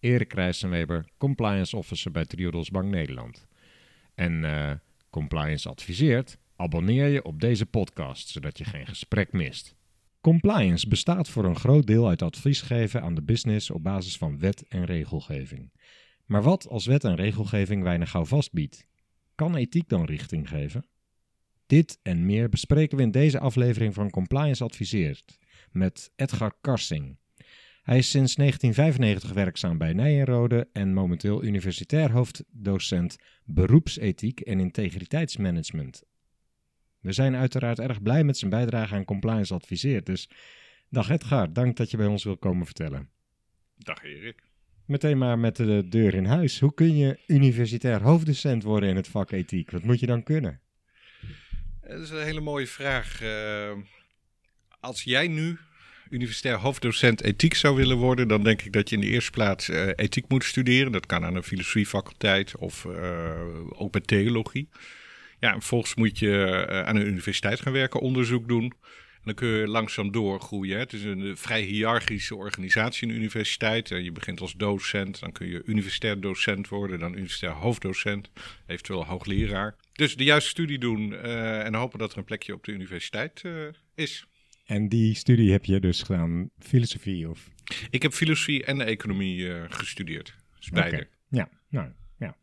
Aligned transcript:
Erik 0.00 0.32
Rijssenweber, 0.32 1.04
compliance 1.18 1.76
officer 1.76 2.10
bij 2.10 2.24
Triodos 2.24 2.70
Bank 2.70 2.90
Nederland. 2.90 3.46
En 4.14 4.44
eh, 4.44 4.72
compliance 5.10 5.68
adviseert, 5.68 6.38
abonneer 6.56 7.06
je 7.06 7.24
op 7.24 7.40
deze 7.40 7.66
podcast, 7.66 8.28
zodat 8.28 8.58
je 8.58 8.64
geen 8.64 8.86
gesprek 8.86 9.32
mist. 9.32 9.74
Compliance 10.20 10.88
bestaat 10.88 11.28
voor 11.28 11.44
een 11.44 11.56
groot 11.56 11.86
deel 11.86 12.08
uit 12.08 12.22
advies 12.22 12.60
geven 12.60 13.02
aan 13.02 13.14
de 13.14 13.22
business 13.22 13.70
op 13.70 13.82
basis 13.82 14.16
van 14.16 14.38
wet 14.38 14.68
en 14.68 14.84
regelgeving. 14.84 15.72
Maar 16.26 16.42
wat 16.42 16.68
als 16.68 16.86
wet 16.86 17.04
en 17.04 17.14
regelgeving 17.14 17.82
weinig 17.82 18.12
houvast 18.12 18.52
biedt? 18.52 18.86
Kan 19.34 19.56
ethiek 19.56 19.88
dan 19.88 20.04
richting 20.04 20.48
geven? 20.48 20.86
Dit 21.66 21.98
en 22.02 22.26
meer 22.26 22.48
bespreken 22.48 22.96
we 22.96 23.02
in 23.02 23.10
deze 23.10 23.38
aflevering 23.38 23.94
van 23.94 24.10
Compliance 24.10 24.64
Adviseert 24.64 25.38
met 25.70 26.12
Edgar 26.16 26.52
Karsing. 26.60 27.19
Hij 27.82 27.98
is 27.98 28.10
sinds 28.10 28.34
1995 28.34 29.32
werkzaam 29.32 29.78
bij 29.78 29.92
Nijenrode 29.92 30.68
en 30.72 30.92
momenteel 30.92 31.44
universitair 31.44 32.10
hoofddocent 32.10 33.16
beroepsethiek 33.44 34.40
en 34.40 34.60
integriteitsmanagement. 34.60 36.02
We 37.00 37.12
zijn 37.12 37.34
uiteraard 37.36 37.78
erg 37.78 38.02
blij 38.02 38.24
met 38.24 38.38
zijn 38.38 38.50
bijdrage 38.50 38.94
aan 38.94 39.04
Compliance 39.04 39.54
Adviseert. 39.54 40.06
Dus 40.06 40.30
dag 40.88 41.10
Edgar, 41.10 41.52
dank 41.52 41.76
dat 41.76 41.90
je 41.90 41.96
bij 41.96 42.06
ons 42.06 42.24
wil 42.24 42.36
komen 42.36 42.66
vertellen. 42.66 43.10
Dag 43.76 44.04
Erik. 44.04 44.42
Meteen 44.84 45.18
maar 45.18 45.38
met 45.38 45.56
de 45.56 45.88
deur 45.88 46.14
in 46.14 46.24
huis. 46.24 46.60
Hoe 46.60 46.74
kun 46.74 46.96
je 46.96 47.18
universitair 47.26 48.02
hoofddocent 48.02 48.62
worden 48.62 48.88
in 48.88 48.96
het 48.96 49.08
vak 49.08 49.30
ethiek? 49.30 49.70
Wat 49.70 49.82
moet 49.82 50.00
je 50.00 50.06
dan 50.06 50.22
kunnen? 50.22 50.60
Dat 51.80 52.00
is 52.00 52.10
een 52.10 52.22
hele 52.22 52.40
mooie 52.40 52.66
vraag. 52.66 53.22
Uh, 53.22 53.72
als 54.80 55.02
jij 55.02 55.28
nu 55.28 55.58
universitair 56.10 56.56
hoofddocent 56.56 57.22
ethiek 57.22 57.54
zou 57.54 57.76
willen 57.76 57.96
worden, 57.96 58.28
dan 58.28 58.42
denk 58.42 58.62
ik 58.62 58.72
dat 58.72 58.88
je 58.88 58.94
in 58.94 59.00
de 59.00 59.08
eerste 59.08 59.30
plaats 59.30 59.68
uh, 59.68 59.86
ethiek 59.96 60.28
moet 60.28 60.44
studeren. 60.44 60.92
Dat 60.92 61.06
kan 61.06 61.24
aan 61.24 61.34
een 61.34 61.42
filosofiefaculteit 61.42 62.56
of 62.56 62.84
uh, 62.84 63.30
ook 63.68 63.92
bij 63.92 64.00
theologie. 64.00 64.68
Ja, 65.38 65.48
en 65.48 65.58
vervolgens 65.58 65.94
moet 65.94 66.18
je 66.18 66.66
aan 66.86 66.96
een 66.96 67.06
universiteit 67.06 67.60
gaan 67.60 67.72
werken, 67.72 68.00
onderzoek 68.00 68.48
doen. 68.48 68.64
En 68.64 69.26
dan 69.26 69.34
kun 69.34 69.48
je 69.48 69.66
langzaam 69.66 70.12
doorgroeien. 70.12 70.78
Het 70.78 70.92
is 70.92 71.02
een 71.02 71.36
vrij 71.36 71.62
hiërarchische 71.62 72.36
organisatie, 72.36 73.08
een 73.08 73.14
universiteit. 73.14 73.88
Je 73.88 74.12
begint 74.12 74.40
als 74.40 74.54
docent, 74.54 75.20
dan 75.20 75.32
kun 75.32 75.48
je 75.48 75.62
universitair 75.64 76.20
docent 76.20 76.68
worden, 76.68 76.98
dan 76.98 77.12
universitair 77.12 77.52
hoofddocent, 77.52 78.30
eventueel 78.66 79.04
hoogleraar. 79.04 79.76
Dus 79.92 80.16
de 80.16 80.24
juiste 80.24 80.50
studie 80.50 80.78
doen 80.78 81.14
en 81.16 81.74
hopen 81.74 81.98
dat 81.98 82.12
er 82.12 82.18
een 82.18 82.24
plekje 82.24 82.54
op 82.54 82.64
de 82.64 82.72
universiteit 82.72 83.42
is. 83.94 84.26
En 84.70 84.88
die 84.88 85.14
studie 85.14 85.50
heb 85.50 85.64
je 85.64 85.80
dus 85.80 86.02
gedaan, 86.02 86.50
filosofie 86.58 87.28
of? 87.28 87.48
Ik 87.90 88.02
heb 88.02 88.12
filosofie 88.12 88.64
en 88.64 88.80
economie 88.80 89.36
uh, 89.36 89.64
gestudeerd. 89.68 90.34
Dus 90.58 90.68
beide. 90.68 90.96
Okay. 90.96 91.08
Ja, 91.28 91.48
nou 91.68 91.92
ja. 92.18 92.36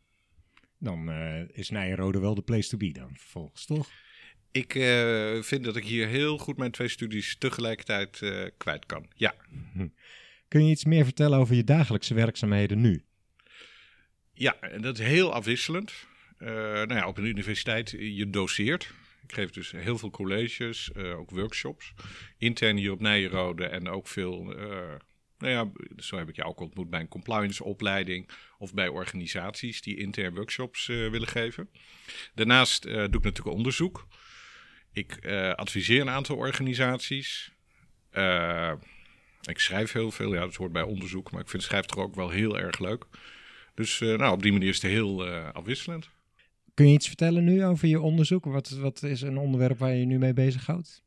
Dan 0.78 1.12
is 1.52 1.70
Nijenrode 1.70 2.18
wel 2.18 2.34
de 2.34 2.42
place 2.42 2.68
to 2.68 2.76
be 2.76 2.92
dan 2.92 3.10
vervolgens, 3.16 3.64
toch? 3.64 3.90
Ik 4.50 4.72
vind 5.44 5.64
dat 5.64 5.76
ik 5.76 5.84
hier 5.84 6.06
heel 6.06 6.38
goed 6.38 6.56
mijn 6.56 6.70
twee 6.70 6.88
studies 6.88 7.36
tegelijkertijd 7.38 8.18
kwijt 8.56 8.86
kan. 8.86 9.06
Ja. 9.14 9.34
Kun 10.48 10.64
je 10.64 10.70
iets 10.70 10.84
meer 10.84 11.04
vertellen 11.04 11.38
over 11.38 11.54
je 11.54 11.64
dagelijkse 11.64 12.14
werkzaamheden 12.14 12.80
nu? 12.80 13.02
Ja, 14.32 14.60
en 14.60 14.82
dat 14.82 14.98
is 14.98 15.06
heel 15.06 15.32
afwisselend. 15.32 15.92
Nou 16.38 16.94
ja, 16.94 17.06
op 17.06 17.18
een 17.18 17.26
universiteit, 17.26 17.90
je 17.90 18.30
doseert. 18.30 18.92
Ik 19.22 19.34
geef 19.34 19.50
dus 19.50 19.70
heel 19.70 19.98
veel 19.98 20.10
colleges, 20.10 20.90
uh, 20.96 21.18
ook 21.18 21.30
workshops. 21.30 21.92
Intern 22.38 22.76
hier 22.76 22.92
op 22.92 23.00
Nijenrode 23.00 23.66
en 23.66 23.88
ook 23.88 24.08
veel... 24.08 24.58
Uh, 24.58 24.94
nou 25.38 25.52
ja, 25.52 25.70
zo 25.96 26.16
heb 26.16 26.28
ik 26.28 26.36
je 26.36 26.44
ook 26.44 26.60
ontmoet 26.60 26.90
bij 26.90 27.00
een 27.00 27.08
compliance 27.08 27.64
opleiding 27.64 28.30
of 28.58 28.74
bij 28.74 28.88
organisaties 28.88 29.80
die 29.80 29.96
intern 29.96 30.34
workshops 30.34 30.86
willen 30.86 31.28
geven. 31.28 31.70
Daarnaast 32.34 32.82
doe 32.82 32.94
ik 32.94 33.22
natuurlijk 33.22 33.56
onderzoek. 33.56 34.06
Ik 34.92 35.26
adviseer 35.54 36.00
een 36.00 36.10
aantal 36.10 36.36
organisaties. 36.36 37.52
ik 39.42 39.58
schrijf 39.58 39.92
heel 39.92 40.10
veel, 40.10 40.34
ja, 40.34 40.40
dat 40.40 40.54
hoort 40.54 40.72
bij 40.72 40.82
onderzoek, 40.82 41.30
maar 41.30 41.40
ik 41.40 41.48
vind 41.48 41.62
schrijven 41.62 41.88
toch 41.88 42.04
ook 42.04 42.14
wel 42.14 42.30
heel 42.30 42.58
erg 42.58 42.78
leuk. 42.78 43.04
Dus 43.74 43.98
nou, 43.98 44.32
op 44.32 44.42
die 44.42 44.52
manier 44.52 44.68
is 44.68 44.82
het 44.82 44.90
heel 44.90 45.26
afwisselend. 45.28 46.10
Kun 46.78 46.88
je 46.88 46.94
iets 46.94 47.06
vertellen 47.06 47.44
nu 47.44 47.64
over 47.64 47.88
je 47.88 48.00
onderzoek? 48.00 48.44
Wat, 48.44 48.68
wat 48.68 49.02
is 49.02 49.22
een 49.22 49.38
onderwerp 49.38 49.78
waar 49.78 49.94
je 49.94 50.04
nu 50.04 50.18
mee 50.18 50.32
bezighoudt? 50.32 51.02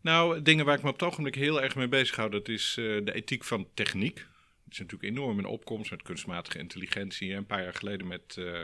Nou, 0.00 0.42
dingen 0.42 0.64
waar 0.64 0.76
ik 0.76 0.82
me 0.82 0.88
op 0.88 1.00
het 1.00 1.08
ogenblik 1.08 1.34
heel 1.34 1.62
erg 1.62 1.74
mee 1.74 1.88
bezighoud, 1.88 2.32
dat 2.32 2.48
is 2.48 2.76
uh, 2.78 3.04
de 3.04 3.14
ethiek 3.14 3.44
van 3.44 3.68
techniek. 3.74 4.18
Het 4.64 4.72
is 4.72 4.78
natuurlijk 4.78 5.12
enorm 5.12 5.38
in 5.38 5.44
opkomst 5.44 5.90
met 5.90 6.02
kunstmatige 6.02 6.58
intelligentie. 6.58 7.34
Een 7.34 7.46
paar 7.46 7.62
jaar 7.62 7.74
geleden 7.74 8.06
met 8.06 8.36
uh, 8.38 8.60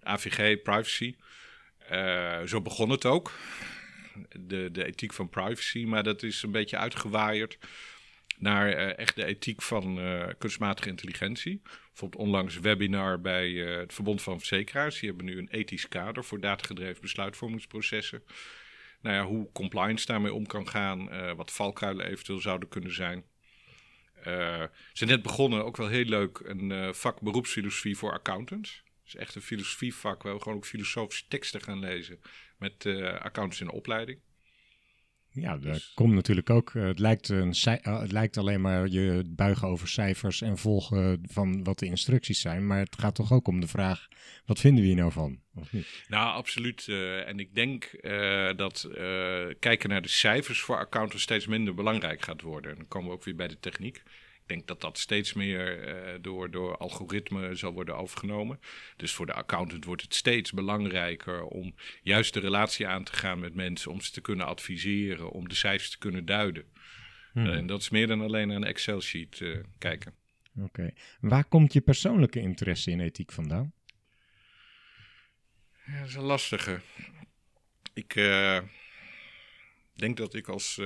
AVG, 0.00 0.62
privacy. 0.62 1.16
Uh, 1.92 2.42
zo 2.42 2.60
begon 2.60 2.90
het 2.90 3.04
ook. 3.04 3.32
De, 4.38 4.68
de 4.72 4.84
ethiek 4.84 5.12
van 5.12 5.28
privacy, 5.28 5.84
maar 5.84 6.02
dat 6.02 6.22
is 6.22 6.42
een 6.42 6.52
beetje 6.52 6.76
uitgewaaierd 6.76 7.58
naar 8.42 8.68
uh, 8.68 8.98
echt 8.98 9.14
de 9.14 9.24
ethiek 9.24 9.62
van 9.62 9.98
uh, 9.98 10.26
kunstmatige 10.38 10.88
intelligentie. 10.88 11.60
Bijvoorbeeld 11.62 12.22
onlangs 12.22 12.56
een 12.56 12.62
webinar 12.62 13.20
bij 13.20 13.48
uh, 13.48 13.76
het 13.76 13.94
Verbond 13.94 14.22
van 14.22 14.38
Verzekeraars. 14.38 15.00
Die 15.00 15.08
hebben 15.08 15.26
nu 15.26 15.38
een 15.38 15.48
ethisch 15.48 15.88
kader 15.88 16.24
voor 16.24 16.40
datagedreven 16.40 17.00
besluitvormingsprocessen. 17.00 18.22
Nou 19.00 19.16
ja, 19.16 19.24
hoe 19.24 19.52
compliance 19.52 20.06
daarmee 20.06 20.34
om 20.34 20.46
kan 20.46 20.68
gaan, 20.68 21.08
wat 21.36 21.52
valkuilen 21.52 22.06
eventueel 22.06 22.38
zouden 22.40 22.68
kunnen 22.68 22.94
zijn. 22.94 23.24
ze 24.22 24.70
zijn 24.92 25.10
net 25.10 25.22
begonnen, 25.22 25.64
ook 25.64 25.76
wel 25.76 25.88
heel 25.88 26.04
leuk, 26.04 26.38
een 26.44 26.94
vak 26.94 27.20
beroepsfilosofie 27.20 27.96
voor 27.96 28.12
accountants. 28.12 28.82
Dus 29.04 29.16
echt 29.16 29.34
een 29.34 29.42
filosofievak 29.42 30.22
waar 30.22 30.34
we 30.34 30.40
gewoon 30.40 30.58
ook 30.58 30.66
filosofische 30.66 31.24
teksten 31.28 31.60
gaan 31.60 31.78
lezen 31.78 32.20
met 32.58 32.86
accountants 33.18 33.60
in 33.60 33.66
de 33.66 33.72
opleiding. 33.72 34.18
Ja, 35.32 35.52
dat 35.52 35.72
dus- 35.72 35.92
komt 35.94 36.14
natuurlijk 36.14 36.50
ook. 36.50 36.74
Eh, 36.74 36.82
het 36.82 36.98
lijkt, 36.98 37.28
een, 37.28 37.52
eh, 37.52 38.00
het 38.00 38.12
lijkt 38.12 38.36
alleen 38.36 38.60
maar 38.60 38.88
je 38.88 39.22
buigen 39.28 39.68
over 39.68 39.88
cijfers 39.88 40.40
en 40.40 40.58
volgen 40.58 41.20
van 41.30 41.64
wat 41.64 41.78
de 41.78 41.86
instructies 41.86 42.40
zijn. 42.40 42.66
Maar 42.66 42.78
het 42.78 42.98
gaat 42.98 43.14
toch 43.14 43.32
ook 43.32 43.48
om 43.48 43.60
de 43.60 43.68
vraag: 43.68 44.08
wat 44.44 44.60
vinden 44.60 44.80
we 44.80 44.86
hier 44.86 44.96
nou 44.96 45.12
van? 45.12 45.40
Of 45.54 45.72
niet? 45.72 46.04
Nou, 46.08 46.34
absoluut. 46.34 46.86
Uh, 46.86 47.28
en 47.28 47.38
ik 47.38 47.54
denk 47.54 47.90
dat 48.56 48.88
kijken 49.58 49.88
naar 49.88 50.02
de 50.02 50.08
cijfers 50.08 50.60
voor 50.60 50.78
accountants 50.78 51.22
steeds 51.22 51.46
minder 51.46 51.74
belangrijk 51.74 52.22
gaat 52.22 52.42
worden. 52.42 52.76
Dan 52.76 52.88
komen 52.88 53.08
we 53.08 53.14
ook 53.14 53.24
weer 53.24 53.36
bij 53.36 53.48
de 53.48 53.58
techniek. 53.58 54.02
Ik 54.42 54.48
denk 54.48 54.66
dat 54.66 54.80
dat 54.80 54.98
steeds 54.98 55.32
meer 55.32 55.88
uh, 55.88 56.14
door, 56.20 56.50
door 56.50 56.76
algoritme 56.76 57.54
zal 57.54 57.72
worden 57.72 57.96
overgenomen. 57.96 58.60
Dus 58.96 59.12
voor 59.12 59.26
de 59.26 59.32
accountant 59.32 59.84
wordt 59.84 60.02
het 60.02 60.14
steeds 60.14 60.52
belangrijker 60.52 61.42
om 61.42 61.74
juist 62.02 62.34
de 62.34 62.40
relatie 62.40 62.86
aan 62.86 63.04
te 63.04 63.12
gaan 63.12 63.38
met 63.38 63.54
mensen, 63.54 63.90
om 63.90 64.00
ze 64.00 64.10
te 64.10 64.20
kunnen 64.20 64.46
adviseren, 64.46 65.30
om 65.30 65.48
de 65.48 65.54
cijfers 65.54 65.90
te 65.90 65.98
kunnen 65.98 66.24
duiden. 66.24 66.64
Hmm. 67.32 67.46
Uh, 67.46 67.54
en 67.54 67.66
dat 67.66 67.80
is 67.80 67.90
meer 67.90 68.06
dan 68.06 68.20
alleen 68.20 68.48
naar 68.48 68.56
een 68.56 68.64
Excel-sheet 68.64 69.40
uh, 69.40 69.58
kijken. 69.78 70.14
Oké. 70.56 70.64
Okay. 70.64 70.94
Waar 71.20 71.44
komt 71.44 71.72
je 71.72 71.80
persoonlijke 71.80 72.40
interesse 72.40 72.90
in 72.90 73.00
ethiek 73.00 73.32
vandaan? 73.32 73.72
Ja, 75.86 75.98
dat 75.98 76.08
is 76.08 76.14
een 76.14 76.22
lastige. 76.22 76.80
Ik 77.94 78.14
denk 79.94 80.16
dat 80.16 80.34
ik 80.34 80.48
als 80.48 80.80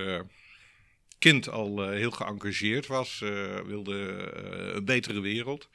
kind 1.18 1.48
al 1.48 1.84
uh, 1.84 1.90
heel 1.90 2.10
geëngageerd 2.10 2.86
was, 2.86 3.20
uh, 3.24 3.60
wilde 3.60 3.94
uh, 3.94 4.74
een 4.74 4.84
betere 4.84 5.20
wereld. 5.20 5.68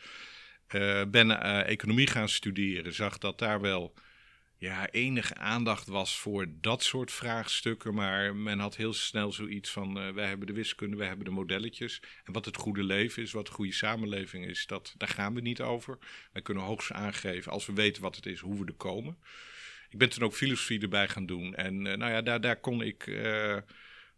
ben 1.08 1.42
economie 1.66 2.08
gaan 2.08 2.30
studeren, 2.30 2.94
zag 2.94 3.18
dat 3.18 3.40
daar 3.40 3.62
wel 3.62 3.94
ja, 4.58 4.90
enige 4.90 5.36
aandacht 5.36 5.88
was 5.88 6.20
voor 6.20 6.46
dat 6.62 6.84
soort 6.84 7.12
vraagstukken. 7.12 7.94
Maar 7.94 8.36
men 8.36 8.60
had 8.60 8.76
heel 8.76 8.94
snel 8.94 9.32
zoiets 9.32 9.70
van: 9.70 10.14
wij 10.14 10.28
hebben 10.28 10.48
de 10.48 10.54
wiskunde, 10.54 10.98
wij 10.98 11.08
hebben 11.08 11.26
de 11.26 11.32
modelletjes. 11.32 12.02
En 12.24 12.34
wat 12.34 12.46
het 12.46 12.58
goede 12.58 12.84
leven 12.84 13.24
is, 13.24 13.32
wat 13.32 13.46
de 13.46 13.52
goede 13.52 13.74
samenleving 13.74 14.46
is, 14.46 14.66
dat, 14.66 14.94
daar 14.98 15.10
gaan 15.10 15.34
we 15.34 15.42
niet 15.42 15.62
over. 15.62 15.98
Wij 16.32 16.42
kunnen 16.42 16.64
hoogst 16.64 16.92
aangeven, 16.92 17.52
als 17.52 17.66
we 17.66 17.74
weten 17.74 18.02
wat 18.02 18.16
het 18.16 18.26
is, 18.26 18.40
hoe 18.40 18.60
we 18.60 18.66
er 18.66 18.74
komen. 18.74 19.18
Ik 19.90 19.98
ben 19.98 20.10
toen 20.10 20.24
ook 20.24 20.34
filosofie 20.34 20.82
erbij 20.82 21.08
gaan 21.08 21.26
doen. 21.26 21.56
En 21.56 21.82
nou 21.82 22.12
ja, 22.12 22.22
daar, 22.22 22.42
daar 22.42 22.60
kon 22.60 22.82
ik 22.82 23.08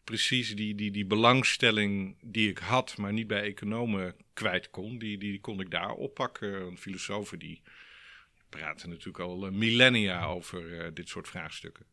precies 0.04 0.56
die, 0.56 0.76
die, 0.76 0.92
die 0.92 1.06
belangstelling 1.06 2.16
die 2.22 2.50
ik 2.50 2.58
had, 2.58 2.98
maar 2.98 3.14
niet 3.14 3.28
bij 3.28 3.42
economen 3.42 4.16
kwijt 4.34 4.70
kon, 4.70 4.98
die, 4.98 5.18
die, 5.18 5.40
kon 5.40 5.60
ik 5.60 5.72
daar 5.72 5.92
oppakken. 5.92 6.78
Filosofen 6.78 7.40
die 7.40 7.62
praten 8.50 8.90
natuurlijk 8.90 9.20
al 9.20 9.52
millennia 9.52 10.26
over 10.26 10.92
dit 10.94 11.10
soort 11.10 11.28
vraagstukken. 11.28 11.86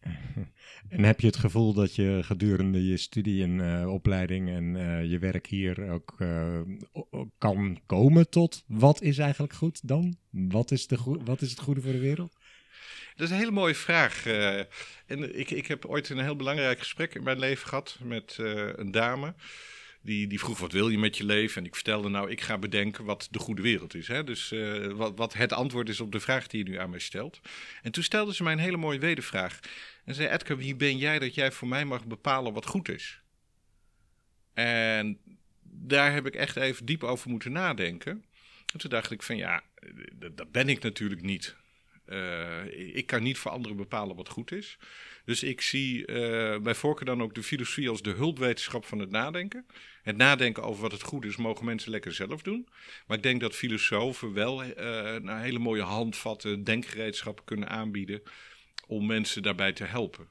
En 0.88 1.04
heb 1.04 1.20
je 1.20 1.26
het 1.26 1.36
gevoel 1.36 1.72
dat 1.72 1.94
je 1.94 2.20
gedurende 2.22 2.86
je 2.86 2.96
studie 2.96 3.42
en 3.42 3.58
uh, 3.58 3.92
opleiding 3.92 4.48
en 4.48 4.74
je 5.08 5.18
werk 5.18 5.46
hier 5.46 5.90
ook 5.90 6.16
kan 7.38 7.80
komen 7.86 8.30
tot 8.30 8.64
wat 8.66 9.02
is 9.02 9.18
eigenlijk 9.18 9.52
goed 9.52 9.88
dan? 9.88 10.16
Wat 10.30 10.70
is, 10.70 10.86
de 10.86 11.18
wat 11.24 11.40
is 11.40 11.50
het 11.50 11.60
goede 11.60 11.80
voor 11.80 11.92
de 11.92 11.98
wereld? 11.98 12.36
Dat 13.20 13.28
is 13.28 13.34
een 13.34 13.40
hele 13.40 13.60
mooie 13.60 13.74
vraag. 13.74 14.26
en 15.06 15.38
ik, 15.38 15.50
ik 15.50 15.66
heb 15.66 15.86
ooit 15.86 16.08
een 16.08 16.18
heel 16.18 16.36
belangrijk 16.36 16.78
gesprek 16.78 17.14
in 17.14 17.22
mijn 17.22 17.38
leven 17.38 17.68
gehad 17.68 17.98
met 18.02 18.36
een 18.76 18.90
dame. 18.90 19.34
Die, 20.02 20.26
die 20.26 20.38
vroeg 20.38 20.58
wat 20.58 20.72
wil 20.72 20.88
je 20.88 20.98
met 20.98 21.16
je 21.16 21.24
leven? 21.24 21.60
En 21.60 21.66
ik 21.66 21.74
vertelde 21.74 22.08
nou, 22.08 22.30
ik 22.30 22.40
ga 22.40 22.58
bedenken 22.58 23.04
wat 23.04 23.28
de 23.30 23.38
goede 23.38 23.62
wereld 23.62 23.94
is. 23.94 24.08
Hè? 24.08 24.24
Dus 24.24 24.52
uh, 24.52 24.92
wat, 24.92 25.16
wat 25.16 25.34
het 25.34 25.52
antwoord 25.52 25.88
is 25.88 26.00
op 26.00 26.12
de 26.12 26.20
vraag 26.20 26.46
die 26.46 26.64
je 26.64 26.70
nu 26.70 26.78
aan 26.78 26.90
mij 26.90 26.98
stelt. 26.98 27.40
En 27.82 27.92
toen 27.92 28.02
stelde 28.02 28.34
ze 28.34 28.42
mij 28.42 28.52
een 28.52 28.58
hele 28.58 28.76
mooie 28.76 28.98
wedervraag. 28.98 29.58
En 30.04 30.14
zei 30.14 30.28
Edgar, 30.28 30.56
wie 30.56 30.76
ben 30.76 30.98
jij 30.98 31.18
dat 31.18 31.34
jij 31.34 31.52
voor 31.52 31.68
mij 31.68 31.84
mag 31.84 32.06
bepalen 32.06 32.52
wat 32.52 32.66
goed 32.66 32.88
is? 32.88 33.20
En 34.54 35.18
daar 35.62 36.12
heb 36.12 36.26
ik 36.26 36.34
echt 36.34 36.56
even 36.56 36.86
diep 36.86 37.04
over 37.04 37.30
moeten 37.30 37.52
nadenken. 37.52 38.24
En 38.72 38.78
toen 38.78 38.90
dacht 38.90 39.10
ik 39.10 39.22
van 39.22 39.36
ja, 39.36 39.62
dat 40.14 40.52
ben 40.52 40.68
ik 40.68 40.82
natuurlijk 40.82 41.22
niet. 41.22 41.58
Uh, 42.10 42.96
ik 42.96 43.06
kan 43.06 43.22
niet 43.22 43.38
voor 43.38 43.50
anderen 43.50 43.76
bepalen 43.76 44.16
wat 44.16 44.28
goed 44.28 44.52
is. 44.52 44.78
Dus 45.24 45.42
ik 45.42 45.60
zie 45.60 45.98
uh, 45.98 46.58
bij 46.58 46.74
voorkeur 46.74 47.06
dan 47.06 47.22
ook 47.22 47.34
de 47.34 47.42
filosofie 47.42 47.88
als 47.88 48.02
de 48.02 48.10
hulpwetenschap 48.10 48.84
van 48.84 48.98
het 48.98 49.10
nadenken. 49.10 49.66
Het 50.02 50.16
nadenken 50.16 50.62
over 50.62 50.82
wat 50.82 50.92
het 50.92 51.02
goed 51.02 51.24
is, 51.24 51.36
mogen 51.36 51.64
mensen 51.64 51.90
lekker 51.90 52.12
zelf 52.12 52.42
doen. 52.42 52.68
Maar 53.06 53.16
ik 53.16 53.22
denk 53.22 53.40
dat 53.40 53.54
filosofen 53.54 54.32
wel 54.32 54.64
uh, 54.64 55.40
hele 55.40 55.58
mooie 55.58 55.82
handvatten, 55.82 56.64
denkgereedschappen 56.64 57.44
kunnen 57.44 57.68
aanbieden 57.68 58.22
om 58.86 59.06
mensen 59.06 59.42
daarbij 59.42 59.72
te 59.72 59.84
helpen. 59.84 60.28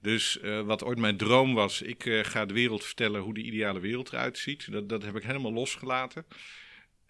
Dus 0.00 0.38
wat 0.64 0.84
ooit 0.84 0.98
mijn 0.98 1.16
droom 1.16 1.54
was, 1.54 1.82
ik 1.82 2.20
ga 2.22 2.46
de 2.46 2.54
wereld 2.54 2.84
vertellen 2.84 3.20
hoe 3.20 3.34
de 3.34 3.42
ideale 3.42 3.80
wereld 3.80 4.12
eruit 4.12 4.38
ziet. 4.38 4.72
Dat, 4.72 4.88
dat 4.88 5.02
heb 5.02 5.16
ik 5.16 5.22
helemaal 5.22 5.52
losgelaten. 5.52 6.26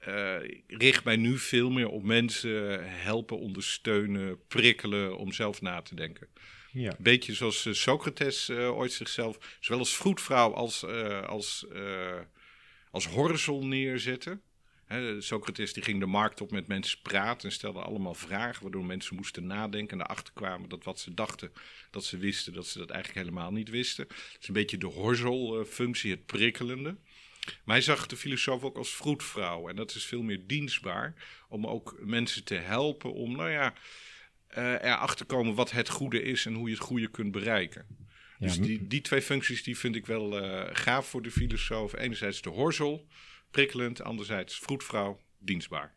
Uh, 0.09 0.43
ik 0.43 0.65
richt 0.67 1.05
mij 1.05 1.17
nu 1.17 1.39
veel 1.39 1.71
meer 1.71 1.89
op 1.89 2.03
mensen 2.03 2.85
helpen, 2.91 3.39
ondersteunen, 3.39 4.47
prikkelen 4.49 5.17
om 5.19 5.33
zelf 5.33 5.61
na 5.61 5.83
te 5.83 5.95
denken. 5.95 6.29
Ja. 6.73 6.97
Beetje 6.99 7.35
zoals 7.35 7.69
Socrates 7.71 8.51
ooit 8.51 8.93
zichzelf, 8.93 9.57
zowel 9.61 9.79
als 9.79 9.97
vroedvrouw 9.97 10.55
als, 10.55 10.85
als, 11.27 11.67
als 12.91 13.07
horzel 13.07 13.67
neerzetten. 13.67 14.43
Socrates 15.19 15.73
die 15.73 15.83
ging 15.83 16.01
de 16.01 16.07
markt 16.07 16.41
op 16.41 16.51
met 16.51 16.67
mensen 16.67 16.99
praten 17.03 17.49
en 17.49 17.55
stelde 17.55 17.81
allemaal 17.81 18.15
vragen, 18.15 18.63
waardoor 18.63 18.85
mensen 18.85 19.17
moesten 19.17 19.47
nadenken 19.47 19.99
en 19.99 20.05
erachter 20.05 20.35
kwamen 20.35 20.69
dat 20.69 20.85
wat 20.85 21.01
ze 21.01 21.15
dachten 21.15 21.53
dat 21.91 22.05
ze 22.05 22.17
wisten, 22.17 22.53
dat 22.53 22.67
ze 22.67 22.79
dat 22.79 22.91
eigenlijk 22.91 23.27
helemaal 23.27 23.53
niet 23.53 23.71
wisten. 23.71 24.07
Het 24.09 24.39
is 24.41 24.49
een 24.49 24.55
beetje 24.55 24.79
de 24.79 24.87
horzelfunctie, 24.87 26.11
het 26.11 26.27
prikkelende. 26.27 26.97
Maar 27.65 27.75
hij 27.77 27.85
zag 27.85 28.07
de 28.07 28.17
filosoof 28.17 28.63
ook 28.63 28.77
als 28.77 28.95
vroedvrouw 28.95 29.69
en 29.69 29.77
dat 29.77 29.95
is 29.95 30.05
veel 30.05 30.23
meer 30.23 30.41
dienstbaar 30.47 31.15
om 31.49 31.67
ook 31.67 31.97
mensen 32.01 32.45
te 32.45 32.55
helpen 32.55 33.13
om, 33.13 33.37
nou 33.37 33.51
ja, 33.51 33.75
uh, 34.59 34.73
erachter 34.73 35.17
te 35.17 35.25
komen 35.25 35.55
wat 35.55 35.71
het 35.71 35.89
goede 35.89 36.23
is 36.23 36.47
en 36.47 36.55
hoe 36.55 36.69
je 36.69 36.75
het 36.75 36.85
goede 36.85 37.09
kunt 37.09 37.33
bereiken. 37.33 37.87
dus 38.39 38.61
die, 38.61 38.87
die 38.87 39.01
twee 39.01 39.23
functies 39.23 39.63
die 39.63 39.79
vind 39.79 39.97
ik 39.97 40.07
wel 40.07 40.43
uh, 40.43 40.63
gaaf 40.73 41.07
voor 41.07 41.23
de 41.23 41.31
filosoof. 41.31 41.97
Enerzijds 41.97 42.43
de 42.43 42.51
horzel, 42.51 43.07
prikkelend, 43.51 44.03
anderzijds 44.03 44.59
vroedvrouw, 44.59 45.21
dienstbaar. 45.39 45.95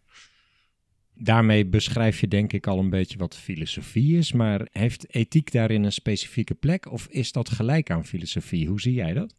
Daarmee 1.17 1.65
beschrijf 1.65 2.19
je 2.19 2.27
denk 2.27 2.53
ik 2.53 2.67
al 2.67 2.79
een 2.79 2.89
beetje 2.89 3.17
wat 3.17 3.37
filosofie 3.37 4.17
is, 4.17 4.31
maar 4.31 4.67
heeft 4.71 5.13
ethiek 5.13 5.51
daarin 5.51 5.83
een 5.83 5.91
specifieke 5.91 6.55
plek 6.55 6.91
of 6.91 7.07
is 7.07 7.31
dat 7.31 7.49
gelijk 7.49 7.89
aan 7.89 8.05
filosofie? 8.05 8.67
Hoe 8.67 8.81
zie 8.81 8.93
jij 8.93 9.13
dat? 9.13 9.35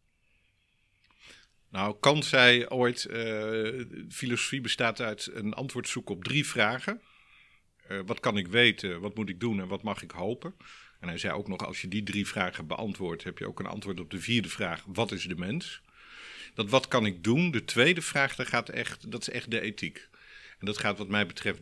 Nou, 1.70 1.96
Kant 2.00 2.24
zei 2.24 2.66
ooit, 2.66 3.06
uh, 3.10 3.84
filosofie 4.08 4.60
bestaat 4.60 5.00
uit 5.00 5.30
een 5.32 5.54
antwoord 5.54 5.88
zoeken 5.88 6.14
op 6.14 6.24
drie 6.24 6.46
vragen. 6.46 7.00
Uh, 7.90 8.00
wat 8.06 8.20
kan 8.20 8.36
ik 8.36 8.48
weten, 8.48 9.00
wat 9.00 9.14
moet 9.14 9.28
ik 9.28 9.40
doen 9.40 9.60
en 9.60 9.68
wat 9.68 9.82
mag 9.82 10.02
ik 10.02 10.10
hopen? 10.10 10.54
En 11.00 11.08
hij 11.08 11.18
zei 11.18 11.34
ook 11.34 11.48
nog, 11.48 11.66
als 11.66 11.80
je 11.80 11.88
die 11.88 12.02
drie 12.02 12.26
vragen 12.26 12.66
beantwoordt, 12.66 13.24
heb 13.24 13.38
je 13.38 13.46
ook 13.46 13.60
een 13.60 13.66
antwoord 13.66 14.00
op 14.00 14.10
de 14.10 14.20
vierde 14.20 14.48
vraag, 14.48 14.84
wat 14.86 15.12
is 15.12 15.24
de 15.24 15.36
mens? 15.36 15.82
dat 16.56 16.70
wat 16.70 16.88
kan 16.88 17.06
ik 17.06 17.24
doen? 17.24 17.50
De 17.50 17.64
tweede 17.64 18.02
vraag, 18.02 18.34
dat, 18.34 18.46
gaat 18.46 18.68
echt, 18.68 19.10
dat 19.10 19.20
is 19.20 19.30
echt 19.30 19.50
de 19.50 19.60
ethiek. 19.60 20.08
En 20.58 20.66
dat 20.66 20.78
gaat 20.78 20.98
wat 20.98 21.08
mij 21.08 21.26
betreft 21.26 21.60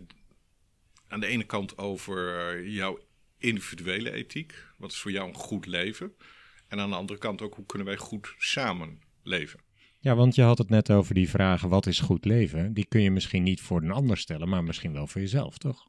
aan 1.08 1.20
de 1.20 1.26
ene 1.26 1.44
kant 1.44 1.78
over 1.78 2.38
eh, 2.38 2.74
jouw 2.74 2.98
individuele 3.38 4.12
ethiek. 4.12 4.64
Wat 4.76 4.92
is 4.92 4.98
voor 4.98 5.10
jou 5.10 5.28
een 5.28 5.34
goed 5.34 5.66
leven? 5.66 6.14
En 6.68 6.80
aan 6.80 6.90
de 6.90 6.96
andere 6.96 7.18
kant 7.18 7.42
ook, 7.42 7.54
hoe 7.54 7.66
kunnen 7.66 7.86
wij 7.86 7.96
goed 7.96 8.34
samen 8.38 9.02
leven? 9.22 9.60
Ja, 10.04 10.14
want 10.14 10.34
je 10.34 10.42
had 10.42 10.58
het 10.58 10.68
net 10.68 10.90
over 10.90 11.14
die 11.14 11.28
vragen, 11.28 11.68
wat 11.68 11.86
is 11.86 12.00
goed 12.00 12.24
leven? 12.24 12.72
Die 12.72 12.86
kun 12.88 13.02
je 13.02 13.10
misschien 13.10 13.42
niet 13.42 13.60
voor 13.60 13.82
een 13.82 13.90
ander 13.90 14.16
stellen, 14.16 14.48
maar 14.48 14.64
misschien 14.64 14.92
wel 14.92 15.06
voor 15.06 15.20
jezelf, 15.20 15.58
toch? 15.58 15.88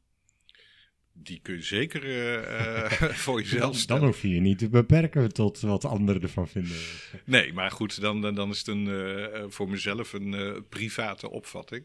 die 1.12 1.40
kun 1.42 1.54
je 1.54 1.62
zeker 1.62 2.04
uh, 2.04 2.90
voor 3.24 3.40
jezelf 3.40 3.76
stellen. 3.76 4.00
Dan 4.00 4.10
hoef 4.10 4.22
je 4.22 4.28
je 4.28 4.40
niet 4.40 4.58
te 4.58 4.68
beperken 4.68 5.32
tot 5.32 5.60
wat 5.60 5.84
anderen 5.84 6.22
ervan 6.22 6.48
vinden. 6.48 6.76
Nee, 7.24 7.52
maar 7.52 7.70
goed, 7.70 8.00
dan, 8.00 8.34
dan 8.34 8.50
is 8.50 8.58
het 8.58 8.66
een, 8.66 8.86
uh, 8.86 9.44
voor 9.48 9.68
mezelf 9.68 10.12
een 10.12 10.32
uh, 10.32 10.52
private 10.68 11.30
opvatting. 11.30 11.84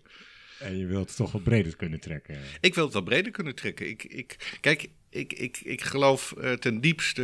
En 0.60 0.77
je 0.77 0.86
wilt 0.86 1.07
het 1.07 1.18
toch 1.18 1.31
wat 1.31 1.44
breder 1.44 1.75
kunnen 1.75 2.00
trekken? 2.00 2.38
Ik 2.62 2.75
wil 2.75 2.84
het 2.84 2.94
wat 2.94 3.04
breder 3.04 3.31
kunnen 3.31 3.56
trekken. 3.56 3.89
Ik, 3.89 4.04
ik, 4.04 4.57
kijk, 4.62 4.89
ik, 5.10 5.34
ik, 5.34 5.60
ik 5.63 5.81
geloof 5.81 6.34
ten 6.60 6.81
diepste, 6.81 7.24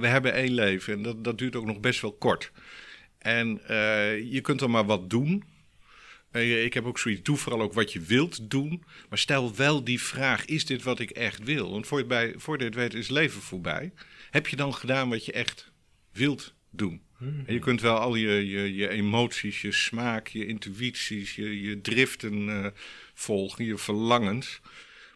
we 0.00 0.06
hebben 0.06 0.32
één 0.32 0.52
leven 0.52 0.92
en 0.92 1.02
dat, 1.02 1.24
dat 1.24 1.38
duurt 1.38 1.56
ook 1.56 1.66
nog 1.66 1.80
best 1.80 2.00
wel 2.00 2.12
kort. 2.12 2.52
En 3.20 3.48
je 4.30 4.40
kunt 4.42 4.60
er 4.60 4.70
maar 4.70 4.86
wat 4.86 5.10
doen. 5.10 5.44
Ik 6.32 6.74
heb 6.74 6.84
ook 6.84 6.98
zoiets, 6.98 7.22
doe 7.22 7.36
vooral 7.36 7.60
ook 7.62 7.72
wat 7.72 7.92
je 7.92 8.00
wilt 8.00 8.50
doen. 8.50 8.84
Maar 9.08 9.18
stel 9.18 9.54
wel 9.54 9.84
die 9.84 10.00
vraag, 10.00 10.44
is 10.44 10.66
dit 10.66 10.82
wat 10.82 10.98
ik 10.98 11.10
echt 11.10 11.44
wil? 11.44 11.70
Want 11.70 11.86
voor 11.86 11.98
je, 11.98 12.04
bij, 12.04 12.34
voor 12.36 12.58
dit 12.58 12.74
weet 12.74 12.94
is 12.94 13.08
leven 13.08 13.40
voorbij. 13.42 13.92
Heb 14.30 14.46
je 14.46 14.56
dan 14.56 14.74
gedaan 14.74 15.08
wat 15.08 15.24
je 15.24 15.32
echt 15.32 15.72
wilt 16.12 16.54
doen? 16.70 17.02
Hmm. 17.16 17.42
En 17.46 17.54
je 17.54 17.60
kunt 17.60 17.80
wel 17.80 17.98
al 17.98 18.14
je, 18.14 18.48
je, 18.48 18.74
je 18.74 18.88
emoties, 18.88 19.60
je 19.62 19.72
smaak, 19.72 20.28
je 20.28 20.46
intuïties, 20.46 21.34
je, 21.34 21.60
je 21.60 21.80
driften 21.80 22.48
uh, 22.48 22.66
volgen, 23.14 23.64
je 23.64 23.78
verlangens. 23.78 24.60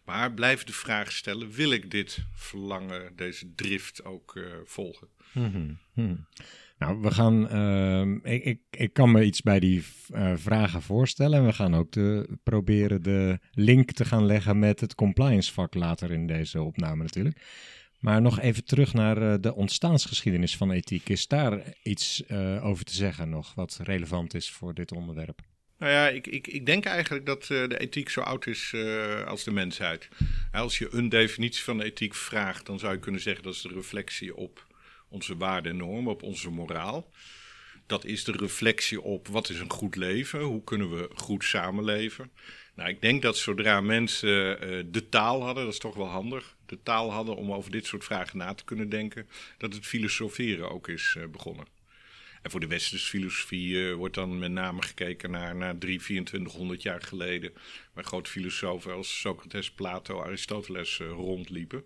Maar 0.03 0.31
blijf 0.31 0.63
de 0.63 0.73
vraag 0.73 1.11
stellen, 1.11 1.51
wil 1.51 1.71
ik 1.71 1.91
dit 1.91 2.17
verlangen, 2.33 3.11
deze 3.15 3.55
drift 3.55 4.03
ook 4.03 4.35
uh, 4.35 4.45
volgen? 4.65 5.07
Hmm. 5.31 5.77
Hmm. 5.93 6.25
Nou, 6.77 7.01
we 7.01 7.11
gaan. 7.11 7.47
Uh, 7.51 8.33
ik, 8.33 8.43
ik, 8.43 8.59
ik 8.69 8.93
kan 8.93 9.11
me 9.11 9.23
iets 9.23 9.41
bij 9.41 9.59
die 9.59 9.83
uh, 10.13 10.33
vragen 10.35 10.81
voorstellen. 10.81 11.39
En 11.39 11.45
we 11.45 11.53
gaan 11.53 11.75
ook 11.75 11.91
de, 11.91 12.37
proberen 12.43 13.03
de 13.03 13.39
link 13.51 13.91
te 13.91 14.05
gaan 14.05 14.25
leggen 14.25 14.59
met 14.59 14.79
het 14.79 14.95
compliance 14.95 15.53
vak 15.53 15.73
later 15.73 16.11
in 16.11 16.27
deze 16.27 16.61
opname 16.61 17.03
natuurlijk. 17.03 17.41
Maar 17.99 18.21
nog 18.21 18.39
even 18.39 18.65
terug 18.65 18.93
naar 18.93 19.21
uh, 19.21 19.33
de 19.39 19.55
ontstaansgeschiedenis 19.55 20.57
van 20.57 20.71
ethiek. 20.71 21.09
Is 21.09 21.27
daar 21.27 21.61
iets 21.83 22.23
uh, 22.27 22.65
over 22.65 22.85
te 22.85 22.93
zeggen 22.93 23.29
nog 23.29 23.53
wat 23.53 23.79
relevant 23.83 24.33
is 24.33 24.51
voor 24.51 24.73
dit 24.73 24.91
onderwerp? 24.91 25.41
Nou 25.77 25.91
ja, 25.91 26.09
ik, 26.09 26.27
ik, 26.27 26.47
ik 26.47 26.65
denk 26.65 26.85
eigenlijk 26.85 27.25
dat 27.25 27.45
de 27.45 27.77
ethiek 27.77 28.09
zo 28.09 28.21
oud 28.21 28.47
is 28.47 28.75
als 29.27 29.43
de 29.43 29.51
mensheid. 29.51 30.07
Als 30.51 30.77
je 30.77 30.87
een 30.91 31.09
definitie 31.09 31.63
van 31.63 31.81
ethiek 31.81 32.15
vraagt, 32.15 32.65
dan 32.65 32.79
zou 32.79 32.93
je 32.93 32.99
kunnen 32.99 33.21
zeggen 33.21 33.43
dat 33.43 33.53
is 33.53 33.61
de 33.61 33.73
reflectie 33.73 34.35
op 34.35 34.74
onze 35.15 35.37
waarden 35.37 35.71
en 35.71 35.77
normen, 35.77 36.11
op 36.11 36.23
onze 36.23 36.49
moraal. 36.49 37.11
Dat 37.85 38.05
is 38.05 38.23
de 38.23 38.31
reflectie 38.31 39.01
op 39.01 39.27
wat 39.27 39.49
is 39.49 39.59
een 39.59 39.71
goed 39.71 39.95
leven, 39.95 40.41
hoe 40.41 40.63
kunnen 40.63 40.89
we 40.89 41.09
goed 41.13 41.43
samenleven. 41.43 42.31
Nou, 42.75 42.89
ik 42.89 43.01
denk 43.01 43.21
dat 43.21 43.37
zodra 43.37 43.81
mensen 43.81 44.69
uh, 44.69 44.83
de 44.85 45.09
taal 45.09 45.43
hadden, 45.43 45.63
dat 45.63 45.73
is 45.73 45.79
toch 45.79 45.95
wel 45.95 46.07
handig, 46.07 46.55
de 46.65 46.83
taal 46.83 47.11
hadden 47.11 47.35
om 47.35 47.51
over 47.51 47.71
dit 47.71 47.85
soort 47.85 48.03
vragen 48.03 48.37
na 48.37 48.53
te 48.53 48.63
kunnen 48.63 48.89
denken, 48.89 49.27
dat 49.57 49.73
het 49.73 49.85
filosoferen 49.85 50.71
ook 50.71 50.87
is 50.87 51.15
uh, 51.17 51.25
begonnen. 51.25 51.65
En 52.41 52.51
voor 52.51 52.59
de 52.59 52.67
westerse 52.67 53.07
filosofie 53.07 53.69
uh, 53.69 53.93
wordt 53.93 54.15
dan 54.15 54.39
met 54.39 54.51
name 54.51 54.81
gekeken 54.81 55.31
naar, 55.31 55.55
naar 55.55 55.77
3, 55.77 55.99
2400 55.99 56.81
jaar 56.81 57.01
geleden, 57.01 57.53
waar 57.93 58.03
grote 58.03 58.29
filosofen 58.29 58.93
als 58.93 59.19
Socrates, 59.19 59.71
Plato, 59.71 60.21
Aristoteles 60.21 60.97
rondliepen. 60.97 61.83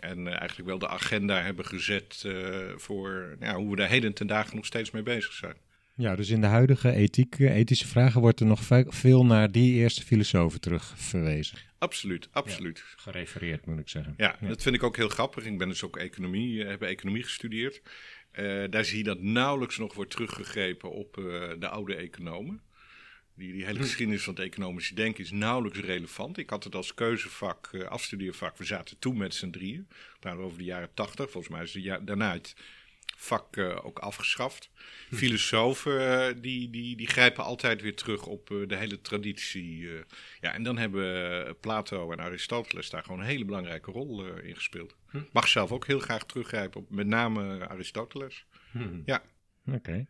En 0.00 0.18
uh, 0.18 0.38
eigenlijk 0.38 0.68
wel 0.68 0.78
de 0.78 0.88
agenda 0.88 1.42
hebben 1.42 1.64
gezet 1.64 2.22
uh, 2.26 2.58
voor 2.76 3.36
ja, 3.40 3.54
hoe 3.54 3.70
we 3.70 3.76
daar 3.76 3.88
heden 3.88 4.14
ten 4.14 4.26
dagen 4.26 4.56
nog 4.56 4.66
steeds 4.66 4.90
mee 4.90 5.02
bezig 5.02 5.32
zijn. 5.32 5.56
Ja, 5.94 6.16
dus 6.16 6.28
in 6.28 6.40
de 6.40 6.46
huidige 6.46 6.92
ethiek, 6.92 7.38
ethische 7.38 7.86
vragen 7.86 8.20
wordt 8.20 8.40
er 8.40 8.46
nog 8.46 8.60
veel 8.88 9.26
naar 9.26 9.52
die 9.52 9.74
eerste 9.74 10.02
filosofen 10.02 10.60
terug 10.60 10.94
verwezen. 10.96 11.58
Absoluut, 11.78 12.28
absoluut. 12.32 12.84
gerefereerd 12.96 13.66
moet 13.66 13.78
ik 13.78 13.88
zeggen. 13.88 14.14
Ja, 14.16 14.36
dat 14.40 14.62
vind 14.62 14.74
ik 14.74 14.82
ook 14.82 14.96
heel 14.96 15.08
grappig. 15.08 15.44
Ik 15.44 15.58
ben 15.58 15.68
dus 15.68 15.84
ook 15.84 15.96
economie, 15.96 16.64
heb 16.64 16.82
economie 16.82 17.22
gestudeerd. 17.22 17.82
daar 18.70 18.84
zie 18.84 18.98
je 18.98 19.04
dat 19.04 19.20
nauwelijks 19.20 19.78
nog 19.78 19.94
wordt 19.94 20.10
teruggegrepen 20.10 20.90
op 20.90 21.14
de 21.58 21.68
oude 21.68 21.94
economen. 21.94 22.62
Die, 23.38 23.52
die 23.52 23.64
hele 23.64 23.78
geschiedenis 23.78 24.22
van 24.22 24.34
het 24.34 24.42
economische 24.42 24.94
denken 24.94 25.24
is 25.24 25.30
nauwelijks 25.30 25.78
relevant. 25.78 26.38
Ik 26.38 26.50
had 26.50 26.64
het 26.64 26.74
als 26.74 26.94
keuzevak, 26.94 27.70
uh, 27.72 27.86
afstudeervak. 27.86 28.56
We 28.56 28.64
zaten 28.64 28.98
toen 28.98 29.16
met 29.16 29.34
z'n 29.34 29.50
drieën. 29.50 29.88
We 30.20 30.28
over 30.28 30.58
de 30.58 30.64
jaren 30.64 30.94
tachtig. 30.94 31.30
Volgens 31.30 31.52
mij 31.54 31.62
is 31.62 31.74
het 31.74 32.06
daarna 32.06 32.32
het 32.32 32.54
vak 33.16 33.56
uh, 33.56 33.84
ook 33.84 33.98
afgeschaft. 33.98 34.70
Hm. 35.08 35.16
Filosofen 35.16 36.00
uh, 36.00 36.42
die, 36.42 36.70
die, 36.70 36.96
die 36.96 37.06
grijpen 37.06 37.44
altijd 37.44 37.82
weer 37.82 37.96
terug 37.96 38.26
op 38.26 38.46
de 38.46 38.76
hele 38.76 39.00
traditie. 39.00 39.88
ja, 40.40 40.52
en 40.52 40.62
dan 40.62 40.78
hebben 40.78 41.56
Plato 41.60 42.12
en 42.12 42.20
Aristoteles 42.20 42.90
daar 42.90 43.02
gewoon 43.02 43.20
een 43.20 43.26
hele 43.26 43.44
belangrijke 43.44 43.90
rol 43.90 44.26
in 44.26 44.54
gespeeld. 44.54 44.96
Hm. 45.10 45.22
Mag 45.32 45.48
zelf 45.48 45.72
ook 45.72 45.86
heel 45.86 46.00
graag 46.00 46.24
teruggrijpen 46.24 46.80
op 46.80 46.90
met 46.90 47.06
name 47.06 47.68
Aristoteles. 47.68 48.46
Hm. 48.70 49.00
Ja. 49.04 49.22
Oké. 49.66 50.06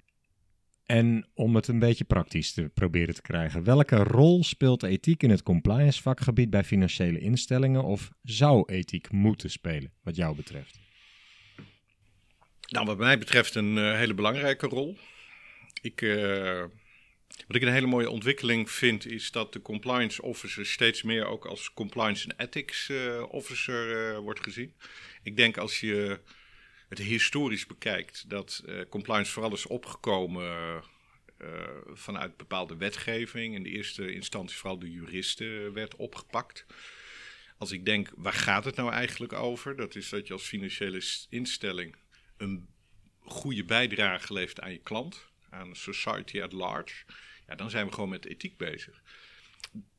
En 0.88 1.26
om 1.34 1.54
het 1.54 1.68
een 1.68 1.78
beetje 1.78 2.04
praktisch 2.04 2.52
te 2.52 2.70
proberen 2.74 3.14
te 3.14 3.22
krijgen, 3.22 3.64
welke 3.64 3.96
rol 3.96 4.44
speelt 4.44 4.82
ethiek 4.82 5.22
in 5.22 5.30
het 5.30 5.42
compliance 5.42 6.02
vakgebied 6.02 6.50
bij 6.50 6.64
financiële 6.64 7.18
instellingen 7.18 7.84
of 7.84 8.10
zou 8.22 8.72
ethiek 8.72 9.10
moeten 9.10 9.50
spelen, 9.50 9.92
wat 10.02 10.16
jou 10.16 10.36
betreft? 10.36 10.78
Nou, 12.68 12.86
wat 12.86 12.98
mij 12.98 13.18
betreft 13.18 13.54
een 13.54 13.78
eh, 13.78 13.94
hele 13.94 14.14
belangrijke 14.14 14.66
rol. 14.66 14.98
Ik, 15.82 16.00
uh, 16.00 16.64
wat 17.46 17.56
ik 17.56 17.62
een 17.62 17.72
hele 17.72 17.86
mooie 17.86 18.10
ontwikkeling 18.10 18.70
vind, 18.70 19.06
is 19.06 19.30
dat 19.30 19.52
de 19.52 19.62
compliance 19.62 20.22
officer 20.22 20.66
steeds 20.66 21.02
meer 21.02 21.26
ook 21.26 21.46
als 21.46 21.72
compliance 21.72 22.28
en 22.28 22.46
ethics 22.46 22.88
uh, 22.88 23.22
officer 23.28 24.20
wordt 24.20 24.42
gezien. 24.42 24.74
Ik 25.22 25.36
denk 25.36 25.56
als 25.56 25.80
je 25.80 26.20
het 26.88 26.98
historisch 26.98 27.66
bekijkt, 27.66 28.30
dat 28.30 28.62
uh, 28.66 28.80
compliance 28.88 29.32
vooral 29.32 29.52
is 29.52 29.66
opgekomen 29.66 30.82
uh, 31.42 31.48
vanuit 31.86 32.36
bepaalde 32.36 32.76
wetgeving. 32.76 33.54
In 33.54 33.62
de 33.62 33.70
eerste 33.70 34.12
instantie 34.12 34.56
vooral 34.56 34.78
de 34.78 34.90
juristen 34.90 35.72
werd 35.72 35.96
opgepakt. 35.96 36.66
Als 37.58 37.72
ik 37.72 37.84
denk, 37.84 38.10
waar 38.16 38.32
gaat 38.32 38.64
het 38.64 38.76
nou 38.76 38.92
eigenlijk 38.92 39.32
over? 39.32 39.76
Dat 39.76 39.94
is 39.94 40.08
dat 40.08 40.26
je 40.26 40.32
als 40.32 40.46
financiële 40.46 41.02
instelling 41.28 41.96
een 42.36 42.68
goede 43.18 43.64
bijdrage 43.64 44.32
levert 44.32 44.60
aan 44.60 44.72
je 44.72 44.78
klant, 44.78 45.26
aan 45.50 45.76
society 45.76 46.42
at 46.42 46.52
large. 46.52 47.04
Ja, 47.46 47.54
dan 47.54 47.70
zijn 47.70 47.86
we 47.86 47.92
gewoon 47.92 48.08
met 48.08 48.26
ethiek 48.26 48.56
bezig. 48.56 49.02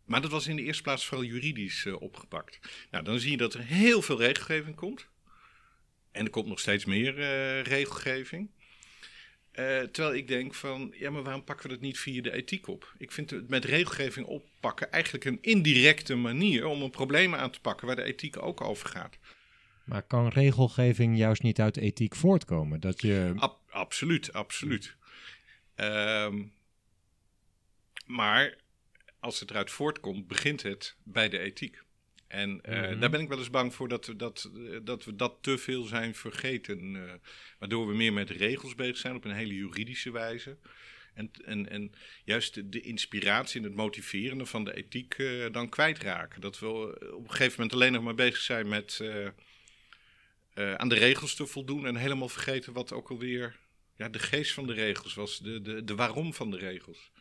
Maar 0.05 0.21
dat 0.21 0.31
was 0.31 0.47
in 0.47 0.55
de 0.55 0.63
eerste 0.63 0.83
plaats 0.83 1.05
vooral 1.05 1.25
juridisch 1.25 1.85
opgepakt. 1.85 2.59
Nou, 2.91 3.03
dan 3.03 3.19
zie 3.19 3.31
je 3.31 3.37
dat 3.37 3.53
er 3.53 3.63
heel 3.63 4.01
veel 4.01 4.17
regelgeving 4.17 4.75
komt. 4.75 5.07
En 6.11 6.25
er 6.25 6.29
komt 6.29 6.47
nog 6.47 6.59
steeds 6.59 6.85
meer 6.85 7.17
uh, 7.17 7.61
regelgeving. 7.61 8.49
Uh, 9.53 9.79
terwijl 9.79 10.15
ik 10.15 10.27
denk 10.27 10.53
van, 10.53 10.93
ja, 10.97 11.09
maar 11.09 11.23
waarom 11.23 11.43
pakken 11.43 11.67
we 11.67 11.73
dat 11.73 11.81
niet 11.81 11.99
via 11.99 12.21
de 12.21 12.31
ethiek 12.31 12.67
op? 12.67 12.93
Ik 12.97 13.11
vind 13.11 13.29
het 13.29 13.49
met 13.49 13.65
regelgeving 13.65 14.25
oppakken 14.25 14.91
eigenlijk 14.91 15.25
een 15.25 15.37
indirecte 15.41 16.15
manier 16.15 16.65
om 16.65 16.81
een 16.81 16.89
probleem 16.89 17.35
aan 17.35 17.51
te 17.51 17.61
pakken 17.61 17.87
waar 17.87 17.95
de 17.95 18.03
ethiek 18.03 18.41
ook 18.41 18.61
over 18.61 18.89
gaat. 18.89 19.17
Maar 19.83 20.03
kan 20.03 20.27
regelgeving 20.27 21.17
juist 21.17 21.43
niet 21.43 21.59
uit 21.59 21.77
ethiek 21.77 22.15
voortkomen? 22.15 22.79
Dat 22.79 23.01
je... 23.01 23.33
absoluut, 23.69 24.33
absoluut. 24.33 24.95
Uh, 25.75 26.33
maar 28.05 28.57
als 29.19 29.39
het 29.39 29.49
eruit 29.49 29.71
voortkomt, 29.71 30.27
begint 30.27 30.63
het 30.63 30.95
bij 31.03 31.29
de 31.29 31.39
ethiek. 31.39 31.83
En 32.29 32.61
uh, 32.69 32.77
mm-hmm. 32.77 32.99
daar 32.99 33.09
ben 33.09 33.19
ik 33.19 33.27
wel 33.27 33.37
eens 33.37 33.49
bang 33.49 33.73
voor 33.73 33.87
dat, 33.87 34.05
we 34.05 34.15
dat, 34.15 34.51
dat 34.83 35.05
we 35.05 35.15
dat 35.15 35.37
te 35.41 35.57
veel 35.57 35.83
zijn 35.83 36.15
vergeten. 36.15 36.93
Uh, 36.93 37.11
waardoor 37.59 37.87
we 37.87 37.95
meer 37.95 38.13
met 38.13 38.29
regels 38.29 38.75
bezig 38.75 38.97
zijn 38.97 39.15
op 39.15 39.25
een 39.25 39.31
hele 39.31 39.53
juridische 39.53 40.11
wijze. 40.11 40.57
En, 41.13 41.31
en, 41.45 41.69
en 41.69 41.91
juist 42.23 42.53
de, 42.53 42.69
de 42.69 42.81
inspiratie 42.81 43.59
en 43.59 43.65
het 43.65 43.75
motiverende 43.75 44.45
van 44.45 44.63
de 44.63 44.75
ethiek 44.75 45.17
uh, 45.17 45.45
dan 45.51 45.69
kwijtraken. 45.69 46.41
Dat 46.41 46.59
we 46.59 46.67
op 47.13 47.23
een 47.23 47.31
gegeven 47.31 47.53
moment 47.55 47.73
alleen 47.73 47.91
nog 47.91 48.03
maar 48.03 48.15
bezig 48.15 48.41
zijn 48.41 48.67
met 48.67 49.01
aan 50.53 50.89
de 50.89 50.95
regels 50.95 51.35
te 51.35 51.45
voldoen. 51.45 51.85
En 51.85 51.95
helemaal 51.95 52.29
vergeten 52.29 52.73
wat 52.73 52.93
ook 52.93 53.09
alweer 53.09 53.59
ja, 53.95 54.09
de 54.09 54.19
geest 54.19 54.53
van 54.53 54.67
de 54.67 54.73
regels 54.73 55.13
was. 55.13 55.39
De, 55.39 55.61
de, 55.61 55.83
de 55.83 55.95
waarom 55.95 56.33
van 56.33 56.51
de 56.51 56.57
regels. 56.57 57.11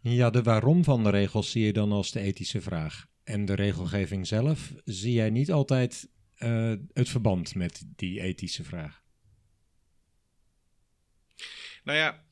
Ja, 0.00 0.30
de 0.30 0.42
waarom 0.42 0.84
van 0.84 1.04
de 1.04 1.10
regels 1.10 1.50
zie 1.50 1.64
je 1.64 1.72
dan 1.72 1.92
als 1.92 2.12
de 2.12 2.20
ethische 2.20 2.60
vraag 2.60 3.08
en 3.30 3.44
de 3.44 3.54
regelgeving 3.54 4.26
zelf, 4.26 4.72
zie 4.84 5.12
jij 5.12 5.30
niet 5.30 5.52
altijd 5.52 6.08
uh, 6.38 6.74
het 6.92 7.08
verband 7.08 7.54
met 7.54 7.82
die 7.96 8.20
ethische 8.20 8.64
vraag? 8.64 9.02
Nou 11.84 11.98
ja, 11.98 12.24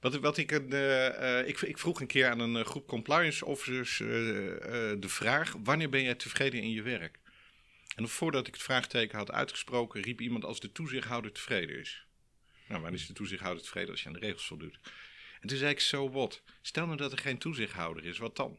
Wat, 0.00 0.14
wat 0.14 0.36
ik, 0.36 0.52
uh, 0.52 1.48
ik, 1.48 1.60
ik, 1.60 1.78
vroeg 1.78 2.00
een 2.00 2.06
keer 2.06 2.28
aan 2.28 2.40
een 2.40 2.64
groep 2.64 2.86
compliance 2.86 3.44
officers 3.44 3.96
de 3.96 5.08
vraag: 5.08 5.54
wanneer 5.64 5.88
ben 5.88 6.02
jij 6.02 6.14
tevreden 6.14 6.62
in 6.62 6.70
je 6.70 6.82
werk? 6.82 7.20
En 7.96 8.08
voordat 8.08 8.46
ik 8.46 8.54
het 8.54 8.62
vraagteken 8.62 9.18
had 9.18 9.30
uitgesproken, 9.30 10.02
riep 10.02 10.20
iemand 10.20 10.44
als 10.44 10.60
de 10.60 10.72
toezichthouder 10.72 11.32
tevreden 11.32 11.78
is. 11.78 12.06
Nou, 12.68 12.80
wanneer 12.80 13.00
is 13.00 13.06
de 13.06 13.12
toezichthouder 13.12 13.62
tevreden 13.62 13.90
als 13.90 14.00
je 14.02 14.06
aan 14.06 14.12
de 14.12 14.18
regels 14.18 14.46
voldoet? 14.46 14.78
En 15.42 15.48
toen 15.48 15.58
zei 15.58 15.70
ik, 15.70 15.80
zo 15.80 15.96
so 15.96 16.10
wat? 16.10 16.42
Stel 16.60 16.86
nou 16.86 16.96
dat 16.96 17.12
er 17.12 17.18
geen 17.18 17.38
toezichthouder 17.38 18.04
is, 18.04 18.18
wat 18.18 18.36
dan? 18.36 18.58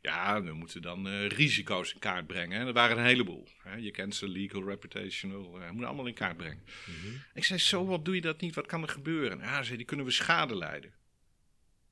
Ja, 0.00 0.42
we 0.42 0.52
moeten 0.52 0.82
dan 0.82 1.06
uh, 1.06 1.28
risico's 1.28 1.92
in 1.92 1.98
kaart 1.98 2.26
brengen. 2.26 2.60
En 2.60 2.66
er 2.66 2.72
waren 2.72 2.98
een 2.98 3.04
heleboel. 3.04 3.48
Hè. 3.62 3.76
Je 3.76 3.90
kent 3.90 4.14
ze, 4.14 4.28
legal, 4.28 4.64
reputational. 4.64 5.60
Uh, 5.60 5.68
moeten 5.70 5.86
allemaal 5.86 6.06
in 6.06 6.14
kaart 6.14 6.36
brengen. 6.36 6.64
Mhm. 6.86 7.14
Ik 7.34 7.44
zei, 7.44 7.58
zo 7.58 7.78
so 7.78 7.86
wat 7.86 8.04
doe 8.04 8.14
je 8.14 8.20
dat 8.20 8.40
niet? 8.40 8.54
Wat 8.54 8.66
kan 8.66 8.82
er 8.82 8.88
gebeuren? 8.88 9.38
Ja, 9.38 9.62
zei 9.62 9.76
die 9.76 9.86
kunnen 9.86 10.06
we 10.06 10.12
schade 10.12 10.56
leiden. 10.56 10.92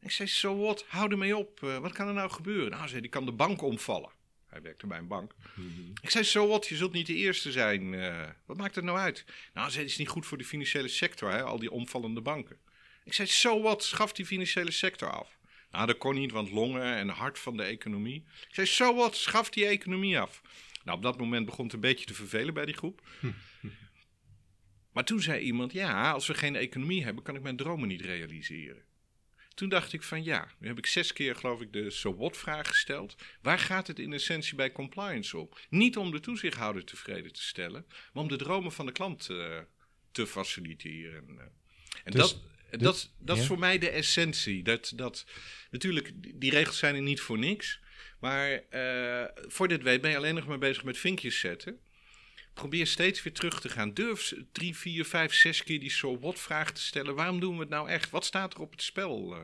Ik 0.00 0.10
zei, 0.10 0.28
zo 0.28 0.34
so 0.34 0.56
wat? 0.56 0.84
Hou 0.88 1.10
ermee 1.10 1.36
op. 1.36 1.60
Uh, 1.62 1.78
wat 1.78 1.92
kan 1.92 2.08
er 2.08 2.14
nou 2.14 2.30
gebeuren? 2.30 2.70
Nou, 2.70 2.88
zei 2.88 3.00
die 3.00 3.10
kan 3.10 3.24
de 3.24 3.32
bank 3.32 3.62
omvallen. 3.62 4.10
Hij 4.46 4.62
werkte 4.62 4.86
bij 4.86 4.98
een 4.98 5.08
bank. 5.08 5.34
Mhm. 5.54 5.90
Ik 6.02 6.10
zei, 6.10 6.24
zo 6.24 6.48
wat? 6.48 6.66
Je 6.66 6.76
zult 6.76 6.92
niet 6.92 7.06
de 7.06 7.14
eerste 7.14 7.52
zijn. 7.52 7.90
wat 8.46 8.56
maakt 8.56 8.74
het 8.74 8.84
nou 8.84 8.98
uit? 8.98 9.24
Nou, 9.54 9.70
zei 9.70 9.82
het 9.82 9.92
is 9.92 9.98
niet 9.98 10.08
goed 10.08 10.26
voor 10.26 10.38
de 10.38 10.44
financiële 10.44 10.88
sector, 10.88 11.30
hè, 11.30 11.42
al 11.42 11.58
die 11.58 11.70
omvallende 11.70 12.20
banken. 12.20 12.58
Ik 13.04 13.12
zei, 13.12 13.28
zo 13.28 13.62
wat, 13.62 13.84
schaf 13.84 14.12
die 14.12 14.26
financiële 14.26 14.70
sector 14.70 15.10
af. 15.10 15.38
Nou, 15.70 15.86
dat 15.86 15.98
kon 15.98 16.14
niet, 16.14 16.32
want 16.32 16.50
longen 16.50 16.94
en 16.96 17.08
hart 17.08 17.38
van 17.38 17.56
de 17.56 17.62
economie. 17.62 18.24
Ik 18.48 18.54
zei, 18.54 18.66
zo 18.66 18.94
wat, 18.94 19.16
schaf 19.16 19.50
die 19.50 19.66
economie 19.66 20.18
af. 20.18 20.42
Nou, 20.84 20.96
op 20.96 21.02
dat 21.02 21.18
moment 21.18 21.46
begon 21.46 21.64
het 21.64 21.74
een 21.74 21.80
beetje 21.80 22.06
te 22.06 22.14
vervelen 22.14 22.54
bij 22.54 22.64
die 22.64 22.76
groep. 22.76 23.02
maar 24.92 25.04
toen 25.04 25.20
zei 25.20 25.40
iemand, 25.40 25.72
ja, 25.72 26.10
als 26.10 26.26
we 26.26 26.34
geen 26.34 26.56
economie 26.56 27.04
hebben, 27.04 27.22
kan 27.22 27.36
ik 27.36 27.42
mijn 27.42 27.56
dromen 27.56 27.88
niet 27.88 28.00
realiseren. 28.00 28.84
Toen 29.54 29.68
dacht 29.68 29.92
ik 29.92 30.02
van 30.02 30.24
ja, 30.24 30.52
nu 30.58 30.68
heb 30.68 30.78
ik 30.78 30.86
zes 30.86 31.12
keer 31.12 31.36
geloof 31.36 31.60
ik 31.60 31.72
de 31.72 31.90
so 31.90 32.16
what 32.16 32.36
vraag 32.36 32.68
gesteld. 32.68 33.16
Waar 33.42 33.58
gaat 33.58 33.86
het 33.86 33.98
in 33.98 34.12
essentie 34.12 34.54
bij 34.54 34.72
compliance 34.72 35.38
om? 35.38 35.48
Niet 35.68 35.96
om 35.96 36.10
de 36.10 36.20
toezichthouder 36.20 36.84
tevreden 36.84 37.32
te 37.32 37.42
stellen, 37.42 37.86
maar 38.12 38.22
om 38.22 38.28
de 38.28 38.36
dromen 38.36 38.72
van 38.72 38.86
de 38.86 38.92
klant 38.92 39.28
uh, 39.30 39.58
te 40.12 40.26
faciliteren. 40.26 41.38
En 42.04 42.12
dus, 42.12 42.20
dat, 42.20 42.42
dat, 42.70 43.10
dat 43.18 43.38
is 43.38 43.46
voor 43.46 43.58
mij 43.58 43.78
de 43.78 43.90
essentie. 43.90 44.62
Dat, 44.62 44.92
dat, 44.96 45.26
natuurlijk, 45.70 46.12
die 46.40 46.50
regels 46.50 46.78
zijn 46.78 46.94
er 46.94 47.02
niet 47.02 47.20
voor 47.20 47.38
niks. 47.38 47.80
Maar 48.20 48.62
uh, 48.70 49.24
voor 49.48 49.68
dit 49.68 49.82
weet 49.82 50.00
ben 50.00 50.10
je 50.10 50.16
alleen 50.16 50.34
nog 50.34 50.46
maar 50.46 50.58
bezig 50.58 50.84
met 50.84 50.98
vinkjes 50.98 51.38
zetten. 51.38 51.78
Probeer 52.54 52.86
steeds 52.86 53.22
weer 53.22 53.32
terug 53.32 53.60
te 53.60 53.68
gaan. 53.68 53.94
Durf 53.94 54.34
drie, 54.52 54.76
vier, 54.76 55.04
vijf, 55.04 55.34
zes 55.34 55.62
keer 55.62 55.80
die 55.80 55.90
so 55.90 56.18
what 56.18 56.40
vraag 56.40 56.72
te 56.72 56.80
stellen. 56.80 57.14
Waarom 57.14 57.40
doen 57.40 57.54
we 57.54 57.60
het 57.60 57.68
nou 57.68 57.88
echt? 57.88 58.10
Wat 58.10 58.24
staat 58.24 58.54
er 58.54 58.60
op 58.60 58.70
het 58.70 58.82
spel? 58.82 59.34
Eh? 59.34 59.40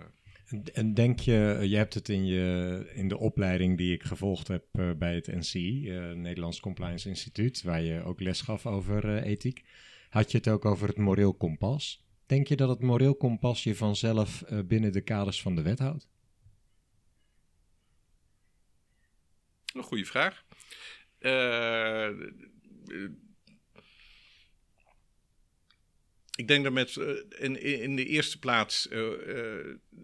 En 0.73 0.95
denk 0.95 1.21
je, 1.21 1.59
je 1.63 1.77
hebt 1.77 1.95
het 1.95 2.09
in, 2.09 2.27
je, 2.27 2.91
in 2.95 3.09
de 3.09 3.19
opleiding 3.19 3.77
die 3.77 3.93
ik 3.93 4.03
gevolgd 4.03 4.49
heb 4.49 4.65
uh, 4.73 4.91
bij 4.93 5.15
het 5.15 5.27
NCI, 5.27 5.91
uh, 5.91 6.13
Nederlands 6.13 6.61
Compliance 6.61 7.09
Instituut, 7.09 7.63
waar 7.63 7.83
je 7.83 8.03
ook 8.03 8.21
les 8.21 8.41
gaf 8.41 8.67
over 8.67 9.23
ethiek. 9.23 9.65
Had 10.09 10.31
je 10.31 10.39
het 10.39 10.49
ook 10.49 10.65
over 10.65 10.89
het 10.89 10.97
moreel 10.97 11.35
kompas? 11.35 12.06
Denk 12.27 12.49
je 12.49 12.57
dat 12.57 12.69
het 12.69 12.81
moreel 12.81 13.15
kompas 13.15 13.63
je 13.63 13.75
vanzelf 13.75 14.45
uh, 14.51 14.59
binnen 14.65 14.93
de 14.93 15.01
kaders 15.01 15.43
van 15.43 15.55
de 15.55 15.63
wet 15.63 15.79
houdt? 15.79 16.09
Een 19.73 19.83
goede 19.83 20.05
vraag. 20.05 20.45
Uh, 21.19 22.09
ik 26.37 26.49
denk 26.49 26.65
dat 26.65 26.73
met 26.73 26.97
in, 27.39 27.63
in 27.63 27.97
de 27.97 28.07
eerste 28.07 28.39
plaats 28.39 28.89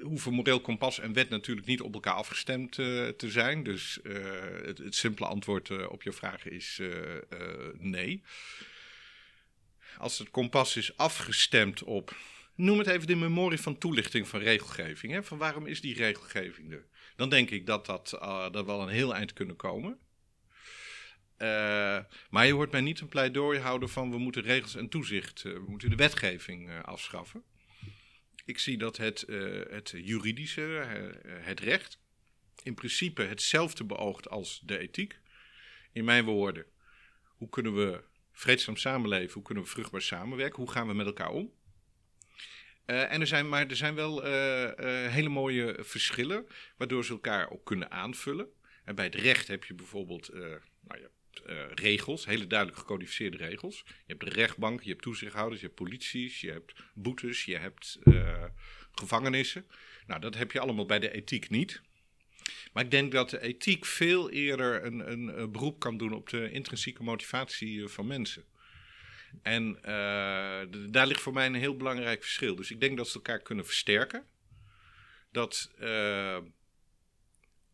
hoeven 0.01 0.33
moreel 0.33 0.61
kompas 0.61 0.99
en 0.99 1.13
wet 1.13 1.29
natuurlijk 1.29 1.67
niet 1.67 1.81
op 1.81 1.95
elkaar 1.95 2.15
afgestemd 2.15 2.73
te 2.73 3.15
zijn. 3.19 3.63
Dus 3.63 3.99
het, 4.03 4.79
het, 4.79 4.95
simpele 4.95 5.29
antwoord 5.29 5.89
op 5.89 6.03
je 6.03 6.13
vraag 6.13 6.47
is 6.47 6.81
nee. 7.79 8.23
Als 9.99 10.19
het 10.19 10.31
kompas 10.31 10.77
is 10.77 10.97
afgestemd 10.97 11.83
op, 11.83 12.17
noem 12.55 12.79
het 12.79 12.87
even 12.87 13.07
de 13.07 13.17
memorie 13.17 13.61
van 13.61 13.79
toelichting 13.79 14.29
van 14.29 14.41
regelgeving. 14.41 15.13
Hè? 15.13 15.23
Van 15.23 15.39
waarom 15.39 15.67
is 15.67 15.81
die 15.81 15.95
regelgeving 15.95 16.73
er? 16.73 16.87
Dan 17.17 17.29
denk 17.29 17.51
ik 17.51 17.67
dat, 17.67 17.87
dat, 17.87 18.19
uh, 18.23 18.51
dat 18.51 18.67
wel 18.67 18.83
een 18.83 18.89
heel 18.89 19.15
eind 19.15 19.33
kunnen 19.33 19.57
komen. 19.57 19.99
Uh, 21.39 21.99
maar 22.31 22.47
je 22.47 22.53
hoort 22.53 22.71
mij 22.71 22.81
niet 22.81 23.01
een 23.01 23.09
pleidooi 23.09 23.59
houden 23.59 23.89
van 23.89 24.11
we 24.11 24.19
moeten 24.19 24.43
regels 24.43 24.75
en 24.75 24.89
toezicht, 24.89 25.45
uh, 25.45 25.53
we 25.53 25.65
moeten 25.67 25.91
de 25.91 25.97
wetgeving 25.97 26.83
afschaffen. 26.83 27.43
Ik 28.45 28.59
zie 28.59 28.79
dat 28.79 28.97
het, 28.97 29.25
het 29.71 29.93
juridische, 29.95 30.63
het 31.27 31.61
recht, 31.61 31.99
in 32.63 32.75
principe 32.75 33.23
hetzelfde 33.23 33.85
beoogt 33.85 34.29
als 34.29 34.63
de 34.65 34.79
ethiek. 34.79 35.19
In 35.93 36.05
mijn 36.05 36.25
woorden, 36.25 36.67
hoe 37.27 37.49
kunnen 37.49 37.75
we 37.75 38.05
vreedzaam 38.43 38.77
samenleven, 38.77 39.35
hoe 39.35 39.43
kunnen 39.43 39.65
we 39.65 39.71
vruchtbaar 39.71 40.03
samenwerken, 40.03 40.59
hoe 40.59 40.71
gaan 40.71 40.87
we 40.87 40.95
met 40.95 41.07
elkaar 41.07 41.31
om? 41.31 41.53
Uh, 42.87 43.13
en 43.13 43.21
er 43.21 43.27
zijn, 43.27 43.49
maar 43.49 43.67
er 43.67 43.77
zijn 43.77 43.95
wel 43.95 44.27
uh, 44.27 44.63
uh, 44.63 44.73
hele 45.11 45.29
mooie 45.29 45.77
verschillen, 45.81 46.47
waardoor 46.77 47.05
ze 47.05 47.13
elkaar 47.13 47.51
ook 47.51 47.65
kunnen 47.65 47.91
aanvullen. 47.91 48.49
En 48.85 48.95
bij 48.95 49.05
het 49.05 49.15
recht 49.15 49.49
heb 49.49 49.65
je 49.65 49.75
bijvoorbeeld 49.75 50.31
nou 50.81 51.09
regels, 51.75 52.27
hele 52.27 52.47
duidelijk 52.47 52.79
gecodificeerde 52.79 53.37
regels. 53.37 53.83
Je 53.87 53.93
hebt 54.07 54.25
de 54.25 54.31
rechtbank, 54.31 54.83
je 54.83 54.91
hebt 54.91 55.03
toezichthouders, 55.03 55.61
je 55.61 55.67
hebt 55.67 55.79
polities, 55.79 56.41
je 56.41 56.51
hebt 56.51 56.73
boetes, 56.95 57.45
je 57.45 57.57
hebt 57.57 57.99
gevangenissen. 58.93 59.67
Nou, 60.07 60.21
dat 60.21 60.35
heb 60.35 60.53
je 60.53 60.61
allemaal 60.61 60.87
bij 60.87 60.99
de 60.99 61.11
ethiek 61.11 61.51
niet. 61.51 61.83
Maar 62.73 62.85
ik 62.85 62.91
denk 62.91 63.13
dat 63.13 63.31
de 63.31 63.41
ethiek 63.41 63.85
veel 63.85 64.31
eerder 64.31 64.85
een, 64.85 65.13
een, 65.13 65.53
beroep 65.53 65.79
kan 65.79 65.97
doen 65.97 66.13
op 66.13 66.29
de 66.29 66.51
intrinsieke 66.51 67.03
motivatie 67.03 67.89
van 67.89 68.07
mensen. 68.07 68.45
En 69.43 69.77
uh, 69.77 69.83
daar 70.91 71.07
ligt 71.07 71.21
voor 71.21 71.33
mij 71.33 71.47
een 71.47 71.55
heel 71.55 71.77
belangrijk 71.77 72.23
verschil. 72.23 72.55
Dus 72.55 72.71
ik 72.71 72.81
denk 72.81 72.97
dat 72.97 73.09
ze 73.09 73.15
elkaar 73.15 73.41
kunnen 73.41 73.65
versterken. 73.65 74.27
Dat 75.31 75.71
uh, 75.81 76.39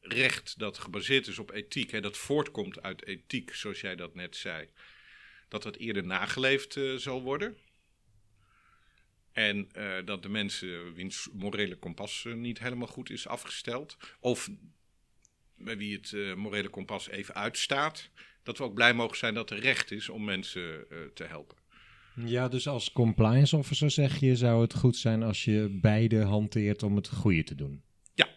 recht 0.01 0.59
dat 0.59 0.79
gebaseerd 0.79 1.27
is 1.27 1.39
op 1.39 1.51
ethiek, 1.51 1.91
hè, 1.91 2.01
dat 2.01 2.17
voortkomt 2.17 2.83
uit 2.83 3.07
ethiek, 3.07 3.55
zoals 3.55 3.81
jij 3.81 3.97
dat 3.97 4.15
net 4.15 4.37
zei, 4.37 4.69
dat 5.49 5.63
dat 5.63 5.77
eerder 5.77 6.07
nageleefd 6.07 6.81
zal 6.97 7.23
worden. 7.23 7.57
En 9.39 9.69
dat 10.05 10.23
de 10.23 10.29
mensen 10.29 10.95
wiens 10.95 11.29
morele 11.33 11.77
kompas 11.77 12.27
niet 12.35 12.59
helemaal 12.59 12.87
goed 12.87 13.11
is 13.11 13.27
afgesteld, 13.27 13.97
of 14.21 14.51
bij 15.57 15.77
wie 15.77 15.97
het 15.97 16.37
morele 16.37 16.69
kompas 16.69 17.09
even 17.09 17.35
uitstaat, 17.35 18.11
dat 18.43 18.59
we 18.59 18.65
ook 18.65 18.75
blij 18.75 18.95
mogen 18.95 19.17
zijn 19.17 19.35
dat 19.35 19.51
er 19.51 19.59
recht 19.59 19.91
is 19.91 20.09
om 20.09 20.25
mensen 20.25 20.87
uh, 20.93 20.99
te 21.15 21.25
helpen. 21.25 21.57
Ja, 22.15 22.49
dus 22.49 22.69
als 22.69 22.93
compliance 22.93 23.57
officer 23.57 23.91
zeg 23.91 24.21
je, 24.21 24.37
zou 24.37 24.63
het 24.63 24.75
goed 24.75 24.97
zijn 24.97 25.23
als 25.23 25.45
je 25.45 25.79
beide 25.81 26.23
hanteert 26.23 26.83
om 26.83 26.97
het 26.97 27.09
goede 27.09 27.45
te 27.45 27.55
doen? 27.55 27.83
Ja, 28.15 28.29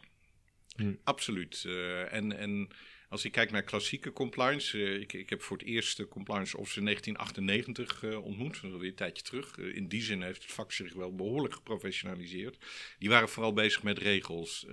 hm. 0.76 0.94
absoluut. 1.04 1.66
En, 2.10 2.38
en 2.38 2.68
als 3.12 3.26
ik 3.26 3.32
kijk 3.32 3.52
naar 3.52 3.64
klassieke 3.64 4.14
compliance, 4.14 4.78
uh, 4.78 5.02
ik, 5.02 5.14
ik 5.14 5.30
heb 5.30 5.42
voor 5.42 5.58
het 5.58 5.66
eerst 5.66 5.98
de 5.98 6.08
compliance 6.08 6.58
officer 6.58 6.80
in 6.80 6.86
1998 6.86 8.04
uh, 8.04 8.26
ontmoet, 8.26 8.54
dat 8.54 8.64
is 8.64 8.72
alweer 8.72 8.90
een 8.90 8.96
tijdje 8.96 9.24
terug. 9.24 9.58
in 9.58 9.88
die 9.88 10.02
zin 10.02 10.22
heeft 10.22 10.44
het 10.44 10.52
vak 10.52 10.72
zich 10.72 10.94
wel 10.94 11.16
behoorlijk 11.16 11.54
geprofessionaliseerd. 11.54 12.58
Die 13.00 13.10
waren 13.10 13.30
vooral 13.30 13.54
bezig 13.54 13.84
met 13.84 13.98
regels. 13.98 14.66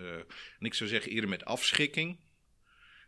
en 0.59 0.67
ik 0.67 0.75
zou 0.75 0.91
zeggen 0.91 1.13
eerder 1.13 1.31
met 1.31 1.45
afschikking 1.45 2.19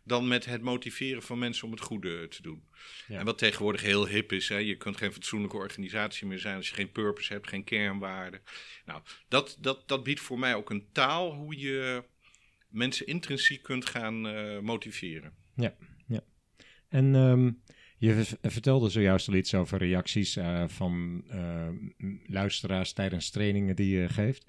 dan 0.03 0.27
met 0.27 0.45
het 0.45 0.61
motiveren 0.61 1.21
van 1.21 1.39
mensen 1.39 1.65
om 1.65 1.71
het 1.71 1.81
goede 1.81 2.27
te 2.27 2.41
doen. 2.41 2.63
Ja. 3.07 3.19
En 3.19 3.25
wat 3.25 3.37
tegenwoordig 3.37 3.81
heel 3.81 4.07
hip 4.07 4.31
is, 4.31 4.49
hè, 4.49 4.57
je 4.57 4.77
kunt 4.77 4.97
geen 4.97 5.13
fatsoenlijke 5.13 5.57
organisatie 5.57 6.27
meer 6.27 6.39
zijn 6.39 6.55
als 6.55 6.69
je 6.69 6.75
geen 6.75 6.91
purpose 6.91 7.33
hebt, 7.33 7.47
geen 7.47 7.63
kernwaarden. 7.63 8.41
Nou, 8.85 9.01
dat, 9.27 9.57
dat, 9.59 9.87
dat 9.87 10.03
biedt 10.03 10.19
voor 10.19 10.39
mij 10.39 10.55
ook 10.55 10.69
een 10.69 10.87
taal 10.91 11.33
hoe 11.33 11.59
je 11.59 12.03
mensen 12.71 13.07
intrinsiek 13.07 13.63
kunt 13.63 13.85
gaan 13.85 14.27
uh, 14.27 14.59
motiveren. 14.59 15.33
Ja, 15.55 15.75
ja. 16.07 16.23
En 16.87 17.15
um, 17.15 17.61
je 17.97 18.25
vertelde 18.41 18.89
zojuist 18.89 19.27
al 19.27 19.33
iets 19.33 19.53
over 19.53 19.77
reacties 19.77 20.37
uh, 20.37 20.63
van 20.67 21.23
uh, 21.33 21.67
luisteraars 22.25 22.93
tijdens 22.93 23.29
trainingen 23.29 23.75
die 23.75 23.99
je 23.99 24.09
geeft. 24.09 24.45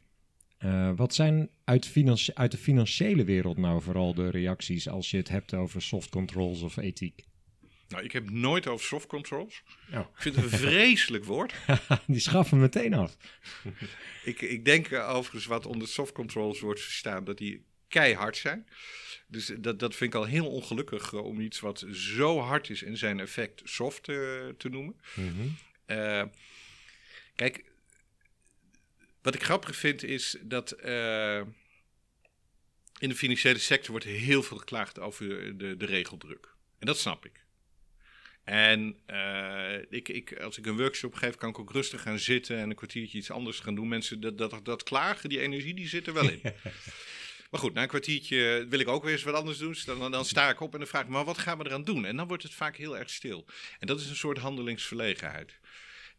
Uh, 0.64 0.90
wat 0.96 1.14
zijn 1.14 1.50
uit, 1.64 1.92
uit, 2.34 2.50
de 2.50 2.56
financiële 2.56 3.24
wereld 3.24 3.58
nou 3.58 3.82
vooral 3.82 4.14
de 4.14 4.30
reacties 4.30 4.88
als 4.88 5.10
je 5.10 5.16
het 5.16 5.28
hebt 5.28 5.54
over 5.54 5.82
soft 5.82 6.08
controls 6.08 6.62
of 6.62 6.76
ethiek? 6.76 7.24
Nou, 7.88 8.04
ik 8.04 8.12
heb 8.12 8.30
nooit 8.30 8.66
over 8.66 8.86
soft 8.86 9.06
controls. 9.06 9.62
Oh. 9.92 9.98
Ik 9.98 10.06
vind 10.22 10.34
het 10.34 10.44
een 10.44 10.58
vreselijk 10.58 11.24
woord. 11.24 11.54
Die 12.06 12.20
schaffen 12.20 12.60
meteen 12.60 12.94
af. 12.94 13.16
ik, 14.24 14.40
ik 14.40 14.64
denk 14.64 14.92
overigens 14.92 15.46
wat 15.46 15.66
onder 15.66 15.88
soft 15.88 16.12
controls 16.12 16.60
wordt 16.60 16.80
verstaan, 16.80 17.24
dat 17.24 17.38
die 17.38 17.64
keihard 17.92 18.36
zijn. 18.36 18.66
Dus 19.26 19.52
dat, 19.58 19.78
dat 19.78 19.94
vind 19.94 20.14
ik 20.14 20.20
al 20.20 20.26
heel 20.26 20.46
ongelukkig 20.46 21.12
om 21.12 21.40
iets 21.40 21.60
wat 21.60 21.84
zo 21.92 22.38
hard 22.38 22.70
is 22.70 22.82
in 22.82 22.96
zijn 22.96 23.20
effect 23.20 23.60
soft 23.64 24.08
uh, 24.08 24.16
te 24.48 24.68
noemen. 24.68 25.00
Mm 25.14 25.34
-hmm. 25.36 25.56
uh, 25.86 26.24
kijk, 27.34 27.64
wat 29.22 29.34
ik 29.34 29.42
grappig 29.42 29.76
vind 29.76 30.02
is 30.02 30.36
dat 30.42 30.76
uh, 30.84 31.40
in 32.98 33.08
de 33.08 33.14
financiële 33.14 33.58
sector 33.58 33.90
wordt 33.90 34.06
heel 34.06 34.42
veel 34.42 34.56
geklaagd 34.56 34.98
over 34.98 35.58
de, 35.58 35.76
de 35.76 35.86
regeldruk. 35.86 36.54
En 36.78 36.86
dat 36.86 36.98
snap 36.98 37.26
ik. 37.26 37.44
En 38.44 38.96
uh, 39.06 39.78
ik, 39.90 40.08
ik, 40.08 40.38
als 40.40 40.58
ik 40.58 40.66
een 40.66 40.76
workshop 40.76 41.14
geef, 41.14 41.36
kan 41.36 41.48
ik 41.48 41.58
ook 41.58 41.72
rustig 41.72 42.02
gaan 42.02 42.18
zitten 42.18 42.58
en 42.58 42.70
een 42.70 42.76
kwartiertje 42.76 43.18
iets 43.18 43.30
anders 43.30 43.60
gaan 43.60 43.74
doen. 43.74 43.88
Mensen, 43.88 44.20
dat, 44.20 44.38
dat, 44.38 44.64
dat 44.64 44.82
klagen, 44.82 45.28
die 45.28 45.40
energie, 45.40 45.74
die 45.74 45.88
zit 45.88 46.06
er 46.06 46.12
wel 46.12 46.30
in. 46.30 46.40
maar 47.52 47.60
goed, 47.60 47.74
na 47.74 47.82
een 47.82 47.88
kwartiertje 47.88 48.66
wil 48.68 48.78
ik 48.78 48.88
ook 48.88 49.02
weer 49.02 49.12
eens 49.12 49.22
wat 49.22 49.34
anders 49.34 49.58
doen. 49.58 49.72
Dus 49.72 49.84
dan, 49.84 50.10
dan 50.10 50.24
sta 50.24 50.50
ik 50.50 50.60
op 50.60 50.72
en 50.72 50.78
dan 50.78 50.88
vraag 50.88 51.02
ik 51.02 51.08
maar 51.08 51.24
wat 51.24 51.38
gaan 51.38 51.58
we 51.58 51.64
eraan 51.64 51.84
doen? 51.84 52.04
En 52.04 52.16
dan 52.16 52.28
wordt 52.28 52.42
het 52.42 52.54
vaak 52.54 52.76
heel 52.76 52.98
erg 52.98 53.10
stil. 53.10 53.46
En 53.78 53.86
dat 53.86 54.00
is 54.00 54.08
een 54.08 54.16
soort 54.16 54.38
handelingsverlegenheid. 54.38 55.58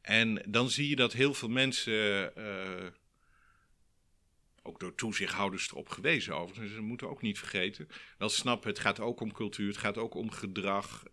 En 0.02 0.44
dan 0.48 0.70
zie 0.70 0.90
je 0.90 0.96
dat 0.96 1.14
heel 1.14 1.34
veel 1.34 1.50
mensen, 1.50 2.32
uh, 2.38 2.88
ook 4.62 4.80
door 4.80 4.96
toezichthouders 4.96 5.72
erop 5.72 5.90
gewezen 5.90 6.36
overigens, 6.36 6.68
dus 6.68 6.78
we 6.78 6.84
moeten 6.86 7.10
ook 7.10 7.22
niet 7.22 7.40
vergeten, 7.40 7.88
wel 8.18 8.30
snappen, 8.30 8.70
het 8.70 8.80
gaat 8.80 9.00
ook 9.00 9.20
om 9.20 9.32
cultuur, 9.32 9.68
het 9.68 9.78
gaat 9.78 9.98
ook 9.98 10.16
om 10.16 10.32
gedrag 10.32 11.04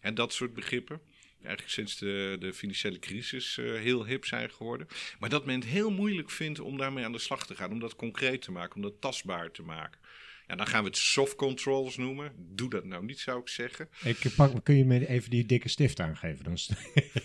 en 0.00 0.14
dat 0.14 0.32
soort 0.32 0.54
begrippen. 0.54 1.00
Eigenlijk 1.42 1.72
sinds 1.72 1.98
de, 1.98 2.36
de 2.40 2.52
financiële 2.52 2.98
crisis 2.98 3.56
uh, 3.56 3.80
heel 3.80 4.06
hip 4.06 4.24
zijn 4.24 4.50
geworden. 4.50 4.86
Maar 5.18 5.28
dat 5.28 5.46
men 5.46 5.54
het 5.54 5.64
heel 5.64 5.90
moeilijk 5.90 6.30
vindt 6.30 6.60
om 6.60 6.78
daarmee 6.78 7.04
aan 7.04 7.12
de 7.12 7.18
slag 7.18 7.46
te 7.46 7.54
gaan, 7.54 7.70
om 7.70 7.80
dat 7.80 7.96
concreet 7.96 8.42
te 8.42 8.52
maken, 8.52 8.76
om 8.76 8.82
dat 8.82 9.00
tastbaar 9.00 9.50
te 9.50 9.62
maken. 9.62 10.00
Ja, 10.46 10.56
dan 10.56 10.66
gaan 10.66 10.82
we 10.82 10.88
het 10.88 10.96
soft 10.96 11.34
controls 11.34 11.96
noemen. 11.96 12.32
Doe 12.36 12.70
dat 12.70 12.84
nou 12.84 13.04
niet, 13.04 13.18
zou 13.18 13.40
ik 13.40 13.48
zeggen. 13.48 13.88
Ik 14.02 14.22
pak, 14.36 14.64
kun 14.64 14.76
je 14.76 14.84
me 14.84 15.08
even 15.08 15.30
die 15.30 15.46
dikke 15.46 15.68
stift 15.68 16.00
aangeven? 16.00 16.44
Dan 16.44 16.58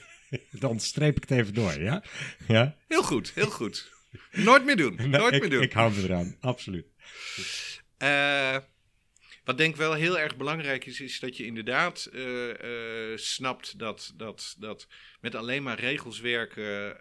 dan 0.65 0.79
streep 0.79 1.15
ik 1.15 1.29
het 1.29 1.39
even 1.39 1.53
door, 1.53 1.81
ja? 1.81 2.03
ja? 2.47 2.77
Heel 2.87 3.03
goed, 3.03 3.31
heel 3.33 3.49
goed. 3.49 3.91
Nooit 4.31 4.65
meer 4.65 4.77
doen, 4.77 4.95
nooit 5.09 5.33
ik, 5.33 5.41
meer 5.41 5.49
doen. 5.49 5.61
Ik 5.61 5.73
hou 5.73 5.93
me 5.93 6.03
eraan, 6.03 6.35
absoluut. 6.39 6.85
Uh, 8.03 8.57
wat 9.45 9.57
denk 9.57 9.73
ik 9.73 9.79
wel 9.79 9.93
heel 9.93 10.19
erg 10.19 10.37
belangrijk 10.37 10.85
is, 10.85 11.01
is 11.01 11.19
dat 11.19 11.37
je 11.37 11.45
inderdaad 11.45 12.09
uh, 12.13 12.47
uh, 12.47 13.17
snapt 13.17 13.79
dat, 13.79 14.13
dat, 14.15 14.55
dat 14.59 14.87
met 15.21 15.35
alleen 15.35 15.63
maar 15.63 15.79
regels 15.79 16.19
werken, 16.19 16.97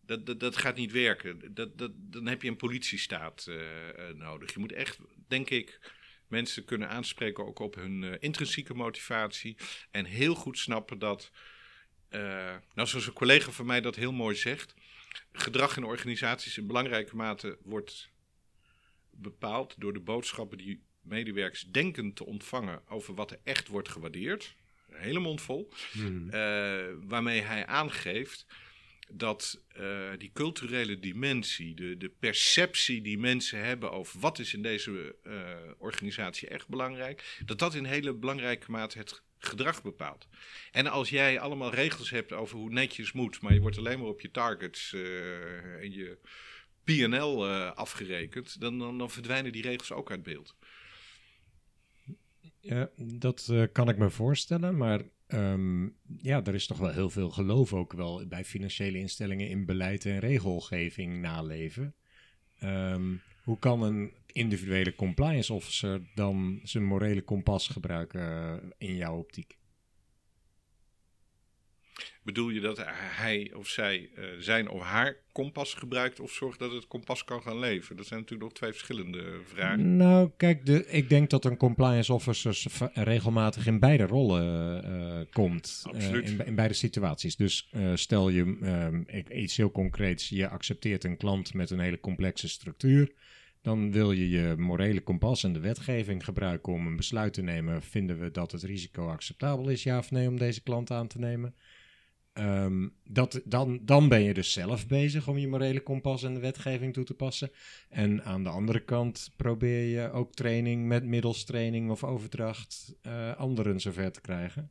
dat, 0.00 0.26
dat, 0.26 0.40
dat 0.40 0.56
gaat 0.56 0.76
niet 0.76 0.92
werken. 0.92 1.54
Dat, 1.54 1.78
dat, 1.78 1.90
dan 1.94 2.26
heb 2.26 2.42
je 2.42 2.48
een 2.48 2.56
politiestaat 2.56 3.50
nodig. 4.14 4.52
Je 4.52 4.58
moet 4.58 4.72
echt, 4.72 4.98
denk 5.28 5.50
ik, 5.50 5.94
mensen 6.28 6.64
kunnen 6.64 6.88
aanspreken 6.88 7.46
ook 7.46 7.58
op 7.58 7.74
hun 7.74 8.20
intrinsieke 8.20 8.74
motivatie 8.74 9.56
en 9.90 10.04
heel 10.04 10.34
goed 10.34 10.58
snappen 10.58 10.98
dat 10.98 11.30
nou, 12.74 12.88
zoals 12.88 13.06
een 13.06 13.12
collega 13.12 13.50
van 13.50 13.66
mij 13.66 13.80
dat 13.80 13.96
heel 13.96 14.12
mooi 14.12 14.36
zegt, 14.36 14.74
gedrag 15.32 15.76
in 15.76 15.84
organisaties 15.84 16.58
in 16.58 16.66
belangrijke 16.66 17.16
mate 17.16 17.58
wordt 17.62 18.10
bepaald 19.10 19.74
door 19.78 19.92
de 19.92 20.00
boodschappen 20.00 20.58
die 20.58 20.82
medewerkers 21.02 21.66
denken 21.70 22.12
te 22.12 22.26
ontvangen 22.26 22.82
over 22.88 23.14
wat 23.14 23.30
er 23.30 23.38
echt 23.44 23.68
wordt 23.68 23.88
gewaardeerd. 23.88 24.54
Hele 24.90 25.20
mond 25.20 25.40
vol. 25.40 25.72
Hmm. 25.92 26.26
Uh, 26.26 26.84
waarmee 27.00 27.40
hij 27.40 27.66
aangeeft 27.66 28.46
dat 29.12 29.60
uh, 29.80 30.10
die 30.18 30.30
culturele 30.32 30.98
dimensie, 30.98 31.74
de, 31.74 31.96
de 31.96 32.08
perceptie 32.08 33.02
die 33.02 33.18
mensen 33.18 33.64
hebben 33.64 33.92
over 33.92 34.20
wat 34.20 34.38
is 34.38 34.54
in 34.54 34.62
deze 34.62 35.16
uh, 35.24 35.32
organisatie 35.78 36.48
echt 36.48 36.68
belangrijk, 36.68 37.38
dat 37.44 37.58
dat 37.58 37.74
in 37.74 37.84
hele 37.84 38.14
belangrijke 38.14 38.70
mate 38.70 38.98
het 38.98 39.22
gedrag 39.38 39.82
bepaalt. 39.82 40.28
En 40.72 40.86
als 40.86 41.08
jij 41.08 41.40
allemaal 41.40 41.74
regels 41.74 42.10
hebt 42.10 42.32
over 42.32 42.56
hoe 42.56 42.70
netjes 42.70 43.12
moet, 43.12 43.40
maar 43.40 43.54
je 43.54 43.60
wordt 43.60 43.78
alleen 43.78 43.98
maar 43.98 44.08
op 44.08 44.20
je 44.20 44.30
targets 44.30 44.92
en 45.80 45.92
je 45.92 46.18
PNL 46.84 47.46
afgerekend, 47.74 48.60
dan, 48.60 48.78
dan, 48.78 48.98
dan, 48.98 49.10
verdwijnen 49.10 49.52
die 49.52 49.62
regels 49.62 49.92
ook 49.92 50.10
uit 50.10 50.22
beeld. 50.22 50.56
Ja, 52.60 52.90
dat 52.96 53.48
uh, 53.50 53.64
kan 53.72 53.88
ik 53.88 53.98
me 53.98 54.10
voorstellen, 54.10 54.76
maar 54.76 55.02
ehm, 55.26 55.84
ja, 56.18 56.44
er 56.44 56.54
is 56.54 56.66
toch 56.66 56.78
wel 56.78 56.92
heel 56.92 57.10
veel 57.10 57.30
geloof 57.30 57.72
ook 57.74 57.92
wel 57.92 58.26
bij 58.26 58.44
financiële 58.44 58.98
instellingen 58.98 59.48
in 59.48 59.64
beleid 59.64 60.06
en 60.06 60.18
regelgeving 60.18 61.20
naleven. 61.20 61.94
Ehm, 62.58 63.14
hoe 63.42 63.58
kan 63.58 63.82
een 63.82 64.12
individuele 64.26 64.94
compliance 64.94 65.52
officer 65.52 66.00
dan 66.14 66.60
zijn 66.62 66.84
morele 66.84 67.22
kompas 67.22 67.68
gebruiken 67.68 68.20
eh, 68.20 68.68
in 68.78 68.96
jouw 68.96 69.18
optiek? 69.18 69.58
Bedoel 72.22 72.48
je 72.48 72.60
dat 72.60 72.82
hij 72.94 73.52
of 73.54 73.68
zij 73.68 74.10
uh, 74.14 74.24
zijn 74.38 74.68
of 74.68 74.82
haar 74.82 75.16
kompas 75.32 75.74
gebruikt 75.74 76.20
of 76.20 76.32
zorgt 76.32 76.58
dat 76.58 76.72
het 76.72 76.86
kompas 76.86 77.24
kan 77.24 77.42
gaan 77.42 77.58
leven? 77.58 77.96
Dat 77.96 78.06
zijn 78.06 78.20
natuurlijk 78.20 78.48
nog 78.48 78.58
twee 78.58 78.72
verschillende 78.72 79.40
vragen. 79.44 79.96
Nou, 79.96 80.30
kijk, 80.36 80.66
de, 80.66 80.86
ik 80.86 81.08
denk 81.08 81.30
dat 81.30 81.44
een 81.44 81.56
compliance 81.56 82.12
officer 82.12 82.62
regelmatig 82.94 83.66
in 83.66 83.78
beide 83.78 84.06
rollen 84.06 84.84
uh, 84.84 85.20
komt. 85.32 85.82
Absoluut. 85.86 86.30
In, 86.30 86.46
in, 86.46 86.54
beide 86.54 86.74
situaties. 86.74 87.36
Dus 87.36 87.70
stel 87.94 88.28
je 88.28 88.40
um, 88.40 89.06
iets 89.32 89.56
heel 89.56 89.72
concreets, 89.72 90.28
je 90.28 90.48
accepteert 90.48 91.04
een 91.04 91.16
klant 91.16 91.54
met 91.54 91.70
een 91.70 91.80
hele 91.80 92.00
complexe 92.00 92.48
structuur. 92.48 93.12
Dan 93.62 93.92
wil 93.92 94.12
je 94.12 94.28
je 94.28 94.54
morele 94.56 95.00
kompas 95.00 95.44
en 95.44 95.52
de 95.52 95.60
wetgeving 95.60 96.24
gebruiken 96.24 96.72
om 96.72 96.86
een 96.86 96.96
besluit 96.96 97.32
te 97.32 97.42
nemen. 97.42 97.82
Vinden 97.82 98.20
we 98.20 98.30
dat 98.30 98.52
het 98.52 98.62
risico 98.62 99.08
acceptabel 99.08 99.68
is, 99.68 99.82
ja 99.82 99.98
of 99.98 100.10
nee, 100.10 100.28
om 100.28 100.38
deze 100.38 100.62
klant 100.62 100.90
aan 100.90 101.06
te 101.06 101.18
nemen? 101.18 101.54
Um, 102.34 102.94
dat, 103.04 103.40
dan, 103.44 103.80
dan 103.82 104.08
ben 104.08 104.22
je 104.22 104.34
dus 104.34 104.52
zelf 104.52 104.86
bezig 104.86 105.28
om 105.28 105.38
je 105.38 105.48
morele 105.48 105.80
kompas 105.80 106.22
en 106.22 106.34
de 106.34 106.40
wetgeving 106.40 106.92
toe 106.92 107.04
te 107.04 107.14
passen. 107.14 107.50
En 107.88 108.24
aan 108.24 108.44
de 108.44 108.48
andere 108.48 108.84
kant 108.84 109.32
probeer 109.36 109.84
je 109.84 110.10
ook 110.10 110.34
training 110.34 110.86
met 110.86 111.04
middels 111.04 111.44
training 111.44 111.90
of 111.90 112.04
overdracht 112.04 112.94
uh, 113.02 113.36
anderen 113.36 113.80
zover 113.80 114.12
te 114.12 114.20
krijgen. 114.20 114.70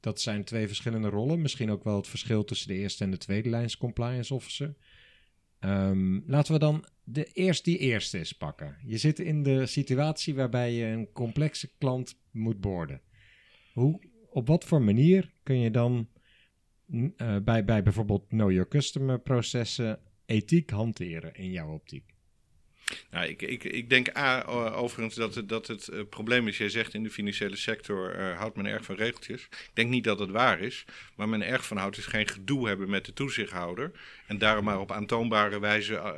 Dat 0.00 0.20
zijn 0.20 0.44
twee 0.44 0.66
verschillende 0.66 1.08
rollen. 1.08 1.40
Misschien 1.40 1.70
ook 1.70 1.84
wel 1.84 1.96
het 1.96 2.08
verschil 2.08 2.44
tussen 2.44 2.68
de 2.68 2.74
eerste 2.74 3.04
en 3.04 3.10
de 3.10 3.16
tweede 3.16 3.48
lijns 3.48 3.76
compliance 3.76 4.34
officer. 4.34 4.76
Um, 5.60 6.24
laten 6.26 6.52
we 6.52 6.58
dan 6.58 6.84
de 7.04 7.24
eerst 7.24 7.64
die 7.64 7.78
eerste 7.78 8.18
eens 8.18 8.32
pakken. 8.32 8.76
Je 8.84 8.98
zit 8.98 9.18
in 9.18 9.42
de 9.42 9.66
situatie 9.66 10.34
waarbij 10.34 10.72
je 10.72 10.84
een 10.84 11.12
complexe 11.12 11.70
klant 11.78 12.20
moet 12.30 12.60
borden. 12.60 13.00
Hoe, 13.72 14.00
op 14.30 14.46
wat 14.46 14.64
voor 14.64 14.82
manier 14.82 15.32
kun 15.42 15.58
je 15.58 15.70
dan 15.70 16.08
uh, 16.86 17.36
bij, 17.42 17.64
bij 17.64 17.82
bijvoorbeeld 17.82 18.28
Know 18.28 18.50
Your 18.50 18.68
Customer 18.68 19.20
processen 19.20 20.00
ethiek 20.26 20.70
hanteren 20.70 21.34
in 21.34 21.50
jouw 21.50 21.72
optiek? 21.72 22.14
Nou, 23.10 23.26
ik, 23.26 23.42
ik, 23.42 23.64
ik 23.64 23.90
denk 23.90 24.16
A, 24.16 24.42
overigens 24.74 25.14
dat 25.14 25.34
het, 25.34 25.48
dat 25.48 25.66
het 25.66 25.88
uh, 25.92 26.00
probleem 26.10 26.48
is, 26.48 26.58
jij 26.58 26.68
zegt 26.68 26.94
in 26.94 27.02
de 27.02 27.10
financiële 27.10 27.56
sector 27.56 28.18
uh, 28.18 28.38
houdt 28.38 28.56
men 28.56 28.66
erg 28.66 28.84
van 28.84 28.94
regeltjes. 28.94 29.42
Ik 29.42 29.70
denk 29.72 29.90
niet 29.90 30.04
dat 30.04 30.18
het 30.18 30.30
waar 30.30 30.60
is, 30.60 30.84
maar 31.16 31.28
men 31.28 31.42
erg 31.42 31.66
van 31.66 31.76
houdt 31.76 31.96
is 31.96 32.06
geen 32.06 32.28
gedoe 32.28 32.68
hebben 32.68 32.90
met 32.90 33.04
de 33.04 33.12
toezichthouder. 33.12 33.90
En 34.26 34.38
daarom 34.38 34.64
maar 34.64 34.80
op 34.80 34.92
aantoonbare 34.92 35.60
wijze 35.60 36.16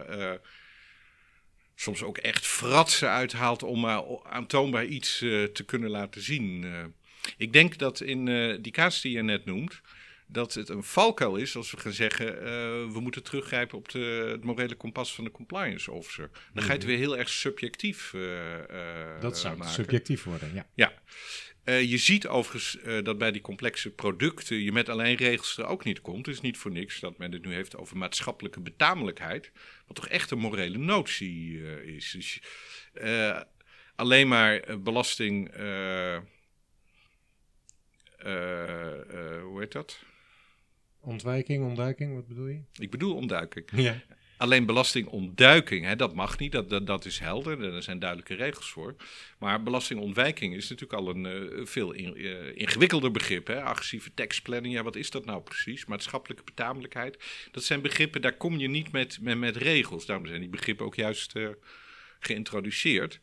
soms 1.75 2.03
ook 2.03 2.19
echt 2.19 2.47
fratsen 2.47 3.11
uithaalt 3.11 3.63
om 3.63 3.81
maar 3.81 4.03
aantoonbaar 4.23 4.85
iets 4.85 5.19
te 5.53 5.63
kunnen 5.67 5.91
laten 5.91 6.23
zien. 6.23 6.67
ik 7.37 7.53
denk 7.53 7.79
dat 7.79 8.01
in 8.01 8.25
die 8.63 8.73
kaas 8.73 9.01
die 9.01 9.13
je 9.13 9.23
net 9.23 9.45
noemt, 9.45 9.81
dat 10.31 10.55
het 10.55 10.69
een 10.69 10.85
valkuil 10.85 11.37
is 11.37 11.57
als 11.57 11.71
we 11.71 11.77
gaan 11.77 11.93
zeggen: 11.93 12.35
uh, 12.35 12.43
we 12.93 13.01
moeten 13.01 13.23
teruggrijpen 13.23 13.79
op 13.79 13.89
de, 13.89 14.29
het 14.31 14.45
morele 14.45 14.75
kompas 14.75 15.15
van 15.15 15.25
de 15.25 15.31
compliance 15.31 15.91
officer. 15.91 16.31
Dan 16.53 16.63
ga 16.63 16.69
je 16.69 16.79
het 16.79 16.87
mhm. 16.87 16.89
weer 16.91 16.99
heel 16.99 17.19
erg 17.19 17.29
subjectief 17.29 18.13
uh, 18.13 18.23
uh, 18.23 19.21
Dat 19.21 19.39
zou 19.39 19.57
maken. 19.57 19.75
subjectief 19.75 20.25
worden, 20.25 20.55
ja. 20.55 20.67
Ja. 20.75 20.93
je 21.79 21.99
ziet 21.99 22.27
overigens 22.27 22.79
dat 23.03 23.19
bij 23.19 23.33
die 23.33 23.41
complexe 23.41 23.91
producten 23.91 24.63
je 24.63 24.73
met 24.73 24.89
alleen 24.89 25.17
regels 25.17 25.59
er 25.59 25.67
ook 25.67 25.85
niet 25.85 26.01
komt. 26.01 26.27
Het 26.27 26.35
is 26.35 26.41
niet 26.41 26.59
voor 26.59 26.71
niks 26.71 27.01
dat 27.01 27.19
men 27.19 27.33
het 27.33 27.45
nu 27.45 27.55
heeft 27.55 27.77
over 27.77 27.97
maatschappelijke 27.97 28.61
betamelijkheid, 28.61 29.53
wat 29.87 29.97
toch 29.97 30.09
echt 30.09 30.31
een 30.31 30.39
morele 30.39 30.79
notie 30.79 31.63
is. 31.85 32.11
Dus, 32.11 32.41
alleen 33.97 34.29
maar 34.29 34.81
belasting. 34.83 35.55
hoe 39.43 39.57
heet 39.59 39.73
dat? 39.73 39.99
Ontwijking, 41.09 41.65
ontduiking, 41.65 42.15
wat 42.15 42.27
bedoel 42.27 42.47
je? 42.47 42.61
Ik 42.79 42.91
bedoel 42.91 43.15
ontduiking. 43.15 43.67
Ja. 43.73 44.03
Alleen 44.37 44.67
belastingontduiking, 44.67 45.85
hè, 45.85 45.97
dat 45.97 46.15
mag 46.15 46.39
niet, 46.39 46.53
dat, 46.53 46.71
dat, 46.71 46.87
dat 46.87 47.05
is 47.05 47.19
helder, 47.19 47.75
er 47.75 47.83
zijn 47.83 47.99
duidelijke 47.99 48.35
regels 48.35 48.71
voor. 48.71 48.97
Maar 49.39 49.63
belastingontwijking 49.63 50.55
is 50.55 50.69
natuurlijk 50.69 51.01
al 51.01 51.09
een 51.09 51.25
uh, 51.25 51.67
veel 51.67 51.93
in, 51.93 52.21
uh, 52.21 52.57
ingewikkelder 52.57 53.11
begrip. 53.11 53.47
Hè? 53.47 53.63
Agressieve 53.63 54.15
tekstplanning, 54.15 54.75
ja, 54.75 54.83
wat 54.83 54.97
is 54.97 55.11
dat 55.11 55.25
nou 55.25 55.43
precies? 55.43 55.85
Maatschappelijke 55.85 56.45
betamelijkheid, 56.45 57.19
dat 57.51 57.65
zijn 57.65 57.81
begrippen, 57.81 58.23
daar 58.23 58.37
kom 58.37 58.59
je 58.59 58.69
niet 58.69 58.93
met, 58.93 59.19
met, 59.21 59.39
met 59.39 59.57
regels. 59.57 60.07
Daarom 60.07 60.27
zijn 60.27 60.41
die 60.41 60.49
begrippen 60.49 60.87
ook 60.87 60.95
juist 60.95 61.37
uh, 61.37 61.49
geïntroduceerd. 62.21 63.21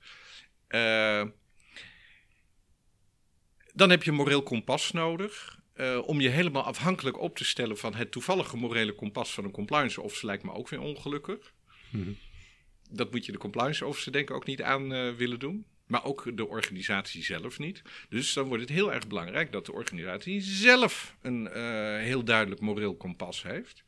dan 3.73 3.89
heb 3.89 4.03
je 4.03 4.11
moreel 4.11 4.43
kompas 4.43 4.91
nodig. 4.91 5.63
Uh, 5.75 6.07
om 6.07 6.21
je 6.21 6.29
helemaal 6.29 6.63
afhankelijk 6.63 7.19
op 7.19 7.35
te 7.35 7.45
stellen 7.45 7.77
van 7.77 7.95
het 7.95 8.11
toevallige 8.11 8.57
morele 8.57 8.93
kompas 8.93 9.33
van 9.33 9.43
een 9.43 9.51
compliance 9.51 10.01
officer 10.01 10.25
lijkt 10.25 10.43
me 10.43 10.51
ook 10.51 10.69
weer 10.69 10.79
ongelukkig. 10.79 11.53
Mm 11.89 12.17
Dat 12.89 13.11
moet 13.11 13.25
je 13.25 13.31
de 13.31 13.37
compliance 13.37 13.85
officer 13.85 14.11
denk 14.11 14.29
ik 14.29 14.35
ook 14.35 14.45
niet 14.45 14.61
aan 14.61 14.93
uh, 14.93 15.13
willen 15.13 15.39
doen. 15.39 15.65
Maar 15.87 16.05
ook 16.05 16.37
de 16.37 16.47
organisatie 16.47 17.23
zelf 17.23 17.59
niet. 17.59 17.81
Dus 18.09 18.33
dan 18.33 18.47
wordt 18.47 18.61
het 18.61 18.71
heel 18.71 18.93
erg 18.93 19.07
belangrijk 19.07 19.51
dat 19.51 19.65
de 19.65 19.71
organisatie 19.71 20.41
zelf 20.41 21.15
een 21.21 21.41
uh, 21.41 21.97
heel 21.97 22.23
duidelijk 22.23 22.61
moreel 22.61 22.95
kompas 22.95 23.43
heeft. 23.43 23.83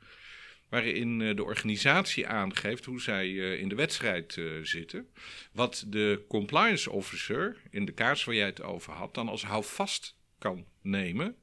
Waarin 0.69 1.36
de 1.36 1.43
organisatie 1.43 2.28
aangeeft 2.28 2.86
hoe 2.86 3.02
zij 3.02 3.30
in 3.36 3.69
de 3.69 3.76
wedstrijd 3.76 4.41
zitten. 4.62 5.08
Wat 5.52 5.86
de 5.88 6.26
compliance 6.28 6.91
officer, 6.91 7.62
in 7.69 7.86
de 7.86 7.91
kaars 7.91 8.23
waar 8.23 8.36
jij 8.36 8.45
het 8.45 8.62
over 8.62 8.93
had, 8.93 9.13
dan 9.13 9.30
als 9.30 9.43
houvast 9.43 10.17
kan 10.38 10.65
nemen 10.82 11.38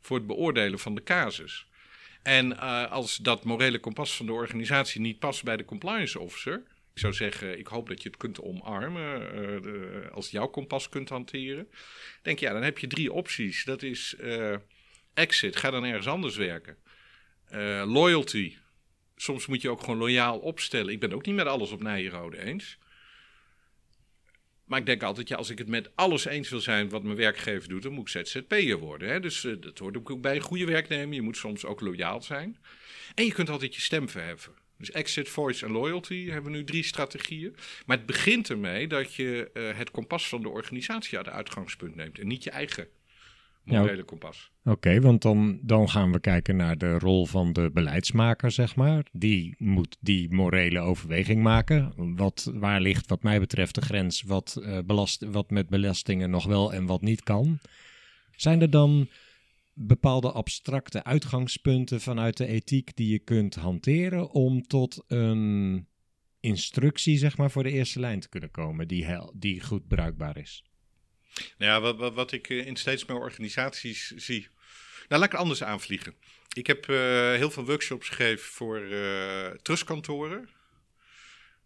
voor 0.00 0.16
het 0.16 0.26
beoordelen 0.26 0.78
van 0.78 0.94
de 0.94 1.02
casus. 1.02 1.66
En 2.22 2.50
uh, 2.50 2.90
als 2.90 3.16
dat 3.16 3.44
morele 3.44 3.78
kompas 3.78 4.16
van 4.16 4.26
de 4.26 4.32
organisatie 4.32 5.00
niet 5.00 5.18
past 5.18 5.44
bij 5.44 5.56
de 5.56 5.64
compliance 5.64 6.18
officer, 6.18 6.62
ik 6.92 6.98
zou 6.98 7.12
zeggen, 7.12 7.58
ik 7.58 7.66
hoop 7.66 7.88
dat 7.88 8.02
je 8.02 8.08
het 8.08 8.18
kunt 8.18 8.40
omarmen, 8.40 9.20
de, 9.62 10.08
als 10.12 10.30
jouw 10.30 10.46
kompas 10.46 10.88
kunt 10.88 11.08
hanteren. 11.08 11.68
Denk 12.22 12.38
ja, 12.38 12.52
dan 12.52 12.62
heb 12.62 12.78
je 12.78 12.86
drie 12.86 13.12
opties. 13.12 13.64
Dat 13.64 13.82
is 13.82 14.14
uh, 14.20 14.56
exit, 15.14 15.56
ga 15.56 15.70
dan 15.70 15.84
ergens 15.84 16.06
anders 16.06 16.36
werken. 16.36 16.76
loyalty, 17.84 18.56
soms 19.16 19.46
moet 19.46 19.62
je 19.62 19.70
ook 19.70 19.80
gewoon 19.80 19.98
loyaal 19.98 20.38
opstellen. 20.38 20.92
Ik 20.92 21.00
ben 21.00 21.12
ook 21.12 21.26
niet 21.26 21.34
met 21.34 21.46
alles 21.46 21.70
op 21.70 21.82
Nijenrode 21.82 22.38
eens. 22.38 22.78
Maar 24.70 24.78
ik 24.78 24.86
denk 24.86 25.02
altijd, 25.02 25.28
ja, 25.28 25.36
als 25.36 25.50
ik 25.50 25.58
het 25.58 25.68
met 25.68 25.90
alles 25.94 26.24
eens 26.24 26.48
wil 26.48 26.60
zijn 26.60 26.88
wat 26.88 27.02
mijn 27.02 27.16
werkgever 27.16 27.68
doet, 27.68 27.82
dan 27.82 27.92
moet 27.92 28.14
ik 28.14 28.26
ZZP'er 28.26 28.78
worden. 28.78 29.08
Hè? 29.08 29.20
Dus 29.20 29.44
uh, 29.44 29.56
dat 29.60 29.78
hoort 29.78 29.96
ook 29.96 30.20
bij 30.20 30.34
een 30.34 30.40
goede 30.40 30.64
werknemer. 30.64 31.14
Je 31.14 31.22
moet 31.22 31.36
soms 31.36 31.64
ook 31.64 31.80
loyaal 31.80 32.22
zijn. 32.22 32.58
En 33.14 33.24
je 33.24 33.32
kunt 33.32 33.48
altijd 33.48 33.74
je 33.74 33.80
stem 33.80 34.08
verheffen. 34.08 34.52
Dus 34.78 34.90
exit, 34.90 35.28
voice 35.28 35.66
en 35.66 35.72
loyalty 35.72 36.28
hebben 36.28 36.52
we 36.52 36.58
nu 36.58 36.64
drie 36.64 36.82
strategieën. 36.82 37.56
Maar 37.86 37.96
het 37.96 38.06
begint 38.06 38.50
ermee 38.50 38.86
dat 38.86 39.14
je 39.14 39.50
uh, 39.54 39.76
het 39.76 39.90
kompas 39.90 40.28
van 40.28 40.42
de 40.42 40.48
organisatie 40.48 41.18
uit 41.18 41.28
uitgangspunt 41.28 41.94
neemt. 41.94 42.18
En 42.18 42.26
niet 42.26 42.44
je 42.44 42.50
eigen 42.50 42.88
morele 43.64 44.02
kompas. 44.02 44.50
Oké, 44.64 45.00
want 45.00 45.22
dan, 45.22 45.58
dan 45.62 45.88
gaan 45.88 46.12
we 46.12 46.20
kijken 46.20 46.56
naar 46.56 46.78
de 46.78 46.98
rol 46.98 47.26
van 47.26 47.52
de 47.52 47.70
beleidsmaker, 47.72 48.50
zeg 48.50 48.76
maar. 48.76 49.06
Die 49.12 49.54
moet 49.58 49.96
die 50.00 50.34
morele 50.34 50.78
overweging 50.78 51.42
maken. 51.42 51.92
Wat, 52.16 52.50
waar 52.54 52.80
ligt 52.80 53.08
wat 53.08 53.22
mij 53.22 53.40
betreft 53.40 53.74
de 53.74 53.80
grens 53.80 54.22
wat, 54.22 54.60
uh, 54.60 54.78
belast, 54.86 55.24
wat 55.24 55.50
met 55.50 55.68
belastingen 55.68 56.30
nog 56.30 56.46
wel 56.46 56.72
en 56.72 56.86
wat 56.86 57.00
niet 57.00 57.22
kan? 57.22 57.58
Zijn 58.36 58.60
er 58.60 58.70
dan 58.70 59.08
bepaalde 59.74 60.30
abstracte 60.30 61.04
uitgangspunten 61.04 62.00
vanuit 62.00 62.36
de 62.36 62.46
ethiek 62.46 62.96
die 62.96 63.08
je 63.08 63.18
kunt 63.18 63.54
hanteren 63.54 64.30
om 64.30 64.62
tot 64.62 65.04
een 65.06 65.86
instructie, 66.40 67.18
zeg 67.18 67.36
maar, 67.36 67.50
voor 67.50 67.62
de 67.62 67.70
eerste 67.70 68.00
lijn 68.00 68.20
te 68.20 68.28
kunnen 68.28 68.50
komen 68.50 68.88
die, 68.88 69.06
die 69.34 69.60
goed 69.60 69.88
bruikbaar 69.88 70.36
is? 70.36 70.64
Nou 71.58 71.72
ja, 71.72 71.80
wat, 71.80 71.96
wat, 71.96 72.14
wat 72.14 72.32
ik 72.32 72.48
eh, 72.48 72.66
in 72.66 72.76
steeds 72.76 73.04
meer 73.04 73.18
organisaties 73.18 74.12
zie. 74.16 74.48
Nou, 75.08 75.20
laat 75.20 75.24
ik 75.24 75.30
het 75.30 75.40
anders 75.40 75.62
aanvliegen. 75.62 76.14
Ik 76.52 76.66
heb 76.66 76.88
uh, 76.88 76.96
heel 77.32 77.50
veel 77.50 77.64
workshops 77.64 78.08
gegeven 78.08 78.48
voor 78.48 78.80
uh, 78.80 79.46
trustkantoren. 79.46 80.48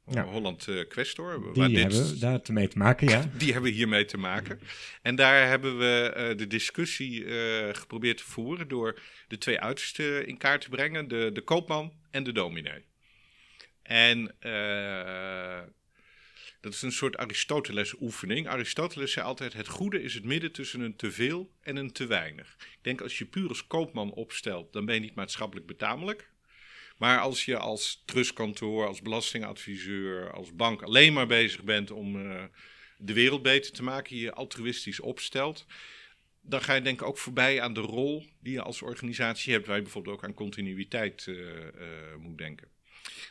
Ja. 0.06 0.24
Holland 0.24 0.66
uh, 0.66 0.88
Questor. 0.88 1.52
Die 1.52 1.68
dit, 1.68 1.78
hebben 1.78 2.20
daar 2.20 2.40
mee 2.46 2.68
te 2.68 2.78
maken, 2.78 3.08
ja. 3.08 3.30
Die 3.38 3.52
hebben 3.52 3.72
hiermee 3.72 4.04
te 4.04 4.16
maken. 4.16 4.60
En 5.02 5.14
daar 5.14 5.48
hebben 5.48 5.78
we 5.78 6.14
uh, 6.16 6.38
de 6.38 6.46
discussie 6.46 7.24
geprobeerd 7.72 8.16
te 8.16 8.24
voeren 8.24 8.68
door 8.68 9.00
de 9.28 9.38
twee 9.38 9.60
uitersten 9.60 10.26
in 10.26 10.38
kaart 10.38 10.60
te 10.60 10.68
brengen: 10.68 11.08
de, 11.08 11.30
de 11.32 11.40
koopman 11.40 11.92
en 12.10 12.22
de 12.22 12.32
dominee. 12.32 12.84
En 13.82 14.34
Dat 16.64 16.72
is 16.72 16.82
een 16.82 16.92
soort 16.92 17.16
Aristoteles-oefening. 17.16 18.48
Aristoteles 18.48 19.12
zei 19.12 19.26
altijd: 19.26 19.52
het 19.52 19.68
goede 19.68 20.02
is 20.02 20.14
het 20.14 20.24
midden 20.24 20.52
tussen 20.52 20.80
een 20.80 20.96
te 20.96 21.12
veel 21.12 21.50
en 21.60 21.76
een 21.76 21.92
te 21.92 22.06
weinig. 22.06 22.56
Ik 22.58 22.78
denk 22.82 23.00
als 23.00 23.18
je 23.18 23.24
puur 23.24 23.48
als 23.48 23.66
koopman 23.66 24.12
opstelt, 24.12 24.72
dan 24.72 24.84
ben 24.84 24.94
je 24.94 25.00
niet 25.00 25.14
maatschappelijk 25.14 25.66
betamelijk. 25.66 26.30
Maar 26.96 27.20
als 27.20 27.44
je 27.44 27.58
als 27.58 28.02
trustkantoor, 28.04 28.86
als 28.86 29.02
belastingadviseur, 29.02 30.32
als 30.32 30.54
bank 30.54 30.82
alleen 30.82 31.12
maar 31.12 31.26
bezig 31.26 31.62
bent 31.62 31.90
om 31.90 32.16
uh, 32.16 32.44
de 32.98 33.12
wereld 33.12 33.42
beter 33.42 33.72
te 33.72 33.82
maken, 33.82 34.16
je 34.16 34.32
altruïstisch 34.32 35.00
opstelt, 35.00 35.66
dan 36.40 36.62
ga 36.62 36.74
je 36.74 36.82
denk 36.82 37.00
ik 37.00 37.06
ook 37.06 37.18
voorbij 37.18 37.60
aan 37.60 37.74
de 37.74 37.80
rol 37.80 38.26
die 38.40 38.52
je 38.52 38.62
als 38.62 38.82
organisatie 38.82 39.52
hebt, 39.52 39.66
waar 39.66 39.76
je 39.76 39.82
bijvoorbeeld 39.82 40.16
ook 40.16 40.24
aan 40.24 40.34
continuïteit 40.34 41.26
uh, 41.26 41.36
uh, 41.36 41.64
moet 42.18 42.38
denken. 42.38 42.68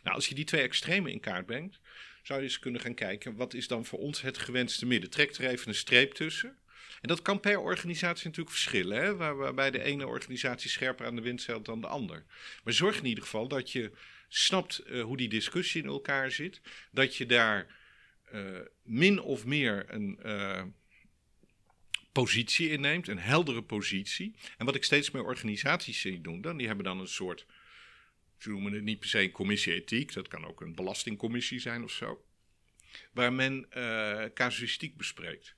Nou, 0.04 0.16
als 0.16 0.28
je 0.28 0.36
die 0.36 0.46
twee 0.46 0.62
extremen 0.62 1.12
in 1.12 1.20
kaart 1.20 1.46
brengt, 1.46 1.80
zou 2.24 2.40
je 2.40 2.46
eens 2.46 2.60
kunnen 2.60 2.82
gaan 2.82 2.94
kijken, 2.94 3.36
wat 3.36 3.54
is 3.54 3.68
dan 3.68 3.86
voor 3.86 4.00
ons 4.00 4.22
het 4.22 4.38
gewenste 4.38 4.86
midden? 4.86 5.10
Trek 5.10 5.36
er 5.36 5.50
even 5.50 5.68
een 5.68 5.76
streep 5.76 6.14
tussen. 6.14 6.58
En 7.02 7.08
dat 7.08 7.22
kan 7.22 7.40
per 7.40 7.60
organisatie 7.60 8.26
natuurlijk 8.26 8.56
verschillen, 8.56 8.98
hè? 8.98 9.16
Waar, 9.16 9.36
waarbij 9.36 9.72
de 9.72 9.84
ene 9.84 10.08
organisatie 10.08 10.70
scherper 10.70 11.06
aan 11.06 11.16
de 11.16 11.22
wind 11.22 11.42
zeilt 11.42 11.66
dan 11.66 11.82
de 11.82 11.88
ander. 11.88 12.26
Maar 12.64 12.74
zorg 12.74 12.98
in 12.98 13.06
ieder 13.06 13.24
geval 13.24 13.48
dat 13.48 13.72
je 13.72 13.92
snapt 14.28 14.84
uh, 14.86 15.04
hoe 15.04 15.18
die 15.18 15.30
discussie 15.30 15.82
in 15.82 15.88
elkaar 15.88 16.32
zit, 16.32 16.62
dat 16.92 17.16
je 17.16 17.26
daar 17.26 17.68
uh, 18.34 18.60
min 18.84 19.22
of 19.22 19.46
meer 19.46 19.86
een 19.88 20.20
uh, 20.26 20.64
positie 22.12 22.70
inneemt, 22.70 23.08
een 23.08 23.20
heldere 23.20 23.64
positie. 23.64 24.36
En 24.58 24.66
wat 24.66 24.76
ik 24.76 24.84
steeds 24.84 25.12
meer 25.12 25.24
organisaties 25.24 26.02
zie 26.02 26.22
doen, 26.22 26.42
dan, 26.42 26.58
die 26.58 26.68
hebben 26.68 26.86
dan 26.86 27.00
een 27.00 27.08
soort 27.08 27.46
ze 28.44 28.50
noemen 28.50 28.74
het 28.74 28.84
niet 28.84 29.00
per 29.00 29.10
se 29.10 29.22
een 29.22 29.32
commissie 29.32 29.74
ethiek, 29.74 30.14
dat 30.14 30.28
kan 30.28 30.46
ook 30.46 30.62
een 30.62 30.76
belastingcommissie 30.76 31.60
zijn 31.60 31.84
of 31.84 31.92
zo. 31.92 32.26
Waar 33.12 33.34
men 33.34 33.66
uh, 33.78 34.26
casuïstiek 34.34 34.98
bespreekt. 34.98 35.56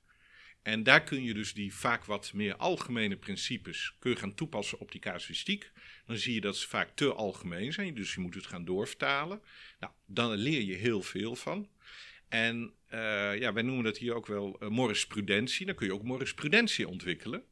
En 0.61 0.83
daar 0.83 1.03
kun 1.03 1.23
je 1.23 1.33
dus 1.33 1.53
die 1.53 1.73
vaak 1.73 2.05
wat 2.05 2.33
meer 2.33 2.55
algemene 2.55 3.17
principes 3.17 3.95
kun 3.99 4.11
je 4.11 4.17
gaan 4.17 4.35
toepassen 4.35 4.79
op 4.79 4.91
die 4.91 5.01
casuïstiek. 5.01 5.71
Dan 6.05 6.17
zie 6.17 6.33
je 6.33 6.41
dat 6.41 6.57
ze 6.57 6.67
vaak 6.67 6.95
te 6.95 7.13
algemeen 7.13 7.73
zijn, 7.73 7.93
dus 7.93 8.13
je 8.13 8.19
moet 8.19 8.35
het 8.35 8.45
gaan 8.45 8.65
doorvertalen. 8.65 9.41
Nou, 9.79 9.93
dan 10.05 10.31
leer 10.31 10.61
je 10.61 10.73
heel 10.73 11.01
veel 11.01 11.35
van. 11.35 11.69
En 12.29 12.73
uh, 12.93 13.39
ja, 13.39 13.53
wij 13.53 13.63
noemen 13.63 13.83
dat 13.83 13.97
hier 13.97 14.13
ook 14.13 14.27
wel 14.27 14.63
uh, 14.63 14.69
morisprudentie. 14.69 15.65
Dan 15.65 15.75
kun 15.75 15.87
je 15.87 15.93
ook 15.93 16.03
morisprudentie 16.03 16.87
ontwikkelen. 16.87 17.43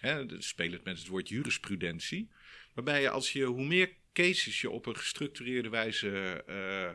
Hè, 0.00 0.42
speel 0.42 0.72
het 0.72 0.84
met 0.84 0.98
het 0.98 1.06
woord 1.06 1.28
jurisprudentie. 1.28 2.30
Waarbij 2.74 3.00
je 3.00 3.10
als 3.10 3.32
je 3.32 3.44
hoe 3.44 3.66
meer 3.66 3.92
cases 4.12 4.60
je 4.60 4.70
op 4.70 4.86
een 4.86 4.96
gestructureerde 4.96 5.68
wijze 5.68 6.44
uh, 6.48 6.90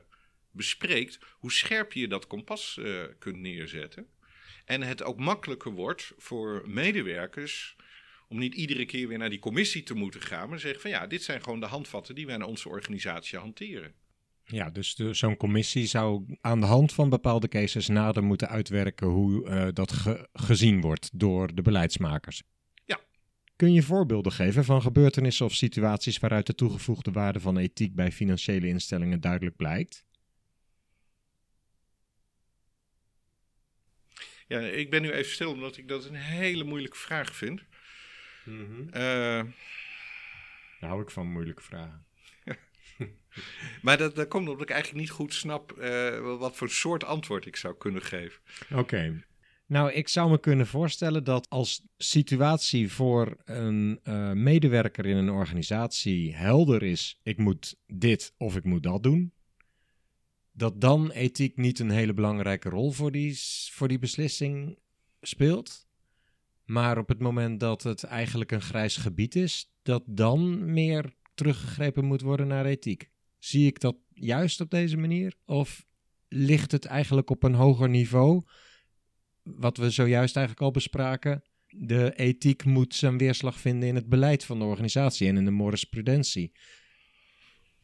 bespreekt, 0.51 1.19
hoe 1.31 1.51
scherp 1.51 1.93
je 1.93 2.07
dat 2.07 2.27
kompas 2.27 2.77
uh, 2.79 3.03
kunt 3.19 3.37
neerzetten. 3.37 4.07
En 4.65 4.81
het 4.81 5.03
ook 5.03 5.19
makkelijker 5.19 5.71
wordt 5.71 6.13
voor 6.17 6.63
medewerkers 6.65 7.75
om 8.27 8.39
niet 8.39 8.55
iedere 8.55 8.85
keer 8.85 9.07
weer 9.07 9.17
naar 9.17 9.29
die 9.29 9.39
commissie 9.39 9.83
te 9.83 9.93
moeten 9.93 10.21
gaan, 10.21 10.49
maar 10.49 10.59
zeggen 10.59 10.81
van 10.81 10.89
ja, 10.89 11.07
dit 11.07 11.23
zijn 11.23 11.43
gewoon 11.43 11.59
de 11.59 11.65
handvatten 11.65 12.15
die 12.15 12.25
wij 12.25 12.35
in 12.35 12.43
onze 12.43 12.69
organisatie 12.69 13.39
hanteren. 13.39 13.93
Ja, 14.43 14.69
dus 14.69 14.95
zo'n 14.95 15.37
commissie 15.37 15.85
zou 15.85 16.37
aan 16.41 16.59
de 16.59 16.65
hand 16.65 16.93
van 16.93 17.09
bepaalde 17.09 17.47
cases 17.47 17.87
nader 17.87 18.23
moeten 18.23 18.49
uitwerken 18.49 19.07
hoe 19.07 19.49
uh, 19.49 19.67
dat 19.73 19.91
ge 19.91 20.29
gezien 20.33 20.81
wordt 20.81 21.09
door 21.13 21.55
de 21.55 21.61
beleidsmakers. 21.61 22.43
Kun 23.55 23.73
je 23.73 23.83
voorbeelden 23.83 24.31
geven 24.31 24.63
van 24.63 24.81
gebeurtenissen 24.81 25.45
of 25.45 25.53
situaties 25.53 26.17
waaruit 26.17 26.45
de 26.45 26.55
toegevoegde 26.55 27.11
waarde 27.11 27.39
van 27.39 27.57
ethiek 27.57 27.95
bij 27.95 28.11
financiële 28.11 28.67
instellingen 28.67 29.21
duidelijk 29.21 29.55
blijkt? 29.55 30.05
Ja, 34.47 34.59
ik 34.59 34.89
ben 34.89 35.01
nu 35.01 35.11
even 35.11 35.31
stil 35.31 35.51
omdat 35.51 35.77
ik 35.77 35.87
dat 35.87 36.05
een 36.05 36.15
hele 36.15 36.63
moeilijke 36.63 36.97
vraag 36.97 37.35
vind. 37.35 37.63
Mm 38.45 38.65
-hmm. 38.65 38.87
uh, 38.87 39.51
Daar 40.79 40.89
hou 40.89 41.01
ik 41.01 41.09
van 41.09 41.31
moeilijke 41.31 41.63
vragen. 41.63 42.05
maar 43.81 43.97
dat, 43.97 44.15
dat 44.15 44.27
komt 44.27 44.49
omdat 44.49 44.63
ik 44.63 44.73
eigenlijk 44.73 45.01
niet 45.01 45.11
goed 45.11 45.33
snap 45.33 45.79
uh, 45.79 46.37
wat 46.37 46.55
voor 46.55 46.69
soort 46.69 47.03
antwoord 47.03 47.45
ik 47.45 47.55
zou 47.55 47.77
kunnen 47.77 48.01
geven. 48.01 48.41
Oké. 48.69 48.79
Okay. 48.79 49.23
Nou, 49.67 49.91
ik 49.91 50.07
zou 50.07 50.29
me 50.29 50.39
kunnen 50.39 50.67
voorstellen 50.67 51.23
dat 51.23 51.49
als 51.49 51.81
situatie 51.97 52.91
voor 52.91 53.37
een 53.45 53.99
uh, 54.03 54.31
medewerker 54.31 55.05
in 55.05 55.17
een 55.17 55.29
organisatie 55.29 56.35
helder 56.35 56.83
is: 56.83 57.19
ik 57.23 57.37
moet 57.37 57.77
dit 57.87 58.33
of 58.37 58.55
ik 58.55 58.63
moet 58.63 58.83
dat 58.83 59.03
doen, 59.03 59.33
dat 60.51 60.81
dan 60.81 61.11
ethiek 61.11 61.57
niet 61.57 61.79
een 61.79 61.89
hele 61.89 62.13
belangrijke 62.13 62.69
rol 62.69 62.91
voor 62.91 63.11
die, 63.11 63.39
voor 63.71 63.87
die 63.87 63.99
beslissing 63.99 64.77
speelt. 65.21 65.87
Maar 66.65 66.97
op 66.97 67.07
het 67.07 67.19
moment 67.19 67.59
dat 67.59 67.83
het 67.83 68.03
eigenlijk 68.03 68.51
een 68.51 68.61
grijs 68.61 68.97
gebied 68.97 69.35
is, 69.35 69.71
dat 69.81 70.03
dan 70.05 70.73
meer 70.73 71.13
teruggegrepen 71.33 72.05
moet 72.05 72.21
worden 72.21 72.47
naar 72.47 72.65
ethiek. 72.65 73.09
Zie 73.37 73.67
ik 73.67 73.79
dat 73.79 73.95
juist 74.13 74.61
op 74.61 74.69
deze 74.69 74.97
manier? 74.97 75.33
Of 75.45 75.85
ligt 76.27 76.71
het 76.71 76.85
eigenlijk 76.85 77.29
op 77.29 77.43
een 77.43 77.53
hoger 77.53 77.89
niveau? 77.89 78.41
Wat 79.45 79.77
we 79.77 79.89
zojuist 79.89 80.35
eigenlijk 80.35 80.65
al 80.65 80.71
bespraken. 80.71 81.43
De 81.67 82.13
ethiek 82.15 82.63
moet 82.63 82.95
zijn 82.95 83.17
weerslag 83.17 83.59
vinden 83.59 83.89
in 83.89 83.95
het 83.95 84.09
beleid 84.09 84.45
van 84.45 84.59
de 84.59 84.65
organisatie 84.65 85.27
en 85.27 85.37
in 85.37 85.45
de 85.45 85.51
morisprudentie. 85.51 86.51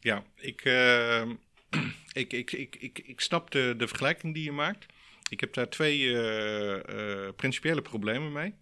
Ja, 0.00 0.24
ik, 0.36 0.64
uh, 0.64 1.22
ik, 2.22 2.32
ik, 2.32 2.52
ik, 2.52 2.76
ik, 2.76 2.98
ik 2.98 3.20
snap 3.20 3.50
de, 3.50 3.74
de 3.76 3.88
vergelijking 3.88 4.34
die 4.34 4.44
je 4.44 4.52
maakt. 4.52 4.86
Ik 5.30 5.40
heb 5.40 5.54
daar 5.54 5.68
twee 5.68 5.98
uh, 5.98 6.76
uh, 6.76 7.28
principiële 7.36 7.82
problemen 7.82 8.32
mee. 8.32 8.54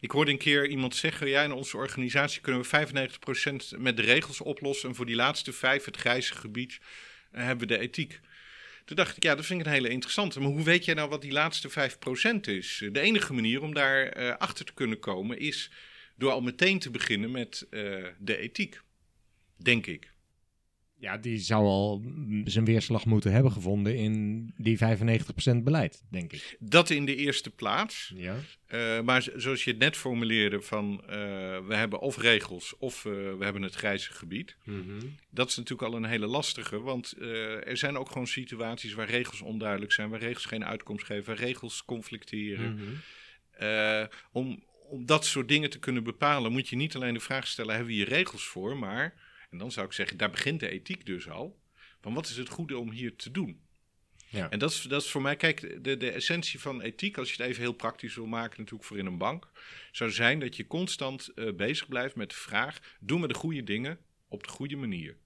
Ik 0.00 0.10
hoorde 0.10 0.30
een 0.30 0.38
keer 0.38 0.68
iemand 0.68 0.96
zeggen: 0.96 1.28
ja, 1.28 1.42
in 1.42 1.52
onze 1.52 1.76
organisatie 1.76 2.40
kunnen 2.40 2.62
we 2.62 2.86
95% 3.76 3.78
met 3.78 3.96
de 3.96 4.02
regels 4.02 4.40
oplossen. 4.40 4.88
En 4.88 4.94
voor 4.94 5.06
die 5.06 5.14
laatste 5.14 5.52
vijf, 5.52 5.84
het 5.84 5.96
grijze 5.96 6.34
gebied, 6.34 6.80
hebben 7.30 7.68
we 7.68 7.74
de 7.74 7.80
ethiek. 7.80 8.20
Toen 8.84 8.96
dacht 8.96 9.16
ik, 9.16 9.22
ja, 9.22 9.34
dat 9.34 9.46
vind 9.46 9.60
ik 9.60 9.66
een 9.66 9.72
hele 9.72 9.88
interessante. 9.88 10.40
Maar 10.40 10.50
hoe 10.50 10.62
weet 10.62 10.84
jij 10.84 10.94
nou 10.94 11.08
wat 11.08 11.22
die 11.22 11.32
laatste 11.32 11.70
5% 11.70 12.40
is? 12.40 12.84
De 12.92 13.00
enige 13.00 13.32
manier 13.32 13.62
om 13.62 13.74
daar 13.74 14.18
uh, 14.18 14.36
achter 14.36 14.64
te 14.64 14.74
kunnen 14.74 14.98
komen 14.98 15.38
is 15.38 15.70
door 16.16 16.30
al 16.30 16.40
meteen 16.40 16.78
te 16.78 16.90
beginnen 16.90 17.30
met 17.30 17.66
uh, 17.70 18.06
de 18.18 18.36
ethiek. 18.36 18.80
Denk 19.56 19.86
ik. 19.86 20.13
Ja, 20.98 21.16
die 21.16 21.38
zou 21.38 21.64
al 21.64 22.02
zijn 22.44 22.64
weerslag 22.64 23.04
moeten 23.04 23.32
hebben 23.32 23.52
gevonden 23.52 23.96
in 23.96 24.44
die 24.56 24.78
95% 24.78 24.80
beleid, 25.62 26.02
denk 26.10 26.32
ik. 26.32 26.56
Dat 26.58 26.90
in 26.90 27.04
de 27.04 27.16
eerste 27.16 27.50
plaats. 27.50 28.12
Ja. 28.16 28.36
Uh, 28.68 29.00
maar 29.00 29.28
zoals 29.36 29.64
je 29.64 29.70
het 29.70 29.78
net 29.78 29.96
formuleerde 29.96 30.62
van 30.62 31.00
uh, 31.02 31.08
we 31.66 31.74
hebben 31.74 32.00
of 32.00 32.16
regels 32.16 32.74
of 32.78 33.04
uh, 33.04 33.12
we 33.12 33.44
hebben 33.44 33.62
het 33.62 33.74
grijze 33.74 34.12
gebied. 34.12 34.56
Mm 34.64 34.82
-hmm. 34.82 35.16
Dat 35.30 35.48
is 35.48 35.56
natuurlijk 35.56 35.92
al 35.92 35.96
een 35.96 36.04
hele 36.04 36.26
lastige, 36.26 36.80
want 36.80 37.14
er 37.20 37.76
zijn 37.76 37.98
ook 37.98 38.08
gewoon 38.08 38.26
situaties 38.26 38.92
waar 38.92 39.10
regels 39.10 39.40
onduidelijk 39.40 39.92
zijn, 39.92 40.10
waar 40.10 40.20
regels 40.20 40.44
geen 40.44 40.64
uitkomst 40.64 41.04
geven, 41.04 41.24
waar 41.24 41.44
regels 41.44 41.84
conflicteren. 41.84 42.72
Mm 42.72 42.78
-hmm. 42.78 44.08
om, 44.32 44.64
om 44.88 45.06
dat 45.06 45.26
soort 45.26 45.48
dingen 45.48 45.70
te 45.70 45.78
kunnen 45.78 46.04
bepalen 46.04 46.52
moet 46.52 46.68
je 46.68 46.76
niet 46.76 46.94
alleen 46.94 47.14
de 47.14 47.20
vraag 47.20 47.46
stellen, 47.46 47.74
hebben 47.74 47.92
we 47.92 47.98
hier 47.98 48.08
regels 48.08 48.44
voor, 48.44 48.76
maar 48.76 49.23
en 49.54 49.60
dan 49.60 49.72
zou 49.72 49.86
ik 49.86 49.92
zeggen, 49.92 50.16
daar 50.16 50.30
begint 50.30 50.60
de 50.60 50.68
ethiek 50.68 51.06
dus 51.06 51.28
al. 51.28 51.62
Van 52.00 52.14
wat 52.14 52.28
is 52.28 52.36
het 52.36 52.48
goede 52.48 52.78
om 52.78 52.90
hier 52.90 53.16
te 53.16 53.30
doen? 53.30 53.60
Ja. 54.28 54.50
En 54.50 54.58
dat 54.58 54.70
is, 54.70 54.82
dat 54.82 55.02
is 55.02 55.10
voor 55.10 55.22
mij, 55.22 55.36
kijk, 55.36 55.84
de, 55.84 55.96
de 55.96 56.10
essentie 56.10 56.60
van 56.60 56.80
ethiek, 56.80 57.18
als 57.18 57.32
je 57.32 57.42
het 57.42 57.50
even 57.50 57.62
heel 57.62 57.72
praktisch 57.72 58.14
wil 58.14 58.26
maken, 58.26 58.58
natuurlijk 58.58 58.88
voor 58.88 58.98
in 58.98 59.06
een 59.06 59.18
bank, 59.18 59.48
zou 59.92 60.10
zijn 60.10 60.38
dat 60.38 60.56
je 60.56 60.66
constant 60.66 61.30
uh, 61.34 61.52
bezig 61.52 61.88
blijft 61.88 62.14
met 62.14 62.30
de 62.30 62.36
vraag: 62.36 62.96
doen 63.00 63.20
we 63.20 63.28
de 63.28 63.34
goede 63.34 63.62
dingen 63.62 63.98
op 64.28 64.42
de 64.42 64.48
goede 64.48 64.76
manier? 64.76 65.16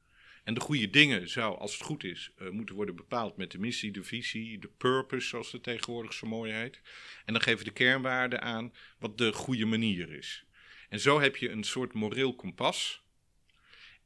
En 0.45 0.55
de 0.55 0.61
goede 0.61 0.91
dingen 0.91 1.29
zou, 1.29 1.59
als 1.59 1.73
het 1.73 1.83
goed 1.83 2.05
is, 2.05 2.31
uh, 2.39 2.51
moeten 2.51 2.75
worden 2.75 2.97
bepaald 2.97 3.37
met 3.37 3.51
de 3.51 3.59
missie, 3.59 3.93
de 3.93 4.05
visie, 4.05 4.59
de 4.59 4.69
purpose, 4.69 5.29
zoals 5.29 5.53
het 5.53 5.63
tegenwoordig 5.63 6.13
zo 6.13 6.27
mooi 6.27 6.53
heet. 6.53 6.81
En 7.25 7.33
dan 7.33 7.43
geven 7.43 7.59
we 7.59 7.65
de 7.65 7.71
kernwaarden 7.71 8.43
aan 8.43 8.73
wat 8.99 9.19
de 9.19 9.33
goede 9.33 9.67
manier 9.67 10.13
is. 10.13 10.45
En 10.89 11.01
zo 11.01 11.21
heb 11.21 11.37
je 11.37 11.51
een 11.51 11.65
soort 11.65 11.93
moreel 11.93 12.35
kompas 12.35 13.07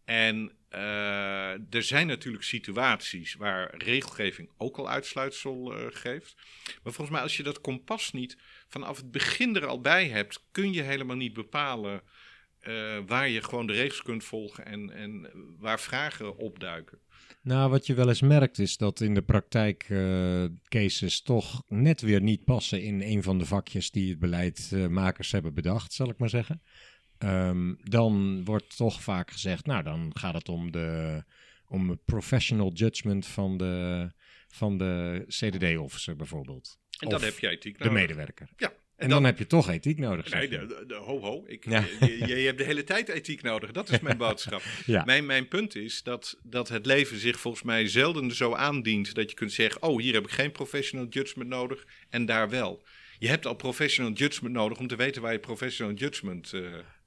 en 0.05 0.53
uh, 0.71 1.75
er 1.75 1.83
zijn 1.83 2.07
natuurlijk 2.07 2.45
situaties 2.45 3.35
waar 3.35 3.75
regelgeving 3.77 4.51
ook 4.57 4.77
al 4.77 4.89
uitsluitsel 4.89 5.79
uh, 5.79 5.87
geeft. 5.91 6.35
Maar 6.83 6.93
volgens 6.93 7.11
mij, 7.11 7.21
als 7.21 7.37
je 7.37 7.43
dat 7.43 7.61
kompas 7.61 8.13
niet 8.13 8.37
vanaf 8.69 8.97
het 8.97 9.11
begin 9.11 9.57
er 9.57 9.67
al 9.67 9.81
bij 9.81 10.09
hebt, 10.09 10.45
kun 10.51 10.73
je 10.73 10.83
helemaal 10.83 11.17
niet 11.17 11.33
bepalen 11.33 12.03
uh, 12.63 12.99
waar 13.07 13.29
je 13.29 13.43
gewoon 13.43 13.67
de 13.67 13.73
regels 13.73 14.03
kunt 14.03 14.25
volgen 14.25 14.67
en, 14.67 14.91
en 14.91 15.31
waar 15.59 15.81
vragen 15.81 16.37
opduiken. 16.37 16.99
Nou, 17.43 17.71
wat 17.71 17.87
je 17.87 17.95
wel 17.95 18.09
eens 18.09 18.21
merkt 18.21 18.59
is 18.59 18.77
dat 18.77 19.01
in 19.01 19.15
de 19.15 19.23
praktijk 19.23 19.89
uh, 19.89 20.45
cases 20.69 21.23
toch 21.23 21.63
net 21.69 22.01
weer 22.01 22.21
niet 22.21 22.45
passen 22.45 22.83
in 22.83 23.03
een 23.03 23.23
van 23.23 23.39
de 23.39 23.47
vakjes 23.47 23.91
die 23.91 24.11
het 24.11 24.19
beleidmakers 24.19 25.33
hebben 25.33 25.55
bedacht, 25.55 25.93
zal 25.93 26.09
ik 26.09 26.19
maar 26.19 26.29
zeggen. 26.29 26.63
Um, 27.25 27.79
dan 27.83 28.45
wordt 28.45 28.77
toch 28.77 29.03
vaak 29.03 29.31
gezegd, 29.31 29.67
nou 29.67 29.83
dan 29.83 30.11
gaat 30.15 30.35
het 30.35 30.49
om 30.49 30.71
de 30.71 31.23
om 31.67 31.91
het 31.91 32.05
professional 32.05 32.73
judgment 32.73 33.27
van 33.27 33.57
de, 33.57 34.09
van 34.49 34.79
de 34.79 35.25
CDD-officer 35.29 36.17
bijvoorbeeld. 36.17 36.79
En 36.99 37.09
dan 37.09 37.19
Of 37.19 37.25
heb 37.25 37.39
je 37.39 37.49
ethiek 37.49 37.79
de 37.79 37.85
nodig. 37.85 38.01
medewerker. 38.01 38.49
Ja. 38.57 38.73
En 38.97 39.09
dan 39.09 39.25
heb 39.25 39.39
je 39.39 39.47
toch 39.47 39.69
ethiek 39.71 39.99
nodig. 39.99 40.33
Nee, 40.33 40.49
de, 40.49 40.67
de, 40.67 40.85
de- 40.87 40.95
ho 40.95 41.21
ho. 41.21 41.43
Ik, 41.47 41.65
Ja. 41.69 41.85
je, 42.01 42.19
je, 42.19 42.37
je 42.37 42.47
hebt 42.47 42.59
de 42.59 42.65
hele 42.65 42.85
tijd 42.85 43.09
ethiek 43.09 43.43
nodig. 43.43 43.71
Dat 43.73 43.91
is 43.91 44.01
mijn 44.01 44.17
boodschap. 44.27 44.63
Ja. 44.87 45.05
Mijn, 45.05 45.27
mijn 45.27 45.49
punt 45.49 45.75
is 45.77 46.03
dat, 46.03 46.39
dat 46.43 46.69
het 46.69 46.87
leven 46.87 47.19
zich 47.19 47.41
volgens 47.41 47.63
mij 47.63 47.89
zelden 47.89 48.31
zo 48.35 48.55
aandient 48.55 49.15
dat 49.15 49.31
je 49.31 49.37
kunt 49.37 49.53
zeggen: 49.53 49.83
Oh, 49.83 50.01
hier 50.01 50.15
heb 50.15 50.25
ik 50.25 50.31
geen 50.31 50.53
professional 50.53 51.07
judgment 51.09 51.49
nodig 51.49 51.87
en 52.11 52.27
daar 52.27 52.49
wel. 52.51 52.85
Je 53.19 53.29
hebt 53.29 53.47
al 53.47 53.55
professional 53.55 54.13
judgment 54.13 54.55
nodig 54.55 54.79
om 54.79 54.87
te 54.87 54.97
weten 54.97 55.23
waar 55.23 55.33
je 55.33 55.39
professional 55.39 55.95
judgment. 55.95 56.53
eh, 56.53 56.63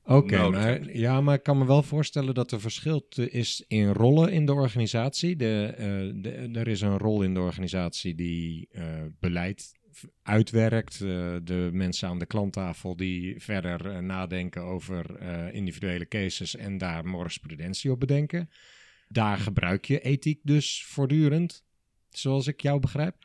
Oké, 0.07 0.49
maar, 0.49 0.97
ja, 0.97 1.21
maar 1.21 1.35
ik 1.35 1.43
kan 1.43 1.57
me 1.57 1.65
wel 1.65 1.83
voorstellen 1.83 2.33
dat 2.33 2.51
er 2.51 2.61
verschil 2.61 3.07
is 3.15 3.63
in 3.67 3.91
rollen 3.91 4.31
in 4.31 4.45
de 4.45 4.53
organisatie. 4.53 5.35
De, 5.35 5.73
eh, 5.77 5.85
de, 6.21 6.49
er 6.59 6.67
is 6.67 6.81
een 6.81 6.97
rol 6.97 7.21
in 7.21 7.33
de 7.33 7.39
organisatie 7.39 8.15
die 8.15 8.67
eh, 8.71 8.83
beleid 9.19 9.71
uitwerkt. 10.23 10.93
eh, 10.93 11.35
de 11.43 11.69
mensen 11.73 12.07
aan 12.07 12.19
de 12.19 12.25
klanttafel 12.25 12.95
die 12.95 13.41
verder 13.41 14.03
nadenken 14.03 14.61
over 14.61 15.21
individuele 15.53 16.07
cases 16.07 16.55
en 16.55 16.77
daar 16.77 17.05
jurisprudentie 17.05 17.91
op 17.91 17.99
bedenken. 17.99 18.49
Daar 19.07 19.37
gebruik 19.37 19.85
je 19.85 19.99
ethiek 19.99 20.39
dus 20.43 20.85
voortdurend, 20.85 21.63
zoals 22.09 22.47
ik 22.47 22.61
jou 22.61 22.79
begrijp. 22.79 23.15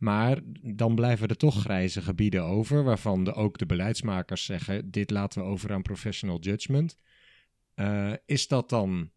Maar 0.00 0.38
dan 0.62 0.94
blijven 0.94 1.28
er 1.28 1.36
toch 1.36 1.60
grijze 1.60 2.02
gebieden 2.02 2.44
over, 2.44 2.84
waarvan 2.84 3.24
de, 3.24 3.34
ook 3.34 3.58
de 3.58 3.66
beleidsmakers 3.66 4.44
zeggen: 4.44 4.90
dit 4.90 5.10
laten 5.10 5.42
we 5.42 5.48
over 5.48 5.72
aan 5.72 5.82
professional 5.82 6.38
judgment. 6.38 6.96
Eh, 7.74 8.12
is 8.26 8.48
dat 8.48 8.68
dan 8.68 9.10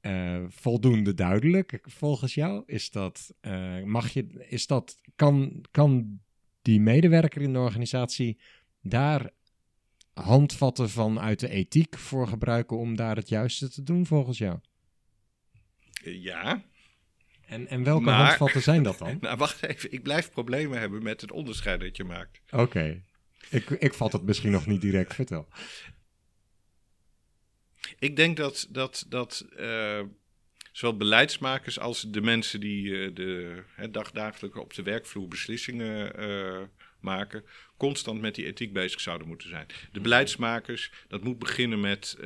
eh, 0.00 0.42
voldoende 0.48 1.14
duidelijk 1.14 1.80
volgens 1.82 2.34
jou? 2.34 2.62
Is 2.66 2.90
dat, 2.90 3.34
eh, 3.40 3.82
mag 3.82 4.08
je, 4.08 4.46
is 4.48 4.66
dat, 4.66 5.00
kan, 5.16 5.64
kan 5.70 6.20
die 6.62 6.80
medewerker 6.80 7.42
in 7.42 7.52
de 7.52 7.58
organisatie 7.58 8.38
daar 8.80 9.30
handvatten 10.12 10.90
van 10.90 11.20
uit 11.20 11.40
de 11.40 11.48
ethiek 11.48 11.98
voor 11.98 12.28
gebruiken 12.28 12.78
om 12.78 12.96
daar 12.96 13.16
het 13.16 13.28
juiste 13.28 13.70
te 13.70 13.82
doen 13.82 14.06
volgens 14.06 14.38
jou? 14.38 14.58
ja. 16.04 16.64
En, 17.46 17.68
en 17.68 17.84
welke 17.84 18.04
Maar- 18.04 18.26
handvatten 18.26 18.62
zijn 18.62 18.82
dat 18.82 18.98
dan? 18.98 19.18
Nou, 19.20 19.36
wacht 19.36 19.62
even. 19.62 19.92
Ik 19.92 20.02
blijf 20.02 20.30
problemen 20.30 20.78
hebben 20.78 21.02
met 21.02 21.20
het 21.20 21.32
onderscheid 21.32 21.80
dat 21.80 21.96
je 21.96 22.04
maakt. 22.04 22.40
Oké. 22.50 23.02
Ik, 23.50 23.70
ik 23.70 23.94
vat 23.94 24.12
het 24.12 24.22
misschien 24.22 24.50
nog 24.50 24.66
niet 24.66 24.80
direct, 24.80 25.14
vertel. 25.14 25.48
Ik 27.98 28.16
denk 28.16 28.36
dat, 28.36 28.66
dat, 28.70 29.06
dat 29.08 29.46
eh, 29.56 30.00
zowel 30.72 30.96
beleidsmakers 30.96 31.78
als 31.78 32.00
de 32.00 32.20
mensen 32.20 32.60
die 32.60 33.04
eh, 33.04 33.14
de 33.14 33.62
hè, 33.74 33.86
op 34.58 34.74
de 34.74 34.82
werkvloer 34.82 35.28
beslissingen 35.28 36.16
eh, 36.16 36.62
maken, 37.00 37.44
constant 37.76 38.20
met 38.20 38.34
die 38.34 38.46
ethiek 38.46 38.72
bezig 38.72 39.00
zouden 39.00 39.26
moeten 39.26 39.48
zijn. 39.48 39.66
De 39.92 40.00
beleidsmakers, 40.00 40.92
dat 41.08 41.24
moet 41.24 41.38
beginnen 41.38 41.80
met 41.80 42.16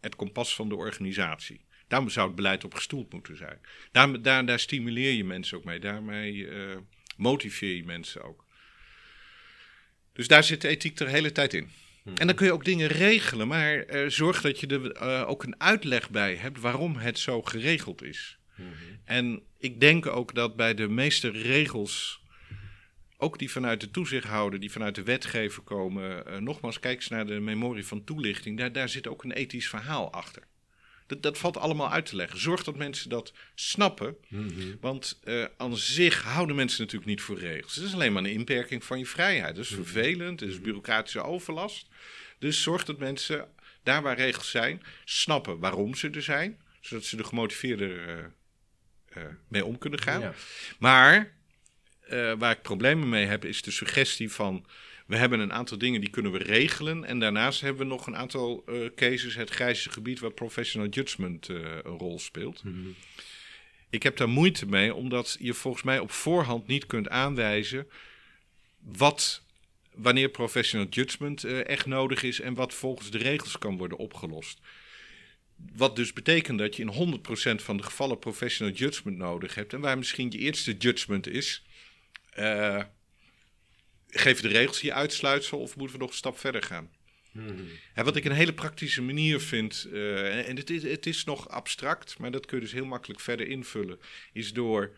het 0.00 0.16
kompas 0.16 0.54
van 0.54 0.68
de 0.68 0.76
organisatie. 0.76 1.64
Daar 1.94 2.10
zou 2.10 2.26
het 2.26 2.36
beleid 2.36 2.64
op 2.64 2.74
gestoeld 2.74 3.12
moeten 3.12 3.36
zijn. 3.36 3.58
Daar, 3.92 4.22
daar, 4.22 4.46
daar 4.46 4.58
stimuleer 4.58 5.12
je 5.12 5.24
mensen 5.24 5.58
ook 5.58 5.64
mee. 5.64 5.80
Daarmee 5.80 6.48
eh, 6.48 6.76
motiveer 7.16 7.76
je 7.76 7.84
mensen 7.84 8.22
ook. 8.22 8.44
Dus 10.12 10.28
daar 10.28 10.44
zit 10.44 10.60
de 10.60 10.68
ethiek 10.68 10.98
er 10.98 11.06
de 11.06 11.12
hele 11.12 11.32
tijd 11.32 11.54
in. 11.54 11.70
En 12.14 12.26
dan 12.26 12.36
kun 12.36 12.46
je 12.46 12.52
ook 12.52 12.64
dingen 12.64 12.88
regelen, 12.88 13.48
maar 13.48 13.78
eh, 13.78 14.08
zorg 14.08 14.40
dat 14.40 14.60
je 14.60 14.66
er 14.66 14.92
eh, 14.92 15.28
ook 15.28 15.42
een 15.42 15.60
uitleg 15.60 16.10
bij 16.10 16.34
hebt 16.34 16.60
waarom 16.60 16.96
het 16.96 17.18
zo 17.18 17.42
geregeld 17.42 18.02
is. 18.02 18.38
En 19.04 19.42
ik 19.58 19.80
denk 19.80 20.06
ook 20.06 20.34
dat 20.34 20.56
bij 20.56 20.74
de 20.74 20.88
meeste 20.88 21.30
regels, 21.30 22.22
ook 23.16 23.38
die 23.38 23.50
vanuit 23.50 23.80
de 23.80 23.90
toezichthouder, 23.90 24.60
die 24.60 24.72
vanuit 24.72 24.94
de 24.94 25.02
wetgever 25.02 25.62
komen, 25.62 26.44
nogmaals, 26.44 26.80
kijk 26.80 26.96
eens 26.96 27.08
naar 27.08 27.26
de 27.26 27.40
memorie 27.40 27.86
van 27.86 28.04
toelichting, 28.04 28.58
daar, 28.58 28.72
daar 28.72 28.88
zit 28.88 29.06
ook 29.06 29.24
een 29.24 29.32
ethisch 29.32 29.68
verhaal 29.68 30.12
achter. 30.12 30.42
Dat, 31.06 31.22
dat 31.22 31.38
valt 31.38 31.56
allemaal 31.56 31.90
uit 31.90 32.06
te 32.06 32.16
leggen. 32.16 32.40
Zorg 32.40 32.64
dat 32.64 32.76
mensen 32.76 33.10
dat 33.10 33.32
snappen. 33.54 34.16
Want 34.80 35.20
eh, 35.24 35.44
aan 35.56 35.76
zich 35.76 36.22
houden 36.22 36.56
mensen 36.56 36.80
natuurlijk 36.80 37.10
niet 37.10 37.20
voor 37.20 37.38
regels. 37.38 37.74
Het 37.74 37.84
is 37.84 37.94
alleen 37.94 38.12
maar 38.12 38.24
een 38.24 38.30
inperking 38.30 38.84
van 38.84 38.98
je 38.98 39.06
vrijheid. 39.06 39.56
Dat 39.56 39.64
is 39.64 39.70
vervelend, 39.70 40.40
het 40.40 40.48
is 40.48 40.60
bureaucratische 40.60 41.22
overlast. 41.22 41.88
Dus 42.38 42.62
zorg 42.62 42.84
dat 42.84 42.98
mensen, 42.98 43.48
daar 43.82 44.02
waar 44.02 44.16
regels 44.16 44.50
zijn, 44.50 44.82
snappen 45.04 45.58
waarom 45.58 45.94
ze 45.94 46.10
er 46.10 46.22
zijn. 46.22 46.60
Zodat 46.80 47.04
ze 47.04 47.18
er 47.18 47.24
gemotiveerder 47.24 48.08
eh, 48.08 48.24
eh, 49.08 49.30
mee 49.48 49.64
om 49.64 49.78
kunnen 49.78 50.00
gaan. 50.00 50.20
Ja. 50.20 50.34
Maar 50.78 51.32
waar 52.38 52.50
ik 52.50 52.62
problemen 52.62 53.08
mee 53.08 53.26
heb, 53.26 53.44
is 53.44 53.62
de 53.62 53.70
suggestie 53.70 54.30
van... 54.30 54.66
we 55.06 55.16
hebben 55.16 55.40
een 55.40 55.52
aantal 55.52 55.78
dingen 55.78 56.00
die 56.00 56.10
kunnen 56.10 56.32
we 56.32 56.38
regelen... 56.38 57.04
en 57.04 57.18
daarnaast 57.18 57.60
hebben 57.60 57.82
we 57.82 57.88
nog 57.88 58.06
een 58.06 58.16
aantal 58.16 58.64
eh, 58.66 58.74
cases, 58.94 59.34
het 59.34 59.50
grijze 59.50 59.90
gebied... 59.90 60.20
waar 60.20 60.32
professional 60.32 60.88
judgment 60.88 61.48
eh, 61.48 61.56
een 61.82 61.98
rol 61.98 62.18
speelt. 62.18 62.62
Ik 63.90 64.02
heb 64.02 64.16
daar 64.16 64.28
moeite 64.28 64.66
mee, 64.66 64.94
omdat 64.94 65.36
je 65.38 65.54
volgens 65.54 65.84
mij 65.84 65.98
op 65.98 66.10
voorhand 66.10 66.66
niet 66.66 66.86
kunt 66.86 67.08
aanwijzen... 67.08 67.86
wat, 68.78 69.42
wanneer 69.94 70.28
professional 70.28 70.86
judgment 70.90 71.44
eh, 71.44 71.68
echt 71.68 71.86
nodig 71.86 72.22
is... 72.22 72.40
en 72.40 72.54
wat 72.54 72.74
volgens 72.74 73.10
de 73.10 73.18
regels 73.18 73.58
kan 73.58 73.76
worden 73.76 73.98
opgelost. 73.98 74.60
Wat 75.76 75.96
dus 75.96 76.12
betekent 76.12 76.58
dat 76.58 76.76
je 76.76 76.82
in 76.82 77.18
100% 77.60 77.62
van 77.62 77.76
de 77.76 77.82
gevallen 77.82 78.18
professional 78.18 78.74
judgment 78.74 79.16
nodig 79.16 79.54
hebt. 79.54 79.72
En 79.72 79.80
waar 79.80 79.98
misschien 79.98 80.30
je 80.30 80.38
eerste 80.38 80.76
judgment 80.76 81.26
is. 81.26 81.64
Geven 84.18 84.42
de 84.42 84.48
regels 84.48 84.80
hier 84.80 84.92
uitsluitsel 84.92 85.58
of 85.58 85.76
moeten 85.76 85.96
we 85.96 86.02
nog 86.02 86.10
een 86.10 86.16
stap 86.16 86.38
verder 86.38 86.62
gaan? 86.62 86.90
En 87.94 88.04
wat 88.04 88.16
ik 88.16 88.24
een 88.24 88.32
hele 88.32 88.54
praktische 88.54 89.02
manier 89.02 89.40
vind, 89.40 89.88
eh, 89.92 90.48
en 90.48 90.56
het 90.56 90.70
is, 90.70 90.82
het 90.82 91.06
is 91.06 91.24
nog 91.24 91.48
abstract, 91.48 92.18
maar 92.18 92.30
dat 92.30 92.46
kun 92.46 92.56
je 92.58 92.62
dus 92.64 92.72
heel 92.72 92.84
makkelijk 92.84 93.20
verder 93.20 93.46
invullen, 93.46 93.98
is 94.32 94.52
door 94.52 94.96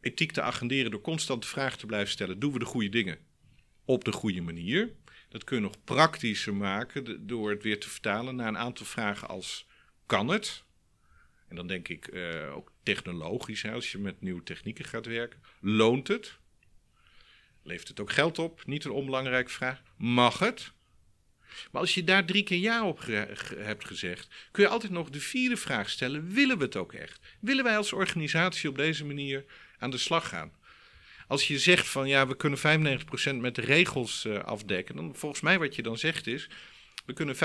ethiek 0.00 0.32
te 0.32 0.42
agenderen, 0.42 0.90
door 0.90 1.00
constant 1.00 1.42
de 1.42 1.48
vraag 1.48 1.76
te 1.76 1.86
blijven 1.86 2.10
stellen: 2.10 2.38
doen 2.38 2.52
we 2.52 2.58
de 2.58 2.64
goede 2.64 2.88
dingen 2.88 3.18
op 3.84 4.04
de 4.04 4.12
goede 4.12 4.40
manier? 4.40 4.92
Dat 5.28 5.44
kun 5.44 5.56
je 5.56 5.62
nog 5.62 5.84
praktischer 5.84 6.54
maken 6.54 7.04
de- 7.04 7.24
door 7.24 7.50
het 7.50 7.62
weer 7.62 7.80
te 7.80 7.88
vertalen 7.88 8.36
naar 8.36 8.48
een 8.48 8.58
aantal 8.58 8.86
vragen 8.86 9.28
als: 9.28 9.66
kan 10.06 10.28
het? 10.28 10.64
En 11.48 11.56
dan 11.56 11.66
denk 11.66 11.88
ik 11.88 12.06
eh, 12.06 12.56
ook 12.56 12.72
technologisch, 12.82 13.62
hè, 13.62 13.72
als 13.72 13.92
je 13.92 13.98
met 13.98 14.20
nieuwe 14.20 14.42
technieken 14.42 14.84
gaat 14.84 15.06
werken. 15.06 15.42
Loont 15.60 16.08
het? 16.08 16.38
Levert 17.68 17.88
het 17.88 18.00
ook 18.00 18.12
geld 18.12 18.38
op? 18.38 18.62
Niet 18.66 18.84
een 18.84 18.90
onbelangrijke 18.90 19.50
vraag. 19.50 19.82
Mag 19.96 20.38
het? 20.38 20.72
Maar 21.70 21.80
als 21.80 21.94
je 21.94 22.04
daar 22.04 22.24
drie 22.24 22.42
keer 22.42 22.58
ja 22.58 22.86
op 22.86 22.98
ge- 22.98 23.28
ge- 23.32 23.56
hebt 23.58 23.84
gezegd, 23.86 24.28
kun 24.50 24.62
je 24.62 24.68
altijd 24.68 24.92
nog 24.92 25.10
de 25.10 25.20
vierde 25.20 25.56
vraag 25.56 25.90
stellen: 25.90 26.28
willen 26.30 26.58
we 26.58 26.64
het 26.64 26.76
ook 26.76 26.92
echt? 26.92 27.20
Willen 27.40 27.64
wij 27.64 27.76
als 27.76 27.92
organisatie 27.92 28.68
op 28.68 28.76
deze 28.76 29.04
manier 29.04 29.44
aan 29.78 29.90
de 29.90 29.98
slag 29.98 30.28
gaan? 30.28 30.52
Als 31.26 31.48
je 31.48 31.58
zegt 31.58 31.88
van 31.88 32.08
ja, 32.08 32.26
we 32.26 32.36
kunnen 32.36 32.58
95% 32.58 33.34
met 33.40 33.54
de 33.54 33.60
regels 33.62 34.24
eh, 34.24 34.38
afdekken, 34.38 34.96
dan 34.96 35.14
volgens 35.14 35.40
mij 35.40 35.58
wat 35.58 35.74
je 35.74 35.82
dan 35.82 35.98
zegt 35.98 36.26
is: 36.26 36.48
we 37.06 37.12
kunnen 37.12 37.34
95% 37.36 37.38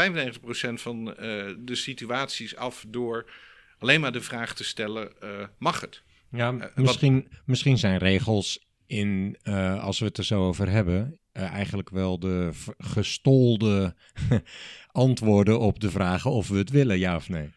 van 0.74 1.16
eh, 1.16 1.54
de 1.60 1.76
situaties 1.76 2.56
af 2.56 2.86
door 2.88 3.32
alleen 3.80 4.02
maar 4.02 4.12
de 4.12 4.22
vraag 4.22 4.56
te 4.56 4.64
stellen: 4.64 5.22
eh, 5.22 5.48
mag 5.58 5.82
het? 5.82 6.02
Ja, 6.32 6.58
wat- 6.58 6.76
misschien, 6.76 7.28
misschien 7.46 7.78
zijn 7.78 7.98
regels 7.98 8.66
in, 8.94 9.38
eh, 9.44 9.84
als 9.84 10.00
we 10.00 10.06
het 10.06 10.18
er 10.18 10.24
zo 10.26 10.48
over 10.48 10.70
hebben, 10.70 11.20
eh, 11.32 11.44
eigenlijk 11.44 11.90
wel 11.90 12.20
de 12.20 12.50
gestolde 12.78 13.96
antwoorden 14.92 15.60
op 15.60 15.80
de 15.80 15.92
vragen 15.92 16.32
of 16.32 16.48
we 16.48 16.58
het 16.58 16.70
willen, 16.70 17.00
ja 17.00 17.16
of 17.16 17.30
nee. 17.30 17.50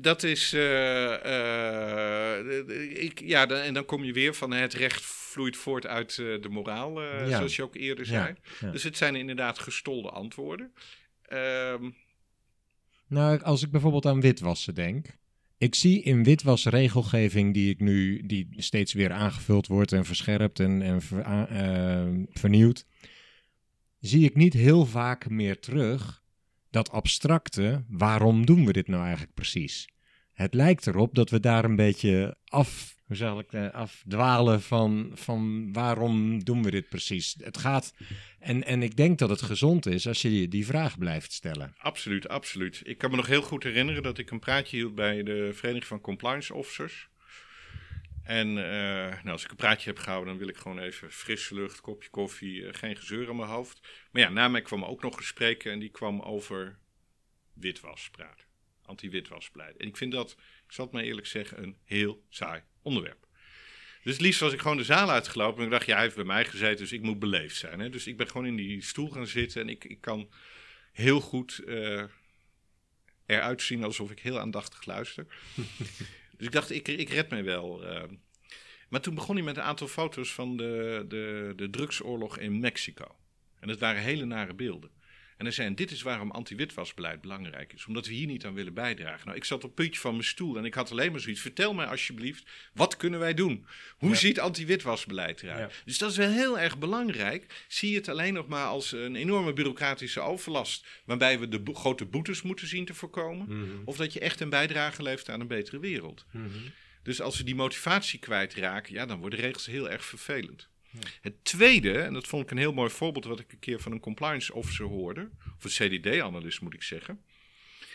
Dat 0.00 0.22
is. 0.22 0.52
eh, 0.52 2.38
ik, 3.02 3.20
ja, 3.24 3.46
dan, 3.46 3.58
en 3.58 3.74
dan 3.74 3.84
kom 3.84 4.04
je 4.04 4.12
weer 4.12 4.34
van 4.34 4.50
het 4.52 4.74
recht 4.74 5.02
vloeit 5.04 5.56
voort 5.56 5.86
uit 5.86 6.16
de 6.16 6.48
moraal, 6.50 7.02
Ja. 7.02 7.28
zoals 7.36 7.56
je 7.56 7.62
ook 7.62 7.74
eerder 7.76 8.06
zei. 8.06 8.34
ja. 8.60 8.70
Dus 8.70 8.82
het 8.82 8.96
zijn 8.96 9.16
inderdaad 9.16 9.58
gestolde 9.58 10.10
antwoorden. 10.10 10.72
Ehm, 11.22 11.90
Nou, 13.06 13.40
als 13.42 13.62
ik 13.62 13.70
bijvoorbeeld 13.70 14.06
aan 14.06 14.20
witwassen 14.20 14.74
denk. 14.74 15.06
Ik 15.62 15.74
zie 15.74 16.02
in 16.02 16.24
witwasregelgeving 16.24 17.54
die 17.54 17.70
ik 17.70 17.80
nu, 17.80 18.26
die 18.26 18.48
steeds 18.56 18.92
weer 18.92 19.12
aangevuld 19.12 19.66
wordt 19.66 19.92
en 19.92 20.04
verscherpt 20.04 20.60
en, 20.60 20.82
en 20.82 21.00
eh, 21.48 22.24
vernieuwd, 22.40 22.86
zie 24.00 24.24
ik 24.24 24.34
niet 24.34 24.52
heel 24.52 24.86
vaak 24.86 25.28
meer 25.28 25.60
terug 25.60 26.22
dat 26.70 26.90
abstracte, 26.90 27.84
waarom 27.88 28.46
doen 28.46 28.66
we 28.66 28.72
dit 28.72 28.88
nou 28.88 29.02
eigenlijk 29.02 29.34
precies? 29.34 29.88
Het 30.32 30.54
lijkt 30.54 30.86
erop 30.86 31.14
dat 31.14 31.30
we 31.30 31.40
daar 31.40 31.64
een 31.64 31.76
beetje 31.76 32.36
af, 32.44 32.96
hoe 33.20 33.40
ik, 33.40 33.52
eh, 33.52 33.70
afdwalen 33.70 34.62
van, 34.62 35.10
van 35.14 35.72
waarom 35.72 36.44
doen 36.44 36.62
we 36.62 36.70
dit 36.70 36.88
precies? 36.88 37.36
Het 37.40 37.58
gaat, 37.58 37.94
en, 38.38 38.64
en 38.64 38.82
ik 38.82 38.96
denk 38.96 39.18
dat 39.18 39.30
het 39.30 39.42
gezond 39.42 39.86
is 39.86 40.06
als 40.06 40.22
je 40.22 40.48
die 40.48 40.66
vraag 40.66 40.98
blijft 40.98 41.32
stellen. 41.32 41.74
absoluut, 41.78 42.28
absoluut. 42.28 42.80
Ik 42.84 42.98
kan 42.98 43.10
me 43.10 43.16
nog 43.16 43.26
heel 43.26 43.42
goed 43.42 43.62
herinneren 43.62 44.02
dat 44.02 44.18
ik 44.18 44.30
een 44.30 44.38
praatje 44.38 44.76
hield 44.76 44.94
bij 44.94 45.22
de 45.22 45.50
Vereniging 45.52 45.86
van 45.86 46.00
Compliance 46.00 46.54
Officers. 46.54 47.10
En 48.22 48.48
uh, 48.48 48.54
nou, 49.08 49.28
als 49.28 49.44
ik 49.44 49.50
een 49.50 49.56
praatje 49.56 49.90
heb 49.90 49.98
gehouden, 49.98 50.28
dan 50.28 50.38
wil 50.38 50.48
ik 50.48 50.56
gewoon 50.56 50.78
even 50.78 51.10
frisse 51.10 51.54
lucht, 51.54 51.80
kopje 51.80 52.10
koffie, 52.10 52.60
uh, 52.60 52.68
geen 52.72 52.96
gezeur 52.96 53.28
aan 53.28 53.36
mijn 53.36 53.48
hoofd. 53.48 53.80
Maar 54.10 54.22
ja, 54.22 54.28
na 54.28 54.48
mij 54.48 54.62
kwam 54.62 54.84
ook 54.84 55.02
nog 55.02 55.16
gesprekken 55.16 55.72
en 55.72 55.78
die 55.78 55.90
kwam 55.90 56.20
over 56.20 56.78
witwas 57.52 58.10
praten. 58.10 58.46
Anti-witwasbeleid. 58.82 59.76
En 59.76 59.86
ik 59.86 59.96
vind 59.96 60.12
dat, 60.12 60.36
ik 60.66 60.72
zal 60.72 60.84
het 60.84 60.94
maar 60.94 61.02
eerlijk 61.02 61.26
zeggen, 61.26 61.62
een 61.62 61.76
heel 61.84 62.24
saai 62.28 62.62
onderwerp. 62.82 63.26
Dus 64.02 64.18
liefst 64.18 64.40
was 64.40 64.52
ik 64.52 64.60
gewoon 64.60 64.76
de 64.76 64.84
zaal 64.84 65.10
uitgelopen 65.10 65.58
en 65.58 65.64
ik 65.64 65.70
dacht, 65.70 65.86
ja, 65.86 65.94
hij 65.94 66.02
heeft 66.02 66.14
bij 66.14 66.24
mij 66.24 66.44
gezeten, 66.44 66.76
dus 66.76 66.92
ik 66.92 67.02
moet 67.02 67.18
beleefd 67.18 67.56
zijn. 67.56 67.80
Hè? 67.80 67.90
Dus 67.90 68.06
ik 68.06 68.16
ben 68.16 68.28
gewoon 68.28 68.46
in 68.46 68.56
die 68.56 68.82
stoel 68.82 69.10
gaan 69.10 69.26
zitten 69.26 69.60
en 69.60 69.68
ik, 69.68 69.84
ik 69.84 70.00
kan 70.00 70.30
heel 70.92 71.20
goed 71.20 71.60
uh, 71.66 72.02
eruit 73.26 73.62
zien 73.62 73.84
alsof 73.84 74.10
ik 74.10 74.18
heel 74.18 74.38
aandachtig 74.38 74.84
luister. 74.84 75.26
dus 76.36 76.46
ik 76.46 76.52
dacht, 76.52 76.70
ik, 76.70 76.88
ik 76.88 77.08
red 77.08 77.30
mij 77.30 77.44
wel. 77.44 77.84
Uh. 77.84 78.02
Maar 78.88 79.00
toen 79.00 79.14
begon 79.14 79.34
hij 79.34 79.44
met 79.44 79.56
een 79.56 79.62
aantal 79.62 79.88
foto's 79.88 80.32
van 80.32 80.56
de, 80.56 81.04
de, 81.08 81.52
de 81.56 81.70
drugsoorlog 81.70 82.38
in 82.38 82.60
Mexico. 82.60 83.16
En 83.60 83.68
het 83.68 83.78
waren 83.78 84.02
hele 84.02 84.24
nare 84.24 84.54
beelden. 84.54 84.90
En 85.42 85.48
hij 85.48 85.56
zei, 85.56 85.74
dit 85.74 85.90
is 85.90 86.02
waarom 86.02 86.30
anti-witwasbeleid 86.30 87.20
belangrijk 87.20 87.72
is. 87.72 87.86
Omdat 87.86 88.06
we 88.06 88.12
hier 88.12 88.26
niet 88.26 88.44
aan 88.44 88.54
willen 88.54 88.74
bijdragen. 88.74 89.26
Nou, 89.26 89.36
ik 89.36 89.44
zat 89.44 89.56
op 89.56 89.62
het 89.62 89.74
puntje 89.74 90.00
van 90.00 90.12
mijn 90.12 90.24
stoel 90.24 90.56
en 90.56 90.64
ik 90.64 90.74
had 90.74 90.90
alleen 90.90 91.10
maar 91.10 91.20
zoiets. 91.20 91.40
Vertel 91.40 91.74
mij 91.74 91.86
alsjeblieft, 91.86 92.50
wat 92.74 92.96
kunnen 92.96 93.20
wij 93.20 93.34
doen? 93.34 93.66
Hoe 93.96 94.16
ziet 94.16 94.40
anti-witwasbeleid 94.40 95.42
eruit? 95.42 95.82
Dus 95.84 95.98
dat 95.98 96.10
is 96.10 96.16
wel 96.16 96.30
heel 96.30 96.58
erg 96.58 96.78
belangrijk. 96.78 97.64
Zie 97.68 97.90
je 97.90 97.96
het 97.96 98.08
alleen 98.08 98.34
nog 98.34 98.46
maar 98.46 98.66
als 98.66 98.92
een 98.92 99.16
enorme 99.16 99.52
bureaucratische 99.52 100.20
overlast. 100.20 100.86
Waarbij 101.04 101.38
we 101.38 101.48
de 101.48 101.62
grote 101.72 102.04
boetes 102.04 102.42
moeten 102.42 102.66
zien 102.66 102.84
te 102.84 102.94
voorkomen. 102.94 103.46
Mhm. 103.48 103.82
Of 103.84 103.96
dat 103.96 104.12
je 104.12 104.20
echt 104.20 104.40
een 104.40 104.50
bijdrage 104.50 105.02
levert 105.02 105.28
aan 105.28 105.40
een 105.40 105.46
betere 105.46 105.78
wereld. 105.78 106.24
Mhm. 106.30 106.46
Dus 107.02 107.20
als 107.20 107.38
we 107.38 107.44
die 107.44 107.54
motivatie 107.54 108.18
kwijtraken, 108.18 108.94
ja, 108.94 109.06
dan 109.06 109.18
worden 109.18 109.38
de 109.38 109.44
regels 109.44 109.66
heel 109.66 109.90
erg 109.90 110.04
vervelend. 110.04 110.70
Het 111.20 111.44
tweede, 111.44 111.98
en 111.98 112.12
dat 112.12 112.26
vond 112.26 112.42
ik 112.42 112.50
een 112.50 112.56
heel 112.56 112.72
mooi 112.72 112.90
voorbeeld 112.90 113.24
wat 113.24 113.40
ik 113.40 113.52
een 113.52 113.58
keer 113.58 113.80
van 113.80 113.92
een 113.92 114.00
compliance 114.00 114.54
officer 114.54 114.86
hoorde, 114.86 115.30
of 115.56 115.64
een 115.64 116.00
CDD-analyst 116.00 116.60
moet 116.60 116.74
ik 116.74 116.82
zeggen. 116.82 117.22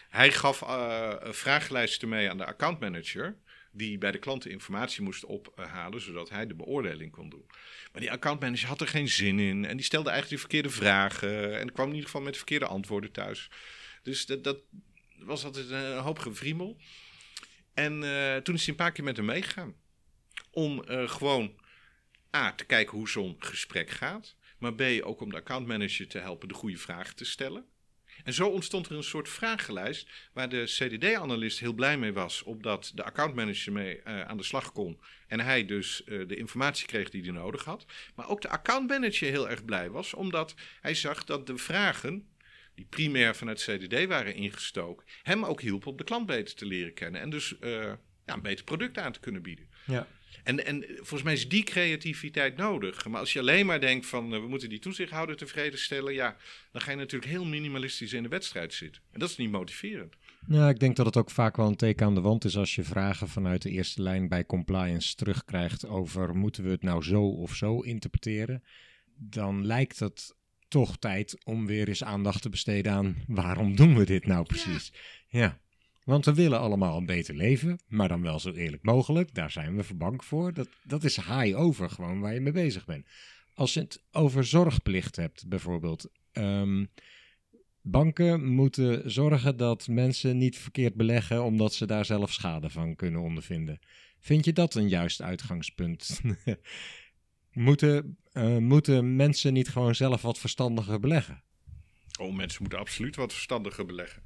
Hij 0.10 0.32
gaf 0.32 0.62
uh, 0.62 1.14
vragenlijsten 1.22 2.10
mee 2.10 2.30
aan 2.30 2.38
de 2.38 2.45
accountmanager, 2.45 3.38
die 3.72 3.98
bij 3.98 4.12
de 4.12 4.18
klanten 4.18 4.52
informatie 4.52 5.02
moest 5.02 5.26
ophalen, 5.26 6.02
zodat 6.02 6.30
hij 6.30 6.48
de 6.48 6.54
beoordeling 6.54 7.12
kon 7.12 7.30
doen. 7.30 7.45
Maar 7.91 8.02
die 8.02 8.12
accountmanager 8.12 8.68
had 8.68 8.82
er 8.82 8.88
geen 8.88 9.08
zin 9.08 9.39
in 9.39 9.66
en 9.66 9.78
die 9.78 9.86
stelde 9.86 10.10
eigenlijk 10.10 10.41
de 10.41 10.48
verkeerde 10.48 10.76
vragen 10.76 11.60
en 11.60 11.72
kwam 11.72 11.88
in 11.88 11.93
ieder 11.93 12.10
geval 12.10 12.26
met 12.26 12.38
verkeerde 12.38 12.66
antwoorden 12.66 13.12
thuis. 13.12 13.50
Dus 14.04 14.26
dat, 14.26 14.43
dat 14.43 14.58
was 15.18 15.43
altijd 15.43 15.70
een 15.70 15.98
hoop 15.98 16.20
gevriemel. 16.20 16.78
En 17.74 18.02
uh, 18.02 18.36
toen 18.36 18.56
is 18.56 18.62
hij 18.62 18.70
een 18.70 18.76
paar 18.76 18.91
keer 18.91 19.04
met 19.04 19.18
hem 19.18 19.26
meegegaan. 19.26 19.76
Om 20.52 20.84
uh, 20.89 21.10
gewoon 21.10 21.60
A, 22.36 22.54
te 22.54 22.66
kijken 22.66 22.98
hoe 22.98 23.10
zo'n 23.10 23.36
gesprek 23.40 23.90
gaat. 23.90 24.36
Maar 24.58 24.74
B, 24.74 24.82
ook 25.02 25.22
om 25.22 25.30
de 25.30 25.36
accountmanager 25.36 26.08
te 26.08 26.20
helpen 26.20 26.48
de 26.48 26.54
goede 26.54 26.78
vragen 26.78 27.16
te 27.16 27.26
stellen. 27.26 27.66
En 28.24 28.34
zo 28.34 28.48
ontstond 28.48 28.86
er 28.86 28.96
een 28.96 29.04
soort 29.04 29.30
vragenlijst 29.30 30.10
waar 30.34 30.50
de 30.50 30.64
CDD-analyst 30.64 31.60
heel 31.60 31.74
blij 31.74 31.98
mee 31.98 32.14
was, 32.14 32.44
omdat 32.44 32.92
de 32.96 33.04
accountmanager 33.04 33.72
mee 33.72 34.02
uh, 34.08 34.22
aan 34.22 34.38
de 34.38 34.44
slag 34.44 34.72
kon 34.72 35.00
en 35.28 35.40
hij 35.40 35.66
dus 35.66 36.02
uh, 36.06 36.28
de 36.28 36.36
informatie 36.36 36.88
kreeg 36.88 37.10
die 37.10 37.22
hij 37.22 37.32
nodig 37.32 37.64
had. 37.64 37.86
Maar 38.16 38.30
ook 38.30 38.42
de 38.42 38.50
accountmanager 38.50 39.30
heel 39.30 39.50
erg 39.50 39.66
blij 39.66 39.90
was, 39.90 40.14
omdat 40.14 40.56
hij 40.82 40.94
zag 40.94 41.24
dat 41.24 41.48
de 41.48 41.58
vragen, 41.58 42.28
die 42.76 42.86
primair 42.86 43.36
vanuit 43.36 43.62
CDD 43.62 44.06
waren 44.06 44.36
ingestoken, 44.36 45.06
hem 45.24 45.46
ook 45.46 45.62
hielpen 45.62 45.92
om 45.92 45.98
de 45.98 46.04
klant 46.04 46.26
beter 46.26 46.56
te 46.56 46.66
leren 46.66 46.94
kennen 46.94 47.22
en 47.22 47.30
dus 47.30 47.56
uh, 47.62 47.94
ja, 48.26 48.34
een 48.34 48.42
beter 48.42 48.66
product 48.66 48.98
aan 48.98 49.12
te 49.12 49.20
kunnen 49.20 49.42
bieden. 49.42 49.68
Ja. 49.86 50.08
En, 50.44 50.66
en 50.66 50.86
volgens 50.96 51.24
mij 51.24 51.34
is 51.34 51.50
die 51.50 51.64
creativiteit 51.64 52.58
nodig. 52.58 53.08
Maar 53.08 53.20
als 53.20 53.34
je 53.34 53.40
alleen 53.40 53.66
maar 53.66 53.80
denkt 53.80 54.06
van 54.06 54.34
uh, 54.34 54.40
we 54.40 54.48
moeten 54.48 54.70
die 54.70 54.80
toezichthouder 54.80 55.36
tevreden 55.36 55.80
stellen, 55.80 56.14
ja, 56.14 56.36
dan 56.72 56.82
ga 56.82 56.92
je 56.92 56.98
natuurlijk 56.98 57.32
heel 57.32 57.46
minimalistisch 57.46 58.14
in 58.14 58.24
de 58.24 58.30
wedstrijd 58.30 58.74
zitten. 58.74 59.02
En 59.12 59.20
dat 59.20 59.30
is 59.30 59.38
niet 59.38 59.52
motiverend. 59.52 60.16
Ja, 60.48 60.70
ik 60.70 60.80
denk 60.80 60.96
dat 60.96 61.06
het 61.06 61.18
ook 61.18 61.32
vaak 61.32 61.56
wel 61.58 61.68
een 61.68 61.76
teken 61.76 62.06
aan 62.06 62.16
de 62.16 62.22
wand 62.22 62.46
is 62.46 62.58
als 62.58 62.76
je 62.76 62.84
vragen 62.84 63.28
vanuit 63.28 63.62
de 63.62 63.70
eerste 63.70 64.02
lijn 64.02 64.28
bij 64.28 64.46
compliance 64.46 65.16
terugkrijgt 65.16 65.88
over 65.88 66.36
moeten 66.36 66.64
we 66.64 66.70
het 66.70 66.84
nou 66.84 67.04
zo 67.04 67.24
of 67.24 67.56
zo 67.56 67.80
interpreteren. 67.80 68.64
Dan 69.16 69.66
lijkt 69.66 70.00
het 70.00 70.36
toch 70.68 70.98
tijd 70.98 71.46
om 71.46 71.66
weer 71.66 71.88
eens 71.88 72.04
aandacht 72.04 72.42
te 72.42 72.50
besteden 72.50 72.92
aan 72.92 73.16
waarom 73.28 73.76
doen 73.76 73.98
we 73.98 74.06
dit 74.06 74.26
nou 74.26 74.46
precies. 74.46 74.94
ja. 75.28 75.60
Want 76.08 76.26
we 76.26 76.34
willen 76.34 76.60
allemaal 76.60 76.97
een 76.97 77.05
beter 77.05 77.36
leven, 77.36 77.80
maar 77.88 78.08
dan 78.08 78.22
wel 78.22 78.39
zo 78.39 78.51
eerlijk 78.51 78.84
mogelijk. 78.84 79.34
Daar 79.34 79.51
zijn 79.51 79.76
we 79.76 79.84
verbank 79.84 80.24
voor. 80.24 80.53
Dat, 80.53 80.70
dat 80.84 81.03
is 81.03 81.16
high 81.16 81.58
over 81.58 81.89
gewoon 81.89 82.20
waar 82.20 82.34
je 82.34 82.39
mee 82.39 82.51
bezig 82.53 82.86
bent. 82.86 83.08
Als 83.53 83.74
je 83.74 83.80
het 83.80 84.03
over 84.12 84.43
zorgplicht 84.43 85.16
hebt 85.16 85.47
bijvoorbeeld. 85.47 86.10
Ehm, 86.32 86.86
banken 87.82 88.45
moeten 88.45 89.12
zorgen 89.12 89.58
dat 89.58 89.88
mensen 89.88 90.38
niet 90.38 90.58
verkeerd 90.58 90.95
beleggen 90.95 91.43
omdat 91.43 91.74
ze 91.74 91.86
daar 91.86 92.05
zelf 92.05 92.34
schade 92.34 92.70
van 92.70 92.95
kunnen 92.95 93.22
ondervinden. 93.22 93.80
Vind 94.20 94.45
je 94.45 94.53
dat 94.53 94.76
een 94.76 94.89
juist 94.89 95.22
uitgangspunt? 95.22 96.22
moeten, 97.51 98.18
uh, 98.34 98.58
moeten 98.58 99.16
mensen 99.16 99.53
niet 99.53 99.70
gewoon 99.70 99.95
zelf 99.95 100.22
wat 100.22 100.39
verstandiger 100.39 100.99
beleggen? 100.99 101.43
Oh, 102.18 102.36
mensen 102.36 102.61
moeten 102.61 102.80
absoluut 102.80 103.15
wat 103.15 103.34
verstandiger 103.34 103.86
beleggen. 103.86 104.24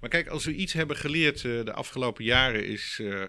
Maar 0.00 0.10
kijk, 0.10 0.28
als 0.28 0.44
we 0.44 0.54
iets 0.54 0.72
hebben 0.72 0.96
geleerd 0.96 1.42
uh, 1.42 1.64
de 1.64 1.72
afgelopen 1.72 2.24
jaren, 2.24 2.66
is 2.66 2.98
uh, 3.00 3.22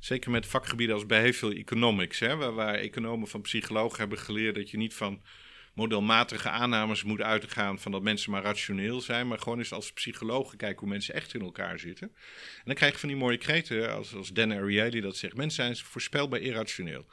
zeker 0.00 0.30
met 0.30 0.46
vakgebieden 0.46 0.94
als 0.94 1.06
behavioral 1.06 1.56
economics, 1.56 2.18
hè, 2.18 2.36
waar, 2.36 2.54
waar, 2.54 2.74
economen 2.74 3.28
van 3.28 3.40
psychologen 3.40 3.98
hebben 3.98 4.18
geleerd 4.18 4.54
dat 4.54 4.70
je 4.70 4.76
niet 4.76 4.94
van 4.94 5.22
modelmatige 5.78 6.48
aannames 6.48 7.02
moet 7.02 7.20
uitgaan 7.20 7.78
van 7.78 7.92
dat 7.92 8.02
mensen 8.02 8.30
maar 8.30 8.42
rationeel 8.42 9.00
zijn, 9.00 9.28
maar 9.28 9.38
gewoon 9.38 9.58
eens 9.58 9.72
als 9.72 9.92
psychologen 9.92 10.58
kijken 10.58 10.78
hoe 10.80 10.88
mensen 10.88 11.14
echt 11.14 11.34
in 11.34 11.40
elkaar 11.40 11.78
zitten. 11.78 12.10
En 12.56 12.62
dan 12.64 12.74
krijg 12.74 12.92
je 12.92 12.98
van 12.98 13.08
die 13.08 13.18
mooie 13.18 13.36
kreten 13.36 13.94
als, 13.94 14.14
als 14.14 14.32
Dan 14.32 14.52
Ariely 14.52 15.00
dat 15.00 15.16
zegt, 15.16 15.36
mensen 15.36 15.64
zijn 15.64 15.86
voorspelbaar 15.86 16.40
irrationeel. 16.40 17.06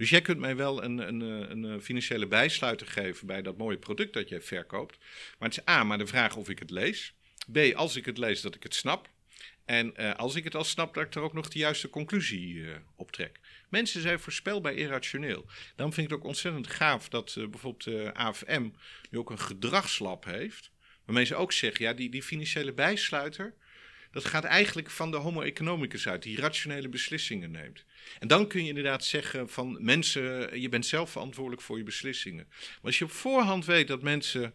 Dus 0.00 0.10
jij 0.10 0.20
kunt 0.20 0.38
mij 0.38 0.56
wel 0.56 0.84
een, 0.84 0.98
een, 0.98 1.20
een, 1.20 1.62
een 1.62 1.82
financiële 1.82 2.26
bijsluiter 2.26 2.86
geven 2.86 3.26
bij 3.26 3.42
dat 3.42 3.56
mooie 3.56 3.78
product 3.78 4.12
dat 4.12 4.28
jij 4.28 4.40
verkoopt. 4.40 4.98
Maar 5.38 5.48
het 5.48 5.58
is 5.58 5.68
A, 5.68 5.84
maar 5.84 5.98
de 5.98 6.06
vraag 6.06 6.36
of 6.36 6.48
ik 6.48 6.58
het 6.58 6.70
lees. 6.70 7.14
B, 7.52 7.58
als 7.74 7.96
ik 7.96 8.04
het 8.04 8.18
lees, 8.18 8.40
dat 8.40 8.54
ik 8.54 8.62
het 8.62 8.74
snap. 8.74 9.08
En 9.64 9.94
uh, 9.96 10.14
als 10.14 10.34
ik 10.34 10.44
het 10.44 10.54
al 10.54 10.64
snap, 10.64 10.94
dat 10.94 11.04
ik 11.04 11.14
er 11.14 11.22
ook 11.22 11.32
nog 11.32 11.48
de 11.48 11.58
juiste 11.58 11.90
conclusie 11.90 12.54
uh, 12.54 12.76
op 12.96 13.12
trek. 13.12 13.40
Mensen 13.68 14.00
zijn 14.00 14.20
voorspelbaar 14.20 14.74
irrationeel. 14.74 15.46
Dan 15.76 15.92
vind 15.92 16.06
ik 16.06 16.12
het 16.12 16.20
ook 16.20 16.26
ontzettend 16.26 16.66
gaaf 16.66 17.08
dat 17.08 17.34
uh, 17.38 17.48
bijvoorbeeld 17.48 17.84
de 17.84 18.14
AFM 18.14 18.68
nu 19.10 19.18
ook 19.18 19.30
een 19.30 19.40
gedragslab 19.40 20.24
heeft. 20.24 20.70
Waarmee 21.04 21.24
ze 21.24 21.34
ook 21.34 21.52
zeggen, 21.52 21.84
ja, 21.84 21.92
die, 21.92 22.10
die 22.10 22.22
financiële 22.22 22.72
bijsluiter, 22.72 23.54
dat 24.10 24.24
gaat 24.24 24.44
eigenlijk 24.44 24.90
van 24.90 25.10
de 25.10 25.16
homo 25.16 25.40
economicus 25.40 26.08
uit, 26.08 26.22
die 26.22 26.40
rationele 26.40 26.88
beslissingen 26.88 27.50
neemt. 27.50 27.84
En 28.18 28.28
dan 28.28 28.46
kun 28.46 28.62
je 28.62 28.68
inderdaad 28.68 29.04
zeggen 29.04 29.48
van 29.48 29.84
mensen, 29.84 30.60
je 30.60 30.68
bent 30.68 30.86
zelf 30.86 31.10
verantwoordelijk 31.10 31.62
voor 31.62 31.78
je 31.78 31.84
beslissingen. 31.84 32.46
Maar 32.48 32.78
als 32.82 32.98
je 32.98 33.04
op 33.04 33.10
voorhand 33.10 33.64
weet 33.64 33.88
dat 33.88 34.02
mensen 34.02 34.54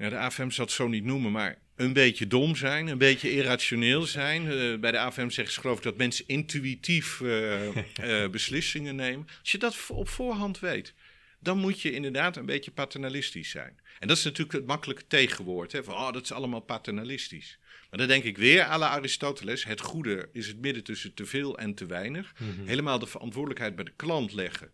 ja, 0.00 0.08
de 0.08 0.18
AFM 0.18 0.50
zal 0.50 0.64
het 0.64 0.74
zo 0.74 0.88
niet 0.88 1.04
noemen, 1.04 1.32
maar 1.32 1.58
een 1.76 1.92
beetje 1.92 2.26
dom 2.26 2.56
zijn, 2.56 2.86
een 2.86 2.98
beetje 2.98 3.32
irrationeel 3.32 4.02
zijn. 4.02 4.44
Uh, 4.44 4.78
bij 4.78 4.90
de 4.90 4.98
AFM 4.98 5.28
zeggen 5.28 5.54
ze 5.54 5.60
geloof 5.60 5.76
ik 5.76 5.82
dat 5.82 5.96
mensen 5.96 6.24
intuïtief 6.26 7.20
uh, 7.20 7.76
uh, 7.76 8.28
beslissingen 8.36 8.96
nemen. 8.96 9.26
Als 9.40 9.52
je 9.52 9.58
dat 9.58 9.76
op 9.88 10.08
voorhand 10.08 10.58
weet, 10.58 10.94
dan 11.38 11.58
moet 11.58 11.80
je 11.80 11.92
inderdaad 11.92 12.36
een 12.36 12.46
beetje 12.46 12.70
paternalistisch 12.70 13.50
zijn. 13.50 13.80
En 13.98 14.08
dat 14.08 14.16
is 14.16 14.24
natuurlijk 14.24 14.52
het 14.52 14.66
makkelijke 14.66 15.06
tegenwoord. 15.06 15.72
Hè, 15.72 15.84
van, 15.84 15.94
oh, 15.94 16.12
dat 16.12 16.22
is 16.22 16.32
allemaal 16.32 16.60
paternalistisch. 16.60 17.58
Maar 17.90 17.98
dan 17.98 18.08
denk 18.08 18.24
ik 18.24 18.36
weer, 18.36 18.62
à 18.62 18.78
la 18.78 18.88
Aristoteles, 18.88 19.64
het 19.64 19.80
goede 19.80 20.28
is 20.32 20.46
het 20.46 20.60
midden 20.60 20.84
tussen 20.84 21.14
te 21.14 21.26
veel 21.26 21.58
en 21.58 21.74
te 21.74 21.86
weinig. 21.86 22.32
Mm 22.38 22.54
-hmm. 22.56 22.66
Helemaal 22.66 22.98
de 22.98 23.06
verantwoordelijkheid 23.06 23.74
bij 23.74 23.84
de 23.84 23.94
klant 23.96 24.32
leggen. 24.32 24.72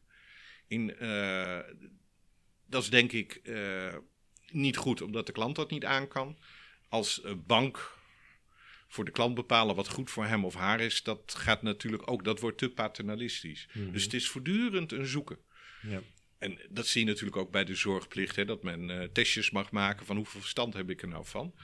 In, 0.68 0.94
dat 2.66 2.82
is 2.82 2.90
denk 2.90 3.12
ik 3.12 3.40
niet 4.46 4.76
goed, 4.76 5.02
omdat 5.02 5.26
de 5.26 5.32
klant 5.32 5.56
dat 5.56 5.70
niet 5.70 5.84
aan 5.84 6.08
kan. 6.08 6.38
Als 6.88 7.22
bank 7.46 7.94
voor 8.88 9.04
de 9.04 9.10
klant 9.10 9.34
bepalen 9.34 9.74
wat 9.74 9.88
goed 9.88 10.10
voor 10.10 10.26
hem 10.26 10.44
of 10.44 10.54
haar 10.54 10.80
is, 10.80 11.02
dat 11.02 11.34
gaat 11.38 11.62
natuurlijk 11.62 12.10
ook, 12.10 12.24
dat 12.24 12.40
wordt 12.40 12.58
te 12.58 12.70
paternalistisch. 12.70 13.68
Mm 13.72 13.82
-hmm. 13.82 13.92
Dus 13.92 14.02
het 14.02 14.14
is 14.14 14.28
voortdurend 14.28 14.92
een 14.92 15.06
zoeken. 15.06 15.38
Ja. 15.82 16.00
En 16.38 16.58
dat 16.70 16.86
zie 16.86 17.00
je 17.00 17.06
natuurlijk 17.06 17.36
ook 17.36 17.50
bij 17.50 17.64
de 17.64 17.74
zorgplicht, 17.74 18.36
hè, 18.36 18.44
dat 18.44 18.62
men 18.62 19.10
testjes 19.12 19.50
mag 19.50 19.70
maken 19.70 20.06
van 20.06 20.16
hoeveel 20.16 20.40
verstand 20.40 20.74
heb 20.74 20.90
ik 20.90 21.02
er 21.02 21.08
nou 21.08 21.24
van. 21.26 21.54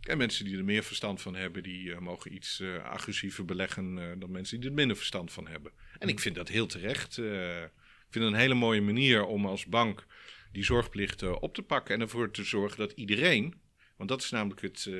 En 0.00 0.18
mensen 0.18 0.44
die 0.44 0.56
er 0.56 0.64
meer 0.64 0.82
verstand 0.82 1.22
van 1.22 1.34
hebben, 1.34 1.62
die 1.62 1.86
uh, 1.86 1.98
mogen 1.98 2.34
iets 2.34 2.60
uh, 2.60 2.84
agressiever 2.84 3.44
beleggen 3.44 4.18
dan 4.18 4.30
mensen 4.30 4.60
die 4.60 4.68
er 4.68 4.74
minder 4.74 4.96
verstand 4.96 5.32
van 5.32 5.46
hebben. 5.46 5.72
En 5.98 6.08
ik 6.08 6.20
vind 6.20 6.34
dat 6.34 6.48
heel 6.48 6.66
terecht. 6.66 7.18
ik 7.18 7.72
vind 8.10 8.24
het 8.24 8.32
een 8.32 8.40
hele 8.40 8.54
mooie 8.54 8.80
manier 8.80 9.24
om 9.24 9.46
als 9.46 9.66
bank 9.66 10.06
die 10.52 10.64
zorgplicht 10.64 11.22
uh, 11.22 11.36
op 11.40 11.54
te 11.54 11.62
pakken 11.62 11.94
en 11.94 12.00
ervoor 12.00 12.30
te 12.30 12.44
zorgen 12.44 12.78
dat 12.78 12.92
iedereen, 12.92 13.60
want 13.96 14.08
dat 14.08 14.22
is 14.22 14.30
namelijk 14.30 14.60
het, 14.60 14.90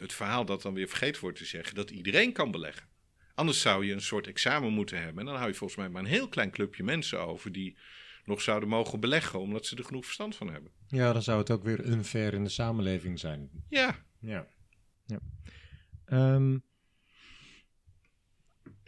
het 0.00 0.12
verhaal 0.12 0.44
dat 0.44 0.62
dan 0.62 0.74
weer 0.74 0.88
vergeten 0.88 1.20
wordt 1.20 1.38
te 1.38 1.44
zeggen, 1.44 1.74
dat 1.74 1.90
iedereen 1.90 2.32
kan 2.32 2.50
beleggen. 2.50 2.88
Anders 3.34 3.60
zou 3.60 3.86
je 3.86 3.92
een 3.92 4.00
soort 4.00 4.26
examen 4.26 4.72
moeten 4.72 4.98
hebben. 4.98 5.18
En 5.18 5.26
dan 5.26 5.36
hou 5.36 5.48
je 5.48 5.54
volgens 5.54 5.78
mij 5.78 5.88
maar 5.88 6.02
een 6.02 6.08
heel 6.08 6.28
klein 6.28 6.50
clubje 6.50 6.82
mensen 6.82 7.20
over 7.20 7.52
die 7.52 7.76
nog 8.24 8.42
zouden 8.42 8.68
mogen 8.68 9.00
beleggen, 9.00 9.40
omdat 9.40 9.66
ze 9.66 9.76
er 9.76 9.84
genoeg 9.84 10.04
verstand 10.04 10.36
van 10.36 10.50
hebben. 10.50 10.72
Ja, 10.92 11.12
dan 11.12 11.22
zou 11.22 11.38
het 11.38 11.50
ook 11.50 11.62
weer 11.62 11.84
unfair 11.86 12.34
in 12.34 12.44
de 12.44 12.50
samenleving 12.50 13.18
zijn. 13.18 13.50
Ja. 13.68 13.96
Ja. 14.18 14.46
ja. 15.06 15.18
Ehm, 16.04 16.58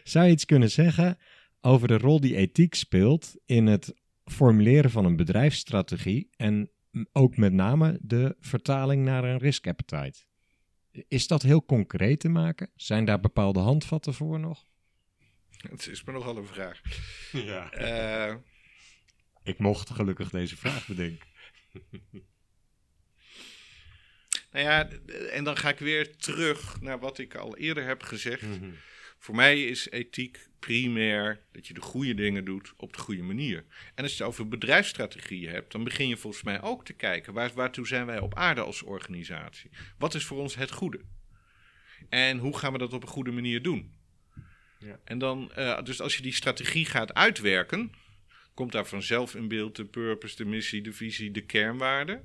zou 0.03 0.25
je 0.25 0.31
iets 0.31 0.45
kunnen 0.45 0.71
zeggen 0.71 1.17
over 1.61 1.87
de 1.87 1.97
rol 1.97 2.19
die 2.19 2.35
ethiek 2.35 2.75
speelt 2.75 3.35
in 3.45 3.65
het 3.67 3.93
formuleren 4.25 4.91
van 4.91 5.05
een 5.05 5.15
bedrijfsstrategie 5.15 6.29
en 6.35 6.69
ook 7.11 7.37
met 7.37 7.53
name 7.53 7.97
de 8.01 8.35
vertaling 8.39 9.03
naar 9.05 9.23
een 9.23 9.37
risk 9.37 9.67
appetite? 9.67 10.19
Is 11.07 11.27
dat 11.27 11.41
heel 11.41 11.65
concreet 11.65 12.19
te 12.19 12.29
maken? 12.29 12.71
Zijn 12.75 13.05
daar 13.05 13.19
bepaalde 13.19 13.59
handvatten 13.59 14.13
voor 14.13 14.39
nog? 14.39 14.65
Het 15.57 15.87
is 15.87 16.03
me 16.03 16.11
nogal 16.11 16.37
een 16.37 16.45
vraag. 16.45 16.81
Ja. 17.31 17.71
Eh, 17.71 18.35
Ik 19.43 19.59
mocht 19.59 19.89
gelukkig 19.89 20.29
deze 20.29 20.57
vraag 20.57 20.87
bedenken. 20.87 21.27
nou 24.51 24.65
ja, 24.65 24.89
en 25.29 25.43
dan 25.43 25.57
ga 25.57 25.69
ik 25.69 25.79
weer 25.79 26.17
terug 26.17 26.81
naar 26.81 26.99
wat 26.99 27.17
ik 27.17 27.35
al 27.35 27.57
eerder 27.57 27.85
heb 27.85 28.03
gezegd. 28.03 28.41
Mhm. 28.41 28.69
Voor 29.17 29.35
mij 29.35 29.63
is 29.63 29.89
ethiek 29.89 30.47
primair 30.59 31.45
dat 31.51 31.67
je 31.67 31.73
de 31.73 31.81
goede 31.81 32.13
dingen 32.13 32.45
doet 32.45 32.73
op 32.77 32.93
de 32.93 32.99
goede 32.99 33.23
manier. 33.23 33.65
En 33.95 34.03
als 34.03 34.17
je 34.17 34.23
het 34.23 34.27
over 34.31 34.47
bedrijfsstrategieën 34.47 35.51
hebt, 35.51 35.71
dan 35.71 35.83
begin 35.83 36.07
je 36.07 36.17
volgens 36.17 36.43
mij 36.43 36.61
ook 36.61 36.85
te 36.85 36.93
kijken 36.93 37.33
waar, 37.33 37.53
waartoe 37.53 37.87
zijn 37.87 38.05
wij 38.05 38.19
op 38.19 38.35
aarde 38.35 38.61
als 38.61 38.83
organisatie? 38.83 39.69
Wat 39.97 40.13
is 40.13 40.25
voor 40.25 40.37
ons 40.37 40.55
het 40.55 40.71
goede? 40.71 41.01
En 42.09 42.37
hoe 42.37 42.57
gaan 42.57 42.71
we 42.71 42.77
dat 42.77 42.93
op 42.93 43.01
een 43.01 43.07
goede 43.07 43.31
manier 43.31 43.61
doen? 43.61 43.93
Ja. 44.79 44.99
En 45.03 45.17
dan, 45.17 45.51
eh, 45.51 45.83
dus 45.83 46.01
als 46.01 46.15
je 46.15 46.21
die 46.21 46.33
strategie 46.33 46.85
gaat 46.85 47.13
uitwerken, 47.13 47.91
komt 48.55 48.71
daar 48.71 48.87
vanzelf 48.87 49.35
in 49.35 49.47
beeld 49.47 49.75
de 49.75 49.85
purpose, 49.85 50.35
de 50.35 50.45
missie, 50.45 50.81
de 50.81 50.93
visie, 50.93 51.31
de 51.31 51.45
kernwaarden. 51.45 52.23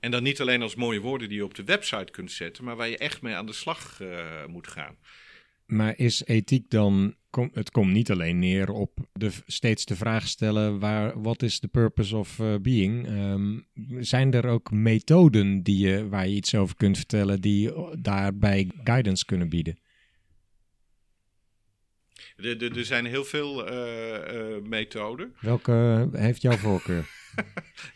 En 0.00 0.10
dan 0.10 0.22
niet 0.22 0.40
alleen 0.40 0.62
als 0.62 0.74
mooie 0.74 1.00
woorden 1.00 1.28
die 1.28 1.38
je 1.38 1.44
op 1.44 1.54
de 1.54 1.64
website 1.64 2.12
kunt 2.12 2.32
zetten, 2.32 2.64
maar 2.64 2.76
waar 2.76 2.88
je 2.88 2.98
echt 2.98 3.22
mee 3.22 3.34
aan 3.34 3.46
de 3.46 3.52
slag 3.52 4.00
eh, 4.00 4.46
moet 4.46 4.68
gaan. 4.68 4.96
Maar 5.66 5.98
is 5.98 6.24
ethiek 6.24 6.70
dan, 6.70 7.14
het 7.52 7.70
komt 7.70 7.92
niet 7.92 8.10
alleen 8.10 8.38
neer 8.38 8.70
op 8.70 8.98
de, 9.12 9.30
steeds 9.46 9.84
de 9.84 9.96
vraag 9.96 10.28
stellen, 10.28 10.78
waar, 10.78 11.22
wat 11.22 11.42
is 11.42 11.60
de 11.60 11.68
purpose 11.68 12.16
of 12.16 12.38
eh, 12.38 12.54
being? 12.62 13.06
Ehm, 13.06 13.58
zijn 14.04 14.32
er 14.32 14.46
ook 14.46 14.70
methoden 14.70 15.62
die 15.62 15.86
je, 15.86 16.08
waar 16.08 16.28
je 16.28 16.34
iets 16.34 16.54
over 16.54 16.76
kunt 16.76 16.96
vertellen, 16.96 17.40
die 17.40 17.72
daarbij 18.00 18.70
guidance 18.84 19.24
kunnen 19.24 19.48
bieden? 19.48 19.78
Er, 22.36 22.62
er, 22.62 22.78
er 22.78 22.84
zijn 22.84 23.06
heel 23.06 23.24
veel 23.24 23.66
eh, 23.66 24.54
eh, 24.56 24.62
methoden. 24.62 25.34
Welke 25.40 26.08
heeft 26.12 26.42
jouw 26.42 26.56
voorkeur? 26.56 27.06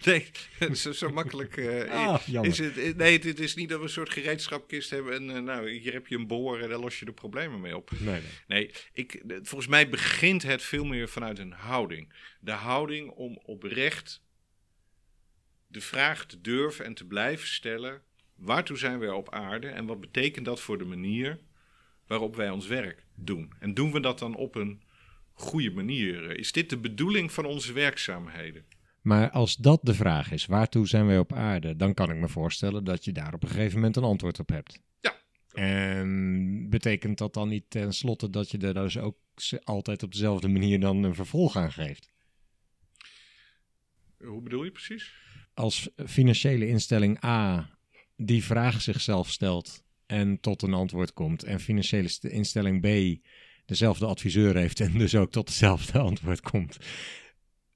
Nee, 0.05 0.31
zo, 0.75 0.93
zo 0.93 1.11
makkelijk 1.11 1.57
eh, 1.57 1.91
Ah, 1.91 2.45
is 2.45 2.59
het. 2.59 2.97
Nee, 2.97 3.19
het 3.19 3.41
is 3.41 3.55
niet 3.55 3.69
dat 3.69 3.79
we 3.79 3.85
een 3.85 3.91
soort 3.91 4.13
gereedschapkist 4.13 4.91
hebben 4.91 5.31
en 5.31 5.45
nou, 5.45 5.71
hier 5.71 5.93
heb 5.93 6.07
je 6.07 6.17
een 6.17 6.27
boor 6.27 6.61
en 6.61 6.69
daar 6.69 6.79
los 6.79 6.99
je 6.99 7.05
de 7.05 7.13
problemen 7.13 7.61
mee 7.61 7.77
op. 7.77 7.91
Nee, 7.99 8.21
nee. 8.21 8.23
Nee, 8.47 8.71
ik, 8.93 9.23
volgens 9.27 9.67
mij 9.67 9.89
begint 9.89 10.43
het 10.43 10.63
veel 10.63 10.85
meer 10.85 11.09
vanuit 11.09 11.39
een 11.39 11.53
houding. 11.53 12.13
De 12.41 12.53
houding 12.53 13.11
om 13.11 13.39
oprecht 13.45 14.23
de 15.67 15.81
vraag 15.81 16.27
te 16.27 16.41
durven 16.41 16.85
en 16.85 16.95
te 16.95 17.07
blijven 17.07 17.49
stellen: 17.49 18.03
waartoe 18.37 18.77
zijn 18.77 18.99
wij 18.99 19.11
op 19.11 19.31
aarde 19.31 19.69
en 19.69 19.87
wat 19.87 20.01
betekent 20.01 20.45
dat 20.45 20.61
voor 20.61 20.79
de 20.79 20.85
manier 20.85 21.39
waarop 22.09 22.37
wij 22.37 22.51
ons 22.51 22.67
werk 22.67 23.07
doen? 23.15 23.53
En 23.59 23.75
doen 23.75 23.93
we 23.93 24.01
dat 24.01 24.19
dan 24.19 24.35
op 24.35 24.55
een 24.55 24.83
goede 25.33 25.71
manier? 25.71 26.39
Is 26.39 26.53
dit 26.53 26.71
de 26.71 26.79
bedoeling 26.79 27.33
van 27.33 27.45
onze 27.45 27.73
werkzaamheden? 27.73 28.65
Maar 29.03 29.31
als 29.31 29.57
dat 29.57 29.81
de 29.83 29.95
vraag 29.95 30.31
is, 30.31 30.47
waartoe 30.47 30.87
zijn 30.87 31.07
wij 31.07 31.19
op 31.19 31.33
aarde, 31.33 31.77
dan 31.77 31.95
kan 31.95 32.11
ik 32.11 32.17
me 32.17 32.29
voorstellen 32.29 32.85
dat 32.85 33.05
je 33.05 33.13
daar 33.13 33.35
op 33.35 33.43
een 33.43 33.49
gegeven 33.49 33.75
moment 33.75 33.97
een 33.97 34.03
antwoord 34.03 34.39
op 34.39 34.49
hebt. 34.49 34.81
Ja. 35.01 35.17
En 35.53 36.71
betekent 36.71 37.19
dat 37.19 37.35
dan 37.35 37.49
niet 37.49 37.71
tenslotte 37.71 38.31
dat 38.31 38.51
je 38.51 38.59
er 38.59 38.75
dus 38.75 38.99
ook 38.99 39.17
altijd 39.65 40.03
op 40.03 40.13
dezelfde 40.13 40.49
manier 40.49 40.81
dan 40.81 41.03
een 41.03 41.15
vervolg 41.15 41.57
aan 41.57 41.73
geeft? 41.73 42.13
Hoe 44.19 44.43
bedoel 44.43 44.65
je 44.65 44.71
precies? 44.71 45.15
Als 45.55 45.91
financiële 46.07 46.67
instelling 46.67 47.25
A 47.25 47.71
die 48.17 48.45
vraag 48.45 48.81
zichzelf 48.81 49.31
stelt 49.31 49.85
en 50.09 50.41
tot 50.41 50.63
een 50.63 50.75
antwoord 50.75 51.13
komt, 51.13 51.43
en 51.43 51.61
financiële 51.61 52.09
st- 52.09 52.25
instelling 52.25 52.81
B 52.81 53.19
dezelfde 53.67 54.07
adviseur 54.07 54.57
heeft 54.57 54.81
en 54.81 54.99
dus 54.99 55.15
ook 55.15 55.31
tot 55.31 55.49
hetzelfde 55.49 55.99
antwoord 56.11 56.41
komt, 56.41 56.79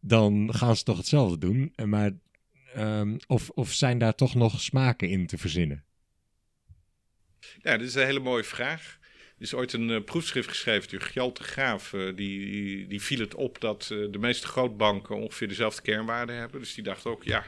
dan 0.00 0.54
gaan 0.54 0.76
ze 0.76 0.84
toch 0.84 0.96
hetzelfde 0.96 1.38
doen. 1.38 1.72
En 1.74 1.88
Maar, 1.88 2.10
ehm, 2.74 3.16
of, 3.26 3.50
of 3.50 3.72
zijn 3.72 3.98
daar 3.98 4.14
toch 4.14 4.34
nog 4.34 4.60
smaken 4.60 5.08
in 5.08 5.26
te 5.26 5.38
verzinnen? 5.38 5.84
Ja, 7.58 7.76
dit 7.76 7.88
is 7.88 7.94
een 7.94 8.04
hele 8.06 8.20
mooie 8.20 8.44
vraag. 8.44 8.98
Is 9.42 9.54
ooit 9.54 9.72
een 9.72 9.90
eh, 9.90 10.04
proefschrift 10.04 10.48
geschreven 10.48 10.90
door 10.90 11.00
Gjalte 11.00 11.42
Graaf. 11.42 11.92
eh, 11.92 12.00
die, 12.14 12.86
die 12.86 13.02
viel 13.02 13.18
het 13.18 13.34
op 13.34 13.60
dat 13.60 13.82
eh, 13.92 13.98
de 14.10 14.18
meeste 14.18 14.46
grootbanken 14.46 15.16
ongeveer 15.16 15.48
dezelfde 15.48 15.82
kernwaarden 15.82 16.36
hebben. 16.36 16.60
Dus 16.60 16.74
die 16.74 16.84
dacht 16.84 17.06
ook, 17.06 17.24
ja, 17.24 17.44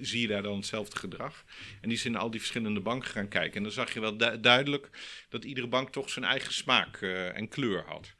zie 0.00 0.20
je 0.20 0.26
daar 0.26 0.42
dan 0.42 0.56
hetzelfde 0.56 0.96
gedrag? 0.96 1.44
En 1.80 1.88
die 1.88 1.98
is 1.98 2.04
in 2.04 2.16
al 2.16 2.30
die 2.30 2.40
verschillende 2.40 2.80
banken 2.80 3.10
gaan 3.10 3.28
kijken. 3.28 3.56
En 3.56 3.62
dan 3.62 3.72
zag 3.72 3.94
je 3.94 4.00
wel 4.00 4.16
du- 4.16 4.40
duidelijk 4.40 4.88
dat 5.28 5.44
iedere 5.44 5.66
bank 5.66 5.90
toch 5.92 6.10
zijn 6.10 6.24
eigen 6.24 6.52
smaak 6.52 6.96
en 7.34 7.48
kleur 7.48 7.84
had. 7.86 8.14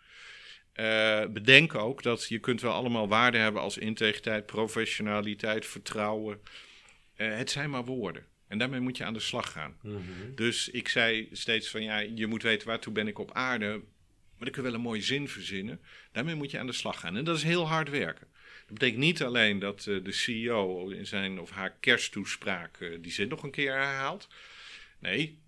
Bedenk 1.32 1.74
ook 1.74 2.02
dat 2.02 2.28
je 2.28 2.38
kunt 2.38 2.60
wel 2.60 2.72
allemaal 2.72 3.08
waarden 3.08 3.40
hebben 3.40 3.62
als 3.62 3.78
integriteit, 3.78 4.46
professionaliteit, 4.46 5.66
vertrouwen. 5.66 6.40
Het 7.14 7.50
zijn 7.50 7.70
maar 7.70 7.84
woorden. 7.84 8.26
En 8.52 8.58
daarmee 8.58 8.80
moet 8.80 8.96
je 8.96 9.04
aan 9.04 9.12
de 9.12 9.20
slag 9.20 9.52
gaan. 9.52 9.76
Dus 10.34 10.68
ik 10.68 10.88
zei 10.88 11.28
steeds 11.32 11.68
van 11.68 11.82
ja, 11.82 11.98
je 11.98 12.26
moet 12.26 12.42
weten 12.42 12.68
waartoe 12.68 12.92
ben 12.92 13.08
ik 13.08 13.18
op 13.18 13.32
aarde. 13.32 13.80
Maar 14.38 14.50
kun 14.50 14.62
je 14.62 14.68
wel 14.68 14.74
een 14.74 14.84
mooie 14.84 15.02
zin 15.02 15.28
verzinnen. 15.28 15.80
Daarmee 16.12 16.34
moet 16.34 16.50
je 16.50 16.58
aan 16.58 16.66
de 16.66 16.72
slag 16.72 17.00
gaan. 17.00 17.16
En 17.16 17.24
dat 17.24 17.36
is 17.36 17.42
heel 17.42 17.68
hard 17.68 17.90
werken. 17.90 18.26
Dat 18.66 18.74
betekent 18.74 19.00
niet 19.00 19.22
alleen 19.22 19.58
dat 19.58 19.86
eh, 19.86 20.04
de 20.04 20.12
CEO 20.12 20.88
in 20.88 21.06
zijn 21.06 21.40
of 21.40 21.50
haar 21.50 21.76
kersttoespraak 21.80 22.80
eh, 22.80 22.88
die 23.00 23.12
zin 23.12 23.28
nog 23.28 23.42
een 23.42 23.50
keer 23.50 23.72
herhaalt. 23.72 24.28
Nee, 24.98 25.38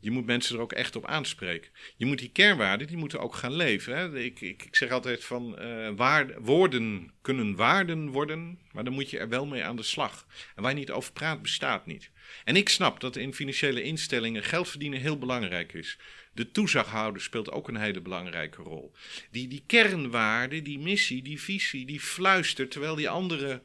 je 0.00 0.10
moet 0.10 0.26
mensen 0.26 0.56
er 0.56 0.62
ook 0.62 0.72
echt 0.72 0.96
op 0.96 1.06
aanspreken. 1.06 1.70
Je 1.96 2.06
moet 2.06 2.18
die 2.18 2.30
kernwaarden, 2.32 2.86
die 2.86 2.96
moeten 2.96 3.20
ook 3.20 3.34
gaan 3.34 3.54
leven. 3.54 3.96
Hè? 3.96 4.18
Ik, 4.18 4.40
ik, 4.40 4.64
ik 4.64 4.76
zeg 4.76 4.90
altijd 4.90 5.24
van 5.24 5.58
eh, 5.58 6.30
woorden 6.38 7.12
kunnen 7.22 7.56
waarden 7.56 8.08
worden, 8.08 8.58
maar 8.72 8.84
dan 8.84 8.92
moet 8.92 9.10
je 9.10 9.18
er 9.18 9.28
wel 9.28 9.46
mee 9.46 9.64
aan 9.64 9.76
de 9.76 9.82
slag. 9.82 10.26
En 10.54 10.62
waar 10.62 10.72
je 10.72 10.78
niet 10.78 10.90
over 10.90 11.12
praat, 11.12 11.42
bestaat 11.42 11.86
niet. 11.86 12.10
En 12.44 12.56
ik 12.56 12.68
snap 12.68 13.00
dat 13.00 13.16
in 13.16 13.34
financiële 13.34 13.82
instellingen 13.82 14.44
geld 14.44 14.68
verdienen 14.68 15.00
heel 15.00 15.18
belangrijk 15.18 15.72
is. 15.72 15.98
De 16.32 16.50
toezichthouder 16.50 17.22
speelt 17.22 17.50
ook 17.50 17.68
een 17.68 17.76
hele 17.76 18.00
belangrijke 18.00 18.62
rol. 18.62 18.92
Die, 19.30 19.48
die 19.48 19.62
kernwaarde, 19.66 20.62
die 20.62 20.78
missie, 20.78 21.22
die 21.22 21.40
visie, 21.40 21.86
die 21.86 22.00
fluistert, 22.00 22.70
terwijl 22.70 22.94
die 22.94 23.08
anderen 23.08 23.62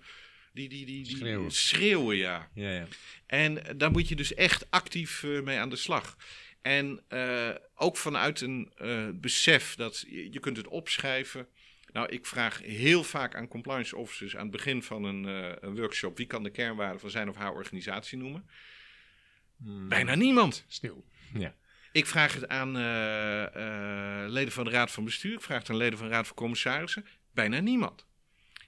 die, 0.54 0.70
die, 0.70 0.86
die, 0.86 1.04
die 1.04 1.18
Schreeuwen. 1.18 1.52
schreeuwen 1.52 2.18
ja. 2.18 2.50
Ja, 2.54 2.72
ja. 2.72 2.88
En 3.26 3.78
daar 3.78 3.92
moet 3.92 4.08
je 4.08 4.16
dus 4.16 4.34
echt 4.34 4.72
actief 4.72 5.24
eh, 5.24 5.42
mee 5.42 5.58
aan 5.60 5.70
de 5.70 5.76
slag. 5.76 6.18
En 6.62 7.04
eh, 7.08 7.50
ook 7.76 7.98
vanuit 7.98 8.42
een 8.42 8.72
eh, 8.78 9.08
besef 9.14 9.76
dat 9.76 10.06
je, 10.08 10.32
je 10.32 10.40
kunt 10.40 10.58
het 10.58 10.68
opschrijven. 10.68 11.48
Nou, 11.94 12.08
ik 12.10 12.26
vraag 12.26 12.62
heel 12.62 13.04
vaak 13.04 13.36
aan 13.36 13.48
compliance 13.48 13.96
officers 13.96 14.36
aan 14.36 14.42
het 14.42 14.52
begin 14.52 14.84
van 14.84 15.04
een, 15.04 15.26
eh, 15.26 15.52
een 15.60 15.76
workshop: 15.76 16.18
wie 16.18 16.26
kan 16.26 16.44
de 16.44 16.50
kernwaarden 16.50 17.00
van 17.00 17.10
zijn 17.10 17.30
of 17.30 17.36
haar 17.36 17.54
organisatie 17.54 18.18
noemen? 18.18 18.50
Bijna 19.88 20.16
niemand. 20.16 20.66
Stil. 20.68 21.06
Ja. 21.34 21.56
Ik 21.92 22.06
vraag 22.06 22.34
het 22.34 22.48
aan 22.48 22.78
eh, 22.78 23.44
eh, 24.24 24.30
leden 24.30 24.54
van 24.54 24.64
de 24.64 24.70
Raad 24.70 24.92
van 24.92 25.04
Bestuur. 25.04 25.34
Ik 25.34 25.42
vraag 25.42 25.60
het 25.60 25.70
aan 25.70 25.78
leden 25.78 25.98
van 25.98 26.08
de 26.08 26.14
Raad 26.14 26.28
van 26.28 26.36
Commissarissen. 26.36 27.06
Bijna 27.34 27.60
niemand. 27.60 28.06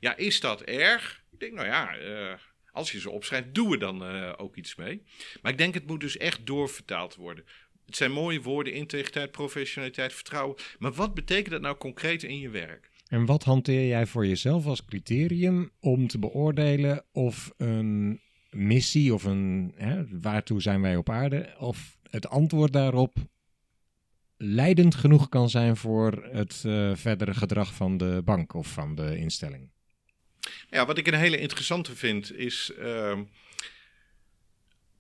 Ja, 0.06 0.18
is 0.18 0.39
dat 0.39 0.62
erg? 0.62 1.24
Ik 1.32 1.39
denk, 1.39 1.53
nou 1.53 1.68
ja, 1.68 1.97
eh, 1.97 2.34
als 2.72 2.91
je 2.91 2.99
ze 2.99 3.10
opschrijft, 3.10 3.53
doen 3.53 3.70
we 3.70 3.78
dan 3.78 4.06
eh, 4.06 4.34
ook 4.38 4.56
iets 4.56 4.76
mee. 4.76 5.01
Maar 5.41 5.51
ik 5.51 5.58
denk, 5.58 5.74
het 5.74 5.88
moet 5.88 5.99
dus 5.99 6.18
echt 6.18 6.45
doorvertaald 6.45 7.16
worden. 7.16 7.45
Het 7.86 7.95
zijn 7.95 8.12
mooie 8.12 8.41
woorden, 8.41 8.74
integriteit, 8.74 9.32
professionaliteit, 9.32 10.14
vertrouwen. 10.14 10.58
Maar 10.80 10.93
wat 10.93 11.14
betekent 11.14 11.49
dat 11.49 11.62
nou 11.62 11.78
concreet 11.78 12.24
in 12.24 12.39
je 12.39 12.49
werk? 12.49 12.89
En 13.08 13.26
wat 13.26 13.43
hanteer 13.43 13.88
jij 13.88 14.06
voor 14.06 14.28
jezelf 14.28 14.66
als 14.66 14.86
criterium 14.86 15.72
om 15.80 16.08
te 16.08 16.20
beoordelen 16.20 17.06
of 17.12 17.53
een 17.58 18.22
missie 18.49 19.14
of 19.14 19.24
een 19.24 19.74
hè, 19.76 20.03
waartoe 20.22 20.62
zijn 20.62 20.82
wij 20.82 20.95
op 20.95 21.10
aarde, 21.10 21.56
of 21.58 21.97
het 22.10 22.28
antwoord 22.28 22.74
daarop 22.74 23.18
leidend 24.38 24.95
genoeg 24.95 25.30
kan 25.30 25.49
zijn 25.49 25.78
voor 25.78 26.28
het 26.32 26.64
eh, 26.66 26.95
verdere 26.95 27.34
gedrag 27.34 27.74
van 27.74 27.97
de 27.97 28.22
bank 28.26 28.53
of 28.53 28.68
van 28.68 28.95
de 28.95 29.18
instelling? 29.18 29.74
Ja, 30.70 30.86
wat 30.86 30.98
ik 30.98 31.08
een 31.08 31.14
hele 31.14 31.38
interessante 31.38 31.96
vind 31.96 32.38
is. 32.38 32.72
ehm, 32.78 33.24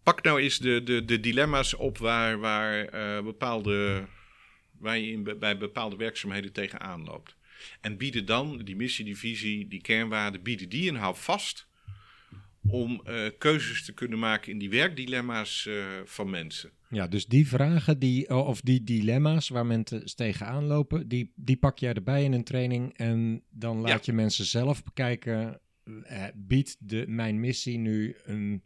pak 0.03 0.23
nou 0.23 0.41
eens 0.41 0.57
de, 0.57 0.83
de, 0.83 1.05
de 1.05 1.19
dilemma's 1.19 1.73
op 1.73 1.97
waar, 1.97 2.39
waar 2.39 2.85
eh, 2.85 3.23
bepaalde 3.23 4.07
waar 4.79 4.97
je 4.97 5.11
in, 5.11 5.39
bij 5.39 5.57
bepaalde 5.57 5.95
werkzaamheden 5.95 6.51
tegenaan 6.51 7.03
loopt. 7.03 7.35
En 7.81 7.97
bieden 7.97 8.25
dan 8.25 8.57
die 8.57 8.75
missie, 8.75 9.05
die 9.05 9.17
visie, 9.17 9.67
die 9.67 9.81
kernwaarden, 9.81 10.41
bieden 10.41 10.69
die 10.69 10.89
een 10.89 10.95
vast 11.15 11.67
om 12.67 13.01
uh, 13.07 13.29
keuzes 13.37 13.85
te 13.85 13.93
kunnen 13.93 14.19
maken 14.19 14.51
in 14.51 14.57
die 14.57 14.69
werkdilemma's 14.69 15.65
uh, 15.65 15.85
van 16.05 16.29
mensen. 16.29 16.71
Ja, 16.89 17.07
dus 17.07 17.25
die 17.25 17.47
vragen 17.47 17.99
die, 17.99 18.35
of 18.35 18.61
die 18.61 18.83
dilemma's 18.83 19.49
waar 19.49 19.65
mensen 19.65 20.15
tegenaan 20.15 20.63
lopen, 20.63 21.07
die, 21.07 21.31
die 21.35 21.57
pak 21.57 21.77
jij 21.77 21.93
erbij 21.93 22.23
in 22.23 22.33
een 22.33 22.43
training 22.43 22.97
en 22.97 23.43
dan 23.49 23.81
laat 23.81 24.05
je 24.05 24.13
mensen 24.13 24.45
zelf 24.45 24.83
bekijken, 24.83 25.59
uh, 25.83 26.23
biedt 26.35 26.75
de, 26.79 27.03
mijn 27.07 27.39
missie 27.39 27.77
nu 27.77 28.15
een 28.23 28.63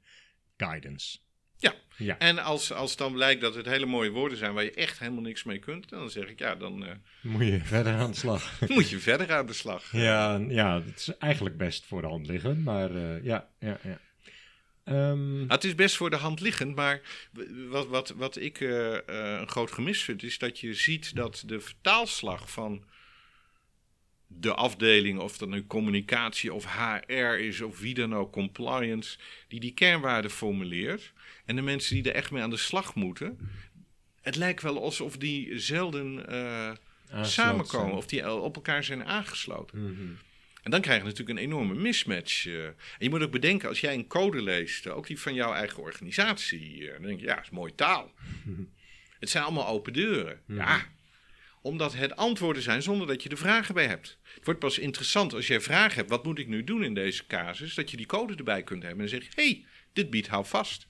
guidance? 0.58 1.20
Ja. 1.60 1.74
ja. 1.98 2.18
En 2.18 2.40
als, 2.40 2.74
als 2.74 2.96
dan 2.96 3.14
blijkt 3.14 3.42
dat 3.42 3.56
het 3.56 3.66
hele 3.66 3.86
mooie 3.86 4.10
woorden 4.10 4.38
zijn 4.38 4.54
waar 4.54 4.64
je 4.64 4.72
echt 4.72 5.00
helemaal 5.00 5.22
niks 5.22 5.44
mee 5.44 5.60
kunt, 5.60 5.90
dan 5.90 6.10
zeg 6.10 6.28
ik 6.28 6.40
ja, 6.40 6.56
dan. 6.56 6.84
Uh, 6.84 6.90
moet 7.22 7.46
je 7.46 7.60
verder 7.64 7.94
aan 7.94 8.12
de 8.12 8.18
slag. 8.18 8.60
moet 8.68 8.90
je 8.90 9.00
verder 9.00 9.34
aan 9.34 9.46
de 9.46 9.54
slag. 9.54 9.92
Ja, 9.92 10.42
ja, 10.48 10.82
het 10.82 11.00
is 11.00 11.18
eigenlijk 11.18 11.58
best 11.58 11.86
voor 11.86 12.02
de 12.02 12.08
hand 12.08 12.28
liggend, 12.28 12.64
maar 12.64 12.92
uh, 12.92 13.24
ja, 13.24 13.50
ja, 13.60 13.80
ja. 13.84 14.00
Um... 15.12 15.46
het 15.48 15.64
is 15.64 15.76
best 15.76 15.96
voor 15.96 16.10
de 16.10 16.16
hand 16.16 16.40
liggend, 16.40 16.76
maar 16.76 17.02
wat, 17.70 17.88
wat, 17.88 18.10
wat 18.10 18.36
ik 18.36 18.60
uh, 18.60 18.98
een 19.06 19.50
groot 19.50 19.72
gemis 19.72 20.04
vind, 20.04 20.24
is 20.24 20.38
dat 20.38 20.60
je 20.60 20.74
ziet 20.74 21.16
dat 21.16 21.44
de 21.46 21.60
vertaalslag 21.60 22.52
van 22.52 22.84
de 24.32 24.54
afdeling, 24.54 25.20
of 25.20 25.38
dat 25.38 25.50
nu 25.50 25.66
communicatie 25.66 26.54
of 26.54 26.66
HR 26.66 27.14
is 27.40 27.62
of 27.62 27.80
wie 27.80 27.94
dan 27.94 28.16
ook, 28.16 28.32
compliance, 28.32 29.18
die 29.48 29.60
die 29.60 29.74
kernwaarden 29.74 30.32
formuleert. 30.32 31.14
En 31.46 31.56
de 31.56 31.62
mensen 31.62 31.96
die 31.96 32.04
er 32.04 32.16
echt 32.16 32.32
mee 32.32 32.44
aan 32.44 32.50
de 32.50 32.58
slag 32.58 32.96
moeten. 32.96 33.38
Het 34.22 34.36
lijkt 34.36 34.62
wel 34.62 34.84
alsof 34.84 35.18
die 35.18 35.60
zelden 35.60 36.26
uh, 36.30 36.72
samenkomen 37.22 37.96
of 37.96 38.06
die 38.06 38.32
op 38.32 38.56
elkaar 38.56 38.84
zijn 38.84 39.06
aangesloten. 39.06 39.84
Mhm. 39.84 40.12
En 40.64 40.72
dan 40.72 40.82
krijg 40.82 41.00
je 41.00 41.08
natuurlijk 41.08 41.40
een 41.40 41.46
enorme 41.46 41.76
mismatch. 41.76 42.46
Uh. 42.46 42.66
En 42.66 42.76
je 42.98 43.10
moet 43.10 43.22
ook 43.22 43.32
bedenken, 43.32 43.70
als 43.70 43.80
jij 43.80 43.94
een 43.94 44.08
code 44.08 44.42
leest, 44.42 44.88
ook 44.88 45.08
die 45.08 45.20
van 45.20 45.34
jouw 45.34 45.54
eigen 45.54 45.84
organisatie, 45.84 46.78
uh, 46.78 46.92
dan 46.92 47.02
denk 47.02 47.20
je, 47.20 47.26
ja, 47.26 47.42
is 47.42 47.50
mooie 47.50 47.76
taal. 47.76 48.12
Het 49.20 49.30
zijn 49.30 49.44
allemaal 49.44 49.68
open 49.68 49.94
deuren. 49.94 50.42
Mhm. 50.46 50.58
Ja, 50.58 50.88
omdat 51.62 51.94
het 51.94 52.16
antwoorden 52.16 52.64
zijn 52.64 52.82
zonder 52.82 53.08
dat 53.08 53.24
je 53.24 53.30
de 53.30 53.38
vragen 53.38 53.74
bij 53.74 53.88
hebt. 53.88 54.18
Het 54.34 54.46
wordt 54.46 54.60
pas 54.60 54.80
interessant 54.80 55.34
als 55.34 55.48
jij 55.48 55.62
vragen 55.62 55.96
hebt, 55.96 56.10
wat 56.10 56.26
moet 56.26 56.40
ik 56.40 56.48
nu 56.48 56.64
doen 56.64 56.84
in 56.84 56.94
deze 56.94 57.28
casus, 57.28 57.74
dat 57.74 57.92
je 57.92 57.98
die 57.98 58.06
code 58.06 58.36
erbij 58.36 58.64
kunt 58.64 58.84
hebben 58.84 59.06
en 59.06 59.12
dan 59.12 59.20
zeg 59.22 59.36
je, 59.36 59.42
hey, 59.42 59.66
dit 59.94 60.10
biedt 60.10 60.28
hou 60.28 60.46
vast. 60.46 60.88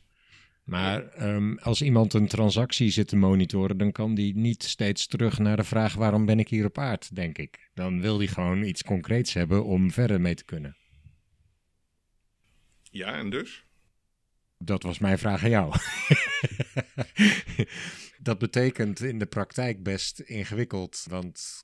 Maar 0.69 1.27
um, 1.27 1.57
als 1.59 1.81
iemand 1.81 2.13
een 2.13 2.27
transactie 2.27 2.89
zit 2.89 3.07
te 3.07 3.15
monitoren, 3.15 3.77
dan 3.77 3.91
kan 3.91 4.15
die 4.15 4.35
niet 4.35 4.63
steeds 4.63 5.07
terug 5.07 5.39
naar 5.39 5.57
de 5.57 5.63
vraag 5.63 5.93
waarom 5.93 6.25
ben 6.25 6.39
ik 6.39 6.49
hier 6.49 6.65
op 6.65 6.77
aard, 6.77 7.15
denk 7.15 7.37
ik. 7.37 7.69
Dan 7.73 8.01
wil 8.01 8.17
die 8.17 8.27
gewoon 8.27 8.63
iets 8.63 8.83
concreets 8.83 9.33
hebben 9.33 9.65
om 9.65 9.91
verder 9.91 10.21
mee 10.21 10.35
te 10.35 10.45
kunnen. 10.45 10.77
Ja, 12.91 13.13
en 13.13 13.29
dus? 13.29 13.63
Dat 14.57 14.83
was 14.83 14.99
mijn 14.99 15.17
vraag 15.17 15.43
aan 15.43 15.49
jou. 15.49 15.73
dat 18.19 18.37
betekent 18.37 19.01
in 19.01 19.19
de 19.19 19.25
praktijk 19.25 19.83
best 19.83 20.19
ingewikkeld, 20.19 21.05
want 21.09 21.63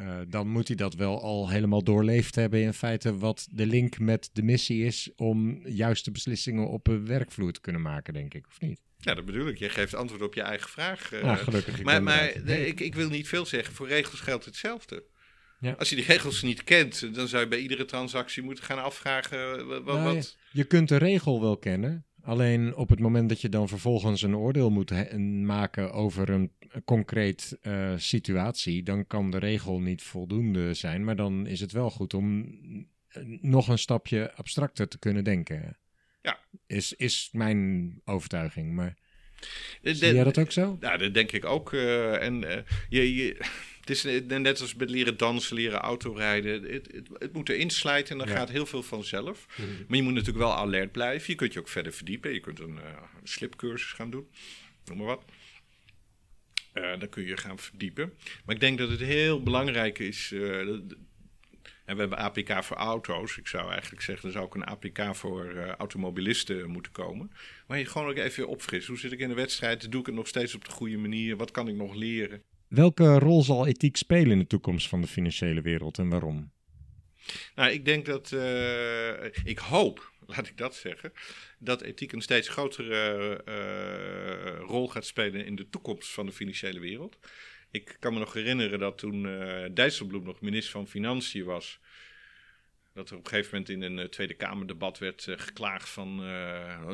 uh, 0.00 0.18
dan 0.28 0.48
moet 0.48 0.68
hij 0.68 0.76
dat 0.76 0.94
wel 0.94 1.22
al 1.22 1.48
helemaal 1.48 1.82
doorleefd 1.82 2.34
hebben 2.34 2.60
in 2.60 2.72
feite 2.72 3.18
wat 3.18 3.48
de 3.50 3.66
link 3.66 3.98
met 3.98 4.30
de 4.32 4.42
missie 4.42 4.84
is 4.84 5.10
om 5.16 5.60
juiste 5.66 6.10
beslissingen 6.10 6.68
op 6.68 6.86
een 6.86 7.06
werkvloer 7.06 7.52
te 7.52 7.60
kunnen 7.60 7.82
maken, 7.82 8.14
denk 8.14 8.34
ik, 8.34 8.46
of 8.46 8.60
niet? 8.60 8.80
Ja, 8.98 9.14
dat 9.14 9.24
bedoel 9.24 9.46
ik. 9.46 9.58
Je 9.58 9.68
geeft 9.68 9.94
antwoord 9.94 10.22
op 10.22 10.34
je 10.34 10.42
eigen 10.42 10.68
vraag. 10.68 11.12
Uh, 11.12 11.36
gelukkig. 11.36 11.82
maar 11.82 12.02
maar 12.02 12.28
ik, 12.46 12.80
ik 12.80 12.94
wil 12.94 13.08
niet 13.08 13.28
veel 13.28 13.46
zeggen. 13.46 13.74
Voor 13.74 13.88
regels 13.88 14.20
geldt 14.20 14.44
hetzelfde. 14.44 15.04
Ja. 15.60 15.72
Als 15.72 15.88
je 15.88 15.96
die 15.96 16.04
regels 16.04 16.42
niet 16.42 16.64
kent, 16.64 17.14
dan 17.14 17.28
zou 17.28 17.42
je 17.42 17.48
bij 17.48 17.58
iedere 17.58 17.84
transactie 17.84 18.42
moeten 18.42 18.64
gaan 18.64 18.82
afvragen 18.82 19.66
wat... 19.66 19.84
Nou, 19.84 20.14
wat... 20.14 20.36
Je 20.52 20.64
kunt 20.64 20.88
de 20.88 20.96
regel 20.96 21.40
wel 21.40 21.58
kennen, 21.58 22.05
Alleen 22.26 22.76
op 22.76 22.88
het 22.88 22.98
moment 22.98 23.28
dat 23.28 23.40
je 23.40 23.48
dan 23.48 23.68
vervolgens 23.68 24.22
een 24.22 24.36
oordeel 24.36 24.70
moet 24.70 25.16
maken 25.42 25.92
over 25.92 26.30
een 26.30 26.52
concreet 26.84 27.58
uh, 27.62 27.92
situatie, 27.96 28.82
dan 28.82 29.06
kan 29.06 29.30
de 29.30 29.38
regel 29.38 29.80
niet 29.80 30.02
voldoende 30.02 30.74
zijn. 30.74 31.04
Maar 31.04 31.16
dan 31.16 31.46
is 31.46 31.60
het 31.60 31.72
wel 31.72 31.90
goed 31.90 32.14
om 32.14 32.58
nog 33.40 33.68
een 33.68 33.78
stapje 33.78 34.32
abstracter 34.34 34.88
te 34.88 34.98
kunnen 34.98 35.24
denken. 35.24 35.76
Ja. 36.22 36.38
Is, 36.66 36.92
is 36.92 37.28
mijn 37.32 37.92
overtuiging. 38.04 38.72
Maar 38.72 38.94
zie 39.82 40.14
jij 40.14 40.24
dat 40.24 40.38
ook 40.38 40.52
zo? 40.52 40.76
Ja, 40.80 40.96
dat 40.96 41.14
denk 41.14 41.32
ik 41.32 41.44
ook. 41.44 41.72
Uh, 41.72 42.22
en 42.22 42.42
uh, 42.42 42.56
je, 42.88 43.14
je 43.14 43.40
het 43.88 43.96
is 44.04 44.22
net 44.26 44.60
als 44.60 44.74
met 44.74 44.90
leren 44.90 45.16
dansen, 45.16 45.56
leren 45.56 45.78
autorijden. 45.78 46.62
Het, 46.72 46.92
het, 46.92 47.08
het 47.18 47.32
moet 47.32 47.48
erin 47.48 47.70
slijten 47.70 48.12
en 48.12 48.26
dan 48.26 48.36
gaat 48.36 48.48
heel 48.48 48.66
veel 48.66 48.82
vanzelf. 48.82 49.46
Mhm. 49.56 49.68
Maar 49.88 49.96
je 49.96 50.02
moet 50.02 50.12
natuurlijk 50.12 50.44
wel 50.44 50.54
alert 50.54 50.92
blijven. 50.92 51.30
Je 51.30 51.34
kunt 51.34 51.52
je 51.52 51.58
ook 51.58 51.68
verder 51.68 51.92
verdiepen. 51.92 52.32
Je 52.32 52.40
kunt 52.40 52.60
een 52.60 52.76
uh, 52.76 53.02
slipcursus 53.22 53.92
gaan 53.92 54.10
doen, 54.10 54.28
noem 54.84 54.96
maar 54.96 55.06
wat. 55.06 55.24
Uh, 56.74 56.98
dan 56.98 57.08
kun 57.08 57.24
je 57.24 57.36
gaan 57.36 57.58
verdiepen. 57.58 58.12
Maar 58.44 58.54
ik 58.54 58.60
denk 58.60 58.78
dat 58.78 58.90
het 58.90 59.00
heel 59.00 59.42
belangrijk 59.42 59.98
is. 59.98 60.30
Uh, 60.30 60.58
en 61.84 61.94
we 61.94 62.00
hebben 62.00 62.18
APK 62.18 62.64
voor 62.64 62.76
auto's. 62.76 63.36
Ik 63.36 63.46
zou 63.46 63.70
eigenlijk 63.70 64.02
zeggen, 64.02 64.26
er 64.26 64.32
zou 64.32 64.44
ook 64.44 64.54
een 64.54 64.64
APK 64.64 65.16
voor 65.16 65.52
uh, 65.52 65.68
automobilisten 65.68 66.70
moeten 66.70 66.92
komen. 66.92 67.32
Maar 67.66 67.78
je 67.78 67.86
gewoon 67.86 68.08
ook 68.08 68.16
even 68.16 68.48
opfrissen. 68.48 68.92
Hoe 68.92 69.00
zit 69.00 69.12
ik 69.12 69.18
in 69.18 69.28
de 69.28 69.34
wedstrijd? 69.34 69.90
Doe 69.90 70.00
ik 70.00 70.06
het 70.06 70.14
nog 70.14 70.28
steeds 70.28 70.54
op 70.54 70.64
de 70.64 70.70
goede 70.70 70.96
manier? 70.96 71.36
Wat 71.36 71.50
kan 71.50 71.68
ik 71.68 71.74
nog 71.74 71.94
leren? 71.94 72.42
Welke 72.68 73.18
rol 73.18 73.42
zal 73.42 73.66
ethiek 73.66 73.96
spelen 73.96 74.30
in 74.30 74.38
de 74.38 74.46
toekomst 74.46 74.88
van 74.88 75.00
de 75.00 75.06
financiële 75.06 75.60
wereld 75.60 75.98
en 75.98 76.08
waarom? 76.08 76.52
Nou, 77.54 77.70
ik 77.70 77.84
denk 77.84 78.06
dat, 78.06 78.30
uh, 78.30 79.24
ik 79.44 79.58
hoop, 79.58 80.12
laat 80.26 80.46
ik 80.46 80.56
dat 80.56 80.74
zeggen, 80.74 81.12
dat 81.58 81.82
ethiek 81.82 82.12
een 82.12 82.20
steeds 82.20 82.48
grotere 82.48 83.40
uh, 83.48 84.60
rol 84.68 84.88
gaat 84.88 85.06
spelen 85.06 85.44
in 85.44 85.56
de 85.56 85.68
toekomst 85.68 86.12
van 86.12 86.26
de 86.26 86.32
financiële 86.32 86.80
wereld. 86.80 87.18
Ik 87.70 87.96
kan 88.00 88.12
me 88.12 88.18
nog 88.18 88.32
herinneren 88.32 88.78
dat 88.78 88.98
toen 88.98 89.24
uh, 89.24 89.64
Dijsselbloem 89.74 90.24
nog 90.24 90.40
minister 90.40 90.72
van 90.72 90.88
Financiën 90.88 91.44
was, 91.44 91.80
dat 92.94 93.10
er 93.10 93.16
op 93.16 93.24
een 93.24 93.30
gegeven 93.30 93.50
moment 93.52 93.70
in 93.70 93.82
een 93.82 94.10
Tweede 94.10 94.34
Kamerdebat 94.34 94.98
werd 94.98 95.26
geklaagd 95.28 95.88
van, 95.88 96.18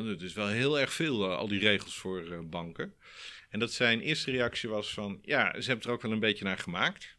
het 0.05 0.21
is 0.21 0.33
wel 0.33 0.47
heel 0.47 0.79
erg 0.79 0.93
veel, 0.93 1.35
al 1.35 1.47
die 1.47 1.59
regels 1.59 1.97
voor 1.97 2.45
banken. 2.45 2.93
En 3.53 3.59
dat 3.59 3.73
zijn 3.73 3.99
eerste 3.99 4.31
reactie 4.31 4.69
was 4.69 4.93
van, 4.93 5.19
ja, 5.21 5.61
ze 5.61 5.69
hebben 5.69 5.87
er 5.87 5.93
ook 5.93 6.01
wel 6.01 6.11
een 6.11 6.19
beetje 6.19 6.45
naar 6.45 6.57
gemaakt. 6.57 7.03
Ik 7.03 7.09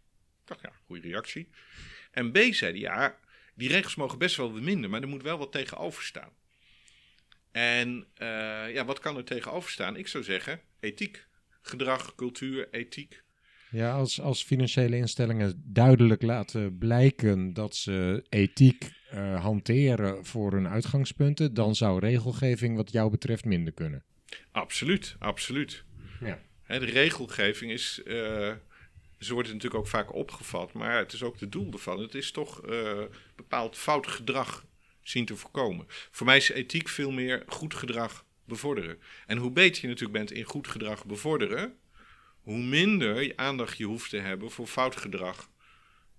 dacht, 0.45 0.61
ja, 0.61 0.73
goede 0.87 1.09
reactie. 1.09 1.49
En 2.11 2.33
B 2.33 2.39
zei 2.51 2.79
ja, 2.79 3.19
die 3.55 3.69
regels 3.69 3.95
mogen 3.95 4.19
best 4.19 4.37
wel 4.37 4.51
minder, 4.51 4.91
maar 4.91 5.03
er 5.03 5.09
moet 5.09 5.23
wel 5.23 5.39
wat 5.39 5.53
tegenover 5.53 6.03
staan. 6.03 6.31
En 7.53 8.07
uh, 8.19 8.75
ja, 8.75 8.85
wat 8.85 8.99
kan 8.99 9.17
er 9.17 9.25
tegenover 9.25 9.71
staan? 9.71 9.97
Ik 9.97 10.09
zou 10.09 10.25
zeggen, 10.25 10.61
ethiek. 10.81 11.27
Gedrag, 11.61 12.15
cultuur, 12.15 12.69
ethiek. 12.71 13.23
Ja, 13.71 13.93
als, 13.93 14.21
als 14.21 14.45
financiële 14.45 14.97
instellingen 14.97 15.63
duidelijk 15.65 16.23
laten 16.23 16.79
blijken 16.79 17.53
dat 17.53 17.77
ze 17.77 18.25
ethiek 18.29 18.91
uh, 19.13 19.43
hanteren 19.43 20.25
voor 20.25 20.53
hun 20.53 20.69
uitgangspunten, 20.69 21.55
dan 21.55 21.75
zou 21.75 21.99
regelgeving 21.99 22.77
wat 22.77 22.93
jou 22.93 23.11
betreft 23.11 23.45
minder 23.45 23.73
kunnen. 23.73 24.05
Absoluut, 24.53 25.17
absoluut. 25.19 25.85
Ja. 26.21 26.39
de 26.67 26.79
regelgeving 26.79 27.71
is, 27.71 28.01
uh, 28.05 28.53
ze 29.19 29.33
wordt 29.33 29.49
natuurlijk 29.49 29.75
ook 29.75 29.89
vaak 29.89 30.15
opgevat, 30.15 30.73
maar 30.73 30.99
het 30.99 31.13
is 31.13 31.23
ook 31.23 31.41
het 31.41 31.53
doel 31.53 31.73
ervan. 31.73 32.01
Het 32.01 32.15
is 32.15 32.31
toch 32.31 32.67
uh, 32.67 33.03
bepaald 33.37 33.77
fout 33.77 34.07
gedrag 34.07 34.65
zien 35.03 35.25
te 35.25 35.37
voorkomen. 35.37 35.87
Voor 36.11 36.27
mij 36.27 36.37
is 36.37 36.49
ethiek 36.49 36.89
veel 36.89 37.11
meer 37.11 37.43
goed 37.47 37.75
gedrag 37.75 38.25
bevorderen. 38.45 38.99
En 39.27 39.39
hoe 39.39 39.51
beter 39.51 39.83
je 39.83 39.89
natuurlijk 39.89 40.19
bent 40.19 40.31
in 40.33 40.45
goed 40.45 40.69
gedrag 40.69 41.07
bevorderen, 41.07 41.79
hoe 42.43 42.59
minder 42.59 43.33
aandacht 43.37 43.79
je 43.79 43.85
hoeft 43.85 44.11
te 44.11 44.19
hebben 44.19 44.51
voor 44.51 44.67
fout 44.67 44.97
gedrag 44.97 45.49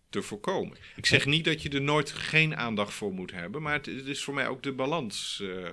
te 0.10 0.22
voorkomen. 0.22 0.78
Ik 0.96 1.06
zeg 1.06 1.26
niet 1.26 1.46
dat 1.46 1.62
je 1.62 1.70
er 1.70 1.82
nooit 1.82 2.12
geen 2.12 2.56
aandacht 2.56 2.94
voor 2.94 3.14
moet 3.14 3.32
hebben, 3.32 3.62
maar 3.62 3.74
het, 3.74 3.88
is 3.88 4.24
voor 4.24 4.34
mij 4.34 4.48
ook 4.48 4.64
de 4.64 4.72
balans. 4.72 5.40
Uh, 5.42 5.72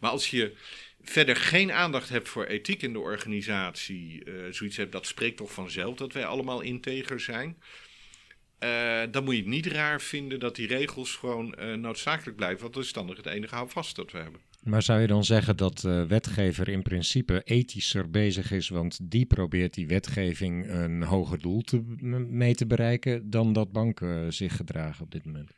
maar 0.00 0.10
als 0.10 0.30
je 0.30 0.56
verder 1.04 1.36
geen 1.36 1.72
aandacht 1.72 2.08
hebt 2.08 2.28
voor 2.28 2.44
ethiek 2.44 2.82
in 2.82 2.92
de 2.92 2.98
organisatie, 2.98 4.24
uh, 4.24 4.34
zoiets 4.50 4.76
hebt, 4.76 4.92
dat 4.92 5.06
spreekt 5.06 5.36
toch 5.36 5.52
vanzelf 5.52 5.96
dat 5.96 6.12
wij 6.12 6.24
allemaal 6.24 6.60
integer 6.60 7.20
zijn. 7.20 7.56
Uh, 8.64 9.02
dan 9.10 9.24
moet 9.24 9.34
je 9.34 9.40
het 9.40 9.50
niet 9.50 9.66
raar 9.66 10.00
vinden 10.00 10.40
dat 10.40 10.56
die 10.56 10.66
regels 10.66 11.14
gewoon 11.14 11.54
uh, 11.58 11.74
noodzakelijk 11.74 12.36
blijven, 12.36 12.60
want 12.60 12.74
dat 12.74 12.84
is 12.84 12.92
dan 12.92 13.06
nog 13.06 13.16
het 13.16 13.26
enige 13.26 13.54
houvast 13.54 13.96
dat 13.96 14.12
we 14.12 14.18
hebben. 14.18 14.40
Maar 14.62 14.82
zou 14.82 15.00
je 15.00 15.06
dan 15.06 15.24
zeggen 15.24 15.56
dat 15.56 15.78
de 15.78 16.06
wetgever 16.06 16.68
in 16.68 16.82
principe 16.82 17.42
ethischer 17.44 18.10
bezig 18.10 18.50
is, 18.50 18.68
want 18.68 18.98
die 19.02 19.26
probeert 19.26 19.74
die 19.74 19.86
wetgeving 19.86 20.68
een 20.68 21.02
hoger 21.02 21.38
doel 21.38 21.60
te, 21.60 21.82
mee 22.30 22.54
te 22.54 22.66
bereiken, 22.66 23.30
dan 23.30 23.52
dat 23.52 23.72
banken 23.72 24.32
zich 24.32 24.56
gedragen 24.56 25.04
op 25.04 25.10
dit 25.10 25.24
moment? 25.24 25.50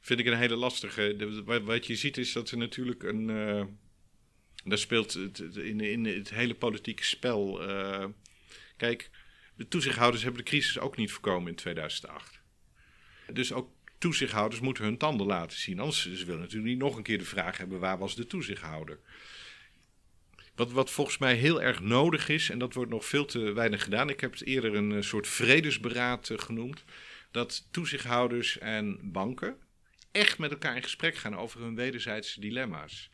Vind 0.00 0.20
ik 0.20 0.26
een 0.26 0.38
hele 0.38 0.56
lastige. 0.56 1.62
wat 1.64 1.86
je 1.86 1.96
ziet 1.96 2.16
is 2.16 2.32
dat 2.32 2.50
er 2.50 2.56
natuurlijk 2.56 3.02
een, 3.02 3.28
uh, 3.28 3.64
Daar 4.64 4.78
speelt 4.78 5.12
het, 5.12 5.38
in, 5.56 5.80
in 5.80 6.04
het 6.04 6.30
hele 6.30 6.54
politieke 6.54 7.04
spel. 7.04 7.68
Uh, 7.68 8.04
kijk, 8.76 9.10
de 9.56 9.68
toezichthouders 9.68 10.22
hebben 10.22 10.44
de 10.44 10.50
crisis 10.50 10.78
ook 10.78 10.96
niet 10.96 11.12
voorkomen 11.12 11.48
in 11.48 11.54
2008. 11.54 12.40
Dus 13.32 13.52
ook 13.52 13.70
toezichthouders 13.98 14.60
moeten 14.60 14.84
hun 14.84 14.98
tanden 14.98 15.26
laten 15.26 15.58
zien. 15.58 15.80
Anders 15.80 16.14
ze 16.14 16.24
willen 16.24 16.40
natuurlijk 16.40 16.68
niet 16.68 16.78
nog 16.78 16.96
een 16.96 17.02
keer 17.02 17.18
de 17.18 17.24
vraag 17.24 17.58
hebben: 17.58 17.78
waar 17.78 17.98
was 17.98 18.14
de 18.14 18.26
toezichthouder? 18.26 18.98
Wat, 20.54 20.72
wat 20.72 20.90
volgens 20.90 21.18
mij 21.18 21.34
heel 21.34 21.62
erg 21.62 21.80
nodig 21.80 22.28
is, 22.28 22.50
en 22.50 22.58
dat 22.58 22.74
wordt 22.74 22.90
nog 22.90 23.04
veel 23.04 23.24
te 23.24 23.52
weinig 23.52 23.82
gedaan. 23.82 24.08
Ik 24.08 24.20
heb 24.20 24.32
het 24.32 24.44
eerder 24.44 24.74
een 24.74 24.92
eh, 24.92 25.02
soort 25.02 25.28
vredesberaad 25.28 26.30
genoemd. 26.36 26.84
Dat 27.30 27.68
toezichthouders 27.70 28.58
en 28.58 28.98
banken 29.02 29.56
echt 30.14 30.38
met 30.38 30.50
elkaar 30.50 30.76
in 30.76 30.82
gesprek 30.82 31.16
gaan 31.16 31.36
over 31.36 31.60
hun 31.60 31.74
wederzijdse 31.74 32.40
dilemma's. 32.40 33.10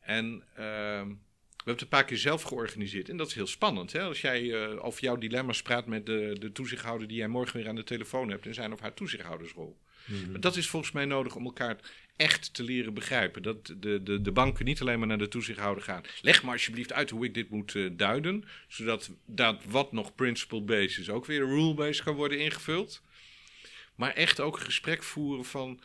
En 0.00 0.42
ehm, 0.54 1.08
we 1.08 1.72
hebben 1.72 1.74
het 1.74 1.80
een 1.80 1.88
paar 1.88 2.04
keer 2.04 2.16
zelf 2.16 2.42
georganiseerd. 2.42 3.08
En 3.08 3.16
dat 3.16 3.26
is 3.28 3.34
heel 3.34 3.46
spannend. 3.46 3.92
Hè? 3.92 4.02
Als 4.02 4.20
jij 4.20 4.42
uh, 4.42 4.84
over 4.84 5.02
jouw 5.02 5.16
dilemma's 5.16 5.62
praat 5.62 5.86
met 5.86 6.06
de, 6.06 6.36
de 6.38 6.52
toezichthouder 6.52 7.08
die 7.08 7.16
jij 7.16 7.28
morgen 7.28 7.56
weer 7.56 7.68
aan 7.68 7.74
de 7.74 7.84
telefoon 7.84 8.30
hebt 8.30 8.46
in 8.46 8.54
zijn 8.54 8.72
of 8.72 8.80
haar 8.80 8.94
toezichthoudersrol. 8.94 9.78
Mm 10.06 10.40
Dat 10.40 10.56
is 10.56 10.68
volgens 10.68 10.92
mij 10.92 11.04
nodig 11.04 11.34
om 11.34 11.44
elkaar 11.44 11.76
echt 12.16 12.54
te 12.54 12.62
leren 12.62 12.94
begrijpen. 12.94 13.42
Dat 13.42 13.66
de, 13.66 14.02
de, 14.02 14.20
de 14.20 14.32
banken 14.32 14.64
niet 14.64 14.80
alleen 14.80 14.98
maar 14.98 15.08
naar 15.08 15.18
de 15.18 15.28
toezichthouder 15.28 15.84
gaan. 15.84 16.02
Leg 16.20 16.42
maar 16.42 16.52
alsjeblieft 16.52 16.92
uit 16.92 17.10
hoe 17.10 17.24
ik 17.24 17.34
dit 17.34 17.50
moet 17.50 17.74
uh, 17.74 17.90
duiden. 17.92 18.44
Zodat 18.68 19.10
dat 19.26 19.64
wat 19.64 19.92
nog 19.92 20.14
principle-based 20.14 20.98
is 20.98 21.10
ook 21.10 21.26
weer 21.26 21.46
rule-based 21.46 22.02
kan 22.02 22.14
worden 22.14 22.38
ingevuld. 22.38 23.02
Maar 23.94 24.12
echt 24.12 24.40
ook 24.40 24.56
een 24.56 24.64
gesprek 24.64 25.02
voeren 25.02 25.44
van 25.44 25.80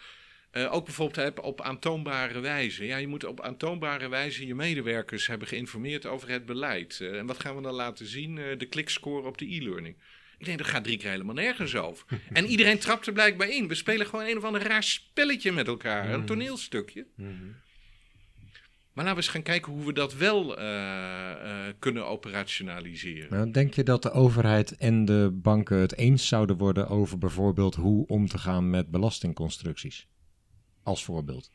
uh, 0.52 0.74
ook 0.74 0.86
bijvoorbeeld 0.86 1.40
op 1.40 1.62
aantoonbare 1.62 2.40
wijze. 2.40 2.86
Ja, 2.86 2.98
je 2.98 3.08
moet 3.08 3.26
op 3.26 3.42
aantoonbare 3.42 4.10
wijze 4.10 4.48
je 4.48 4.56
medewerkers 4.56 5.28
hebben 5.28 5.48
geïnformeerd 5.48 6.06
over 6.06 6.30
het 6.30 6.46
beleid. 6.46 7.00
Uh, 7.02 7.18
en 7.18 7.26
wat 7.26 7.40
gaan 7.40 7.56
we 7.56 7.62
dan 7.62 7.74
laten 7.74 8.06
zien? 8.06 8.38
Uh, 8.38 8.58
de 8.58 8.66
klikscore 8.66 9.28
op 9.28 9.38
de 9.38 9.56
e-learning. 9.56 9.96
Ik 10.38 10.46
denk, 10.46 10.58
dat 10.58 10.68
gaat 10.68 10.84
drie 10.84 10.98
keer 10.98 11.10
helemaal 11.10 11.36
nergens 11.36 11.76
over. 11.76 12.06
en 12.34 12.46
iedereen 12.46 12.80
trapt 12.80 13.08
er 13.08 13.14
blijkbaar 13.14 13.50
in. 13.50 13.68
We 13.68 13.76
spelen 13.76 14.06
gewoon 14.06 14.26
een 14.26 14.38
of 14.38 14.44
ander 14.44 14.62
raar 14.62 14.84
spelletje 14.84 15.52
met 15.52 15.68
elkaar. 15.68 16.10
Een 16.10 16.18
mhm. 16.18 16.26
toneelstukje. 16.26 17.06
Mm 17.16 17.26
-hmm. 17.26 17.56
Maar 18.94 19.06
laten 19.06 19.20
we 19.20 19.26
eens 19.26 19.36
gaan 19.36 19.54
kijken 19.54 19.72
hoe 19.74 19.86
we 19.86 19.94
dat 19.94 20.14
wel 20.14 20.56
kunnen 21.80 22.08
operationaliseren. 22.08 23.28
Nou, 23.30 23.52
denk 23.52 23.74
je 23.74 23.84
dat 23.84 24.04
de 24.04 24.12
overheid 24.12 24.78
en 24.78 25.06
de 25.06 25.30
banken 25.34 25.78
het 25.78 25.98
eens 25.98 26.28
zouden 26.28 26.58
worden 26.58 26.88
over 26.88 27.18
bijvoorbeeld 27.18 27.76
hoe 27.76 28.08
om 28.08 28.28
te 28.28 28.38
gaan 28.38 28.70
met 28.70 28.92
belastingconstructies? 28.92 30.08
Als 30.84 31.04
voorbeeld. 31.04 31.52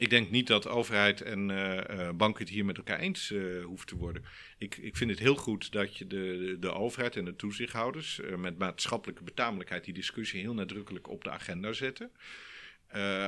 Ik 0.00 0.10
denk 0.10 0.30
niet 0.30 0.46
dat 0.46 0.68
overheid 0.68 1.20
en 1.22 1.48
uh, 1.48 2.10
banken 2.10 2.44
het 2.44 2.52
hier 2.52 2.64
met 2.64 2.76
elkaar 2.76 2.98
eens 2.98 3.30
uh, 3.30 3.64
hoeft 3.64 3.88
te 3.88 3.96
worden. 3.96 4.24
Ik, 4.58 4.76
ik 4.76 4.96
vind 4.96 5.10
het 5.10 5.18
heel 5.18 5.34
goed 5.34 5.72
dat 5.72 5.96
je 5.96 6.06
de, 6.06 6.56
de 6.60 6.72
overheid 6.72 7.16
en 7.16 7.24
de 7.24 7.36
toezichthouders 7.36 8.20
met 8.36 8.58
maatschappelijke 8.58 9.22
betamelijkheid 9.24 9.84
die 9.84 9.94
discussie 9.94 10.40
heel 10.40 10.54
nadrukkelijk 10.54 11.08
op 11.08 11.24
de 11.24 11.30
agenda 11.30 11.72
zetten. 11.72 12.10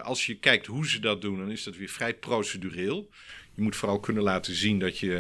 als 0.03 0.27
je 0.27 0.39
kijkt 0.39 0.67
hoe 0.67 0.89
ze 0.89 1.01
dat 1.01 1.21
doen, 1.21 1.39
dan 1.39 1.51
is 1.51 1.63
dat 1.63 1.77
weer 1.77 1.89
vrij 1.89 2.15
procedureel. 2.15 3.11
Je 3.55 3.63
moet 3.63 3.77
vooral 3.77 4.01
kunnen 4.01 4.23
laten 4.23 4.55
zien 4.55 4.79
dat 4.79 4.99
je, 4.99 5.17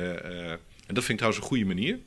en 0.87 0.95
dat 0.95 1.05
vind 1.05 1.09
ik 1.09 1.17
trouwens 1.17 1.43
een 1.43 1.49
goede 1.49 1.65
manier, 1.65 2.01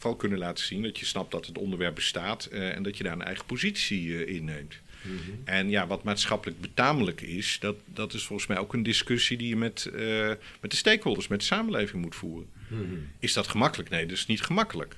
vooral 0.00 0.18
kunnen 0.18 0.38
laten 0.38 0.64
zien 0.64 0.82
dat 0.82 0.98
je 0.98 1.04
snapt 1.04 1.30
dat 1.30 1.46
het 1.46 1.58
onderwerp 1.58 1.94
bestaat 1.94 2.48
uh, 2.52 2.76
en 2.76 2.82
dat 2.82 2.96
je 2.96 3.04
daar 3.04 3.12
een 3.12 3.22
eigen 3.22 3.46
positie 3.46 4.06
uh, 4.06 4.34
inneemt. 4.34 4.78
Mm 5.02 5.16
-hmm. 5.16 5.40
En 5.44 5.68
ja, 5.68 5.86
wat 5.86 6.02
maatschappelijk 6.02 6.60
betamelijk 6.60 7.20
is, 7.20 7.58
dat, 7.60 7.76
dat 7.84 8.14
is 8.14 8.24
volgens 8.24 8.48
mij 8.48 8.58
ook 8.58 8.72
een 8.72 8.82
discussie 8.82 9.36
die 9.36 9.48
je 9.48 9.56
met, 9.56 9.90
uh, 9.94 10.28
met 10.60 10.70
de 10.70 10.76
stakeholders, 10.76 11.28
met 11.28 11.40
de 11.40 11.46
samenleving 11.46 12.02
moet 12.02 12.14
voeren. 12.14 12.48
Mm 12.68 12.78
-hmm. 12.78 13.08
Is 13.18 13.32
dat 13.32 13.46
gemakkelijk? 13.46 13.90
Nee, 13.90 14.06
dat 14.06 14.16
is 14.16 14.26
niet 14.26 14.42
gemakkelijk. 14.42 14.96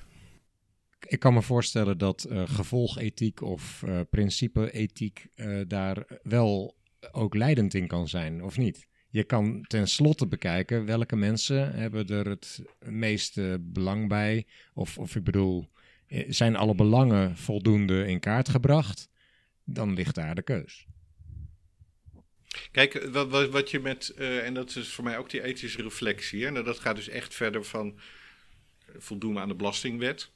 Ik 1.07 1.19
kan 1.19 1.33
me 1.33 1.41
voorstellen 1.41 1.97
dat 1.97 2.27
gevolgethiek 2.45 3.41
of 3.41 3.83
principe-ethiek 4.09 5.27
daar 5.67 6.05
wel 6.23 6.75
ook 7.11 7.35
leidend 7.35 7.73
in 7.73 7.87
kan 7.87 8.07
zijn, 8.07 8.43
of 8.43 8.57
niet? 8.57 8.87
Je 9.13 9.23
kan 9.23 9.65
tenslotte 9.67 10.27
bekijken 10.27 10.85
welke 10.85 11.15
mensen 11.15 11.75
hebben 11.75 12.07
er 12.07 12.27
het 12.27 12.61
meeste 12.79 13.57
belang 13.61 14.07
bij. 14.07 14.45
Of, 14.73 14.97
of 14.97 15.15
ik 15.15 15.23
bedoel, 15.23 15.69
eh, 16.07 16.25
zijn 16.29 16.55
alle 16.55 16.75
belangen 16.75 17.37
voldoende 17.37 18.07
in 18.07 18.19
kaart 18.19 18.49
gebracht? 18.49 19.09
Dan 19.63 19.93
ligt 19.93 20.15
daar 20.15 20.35
de 20.35 20.41
keus. 20.41 20.85
Kijk, 22.71 23.09
wat, 23.11 23.29
wat, 23.29 23.49
wat 23.49 23.71
je 23.71 23.79
met, 23.79 24.13
uh, 24.17 24.45
en 24.45 24.53
dat 24.53 24.75
is 24.75 24.87
voor 24.87 25.03
mij 25.03 25.17
ook 25.17 25.29
die 25.29 25.43
ethische 25.43 25.81
reflectie, 25.81 26.43
hè, 26.43 26.51
nou, 26.51 26.65
dat 26.65 26.79
gaat 26.79 26.95
dus 26.95 27.09
echt 27.09 27.35
verder 27.35 27.63
van 27.63 27.99
voldoen 28.97 29.39
aan 29.39 29.47
de 29.47 29.55
belastingwet, 29.55 30.29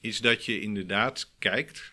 is 0.00 0.20
dat 0.20 0.44
je 0.44 0.60
inderdaad 0.60 1.32
kijkt 1.38 1.92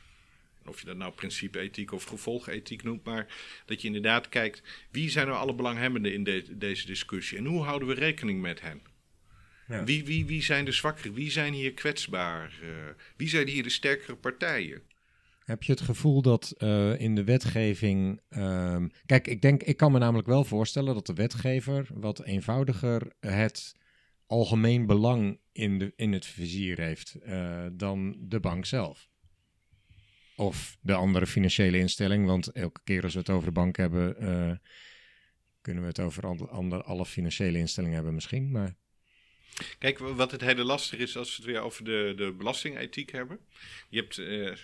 of 0.68 0.80
je 0.80 0.86
dat 0.86 0.98
nou 0.98 1.14
principe-ethiek 1.14 1.92
of 1.92 2.04
gevolgethiek 2.04 2.84
noemt, 2.84 3.04
maar 3.04 3.28
dat 3.66 3.82
je 3.82 3.88
inderdaad 3.88 4.30
kijkt 4.30 4.62
wie 4.92 5.10
zijn 5.10 5.28
nou 5.28 5.40
alle 5.40 5.56
belanghebbenden 5.56 6.14
in 6.14 6.24
deze 6.58 6.86
discussie 6.86 7.38
en 7.38 7.46
hoe 7.46 7.64
houden 7.64 7.88
we 7.88 7.94
rekening 7.94 8.42
met 8.42 8.62
hen? 8.62 8.82
Ja. 9.68 9.84
Wie, 9.84 10.06
wie, 10.06 10.26
wie 10.26 10.44
zijn 10.44 10.66
de 10.66 10.72
zwakkeren? 10.72 11.14
Wie 11.14 11.32
zijn 11.32 11.54
hier 11.54 11.74
kwetsbaar? 11.74 12.60
Uh, 12.64 12.70
wie 13.18 13.28
zijn 13.30 13.48
hier 13.48 13.64
de 13.64 13.70
sterkere 13.70 14.16
partijen? 14.16 14.82
Heb 15.46 15.64
je 15.64 15.72
het 15.72 15.82
gevoel 15.82 16.22
dat 16.22 16.56
uh, 16.58 17.00
in 17.00 17.16
de 17.16 17.24
wetgeving. 17.24 18.22
Uh, 18.30 18.84
kijk, 19.06 19.28
ik, 19.28 19.42
denk, 19.42 19.64
ik 19.64 19.78
kan 19.78 19.92
me 19.92 20.00
namelijk 20.00 20.28
wel 20.28 20.44
voorstellen 20.44 20.94
dat 20.94 21.06
de 21.06 21.14
wetgever 21.14 21.88
wat 21.94 22.24
eenvoudiger 22.24 23.14
het 23.20 23.76
algemeen 24.28 24.86
belang 24.86 25.40
in, 25.52 25.80
de, 25.80 25.94
in 25.96 26.14
het 26.14 26.26
vizier 26.26 26.80
heeft 26.80 27.18
uh, 27.24 27.66
dan 27.72 28.16
de 28.20 28.40
bank 28.40 28.66
zelf. 28.66 29.10
Of 30.36 30.78
de 30.82 30.94
andere 30.94 31.28
financiële 31.28 31.78
instelling. 31.78 32.26
Want 32.26 32.52
elke 32.52 32.80
keer 32.84 33.04
als 33.04 33.14
we 33.14 33.20
het 33.20 33.30
over 33.30 33.48
de 33.48 33.54
bank 33.54 33.78
hebben, 33.78 34.16
uh, 34.24 34.56
kunnen 35.62 35.82
we 35.82 35.90
het 35.90 36.00
over 36.00 36.28
andere, 36.48 36.84
alle 36.84 37.06
financiële 37.06 37.58
instellingen 37.58 37.96
hebben 37.96 38.14
misschien. 38.14 38.52
Maar... 38.52 38.76
Kijk, 39.80 40.00
wat 40.00 40.32
het 40.32 40.42
hele 40.42 40.64
lastig 40.64 41.00
is 41.00 41.18
als 41.18 41.30
we 41.30 41.36
het 41.36 41.52
weer 41.52 41.62
over 41.62 41.84
de, 41.84 42.14
de 42.18 42.34
belastingethiek 42.38 43.12
hebben. 43.12 43.40
Je 43.90 44.00
hebt, 44.00 44.18
uh, 44.18 44.56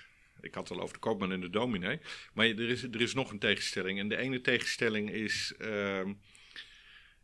ik 0.41 0.53
had 0.53 0.69
het 0.69 0.77
al 0.77 0.83
over 0.83 0.93
de 0.93 0.99
koopman 0.99 1.31
en 1.31 1.41
de 1.41 1.49
dominee. 1.49 1.99
Maar 2.33 2.45
er 2.45 2.69
is, 2.69 2.83
er 2.83 3.01
is 3.01 3.13
nog 3.13 3.31
een 3.31 3.39
tegenstelling. 3.39 3.99
En 3.99 4.09
de 4.09 4.17
ene 4.17 4.41
tegenstelling 4.41 5.11
is, 5.11 5.53
uh, 5.59 6.07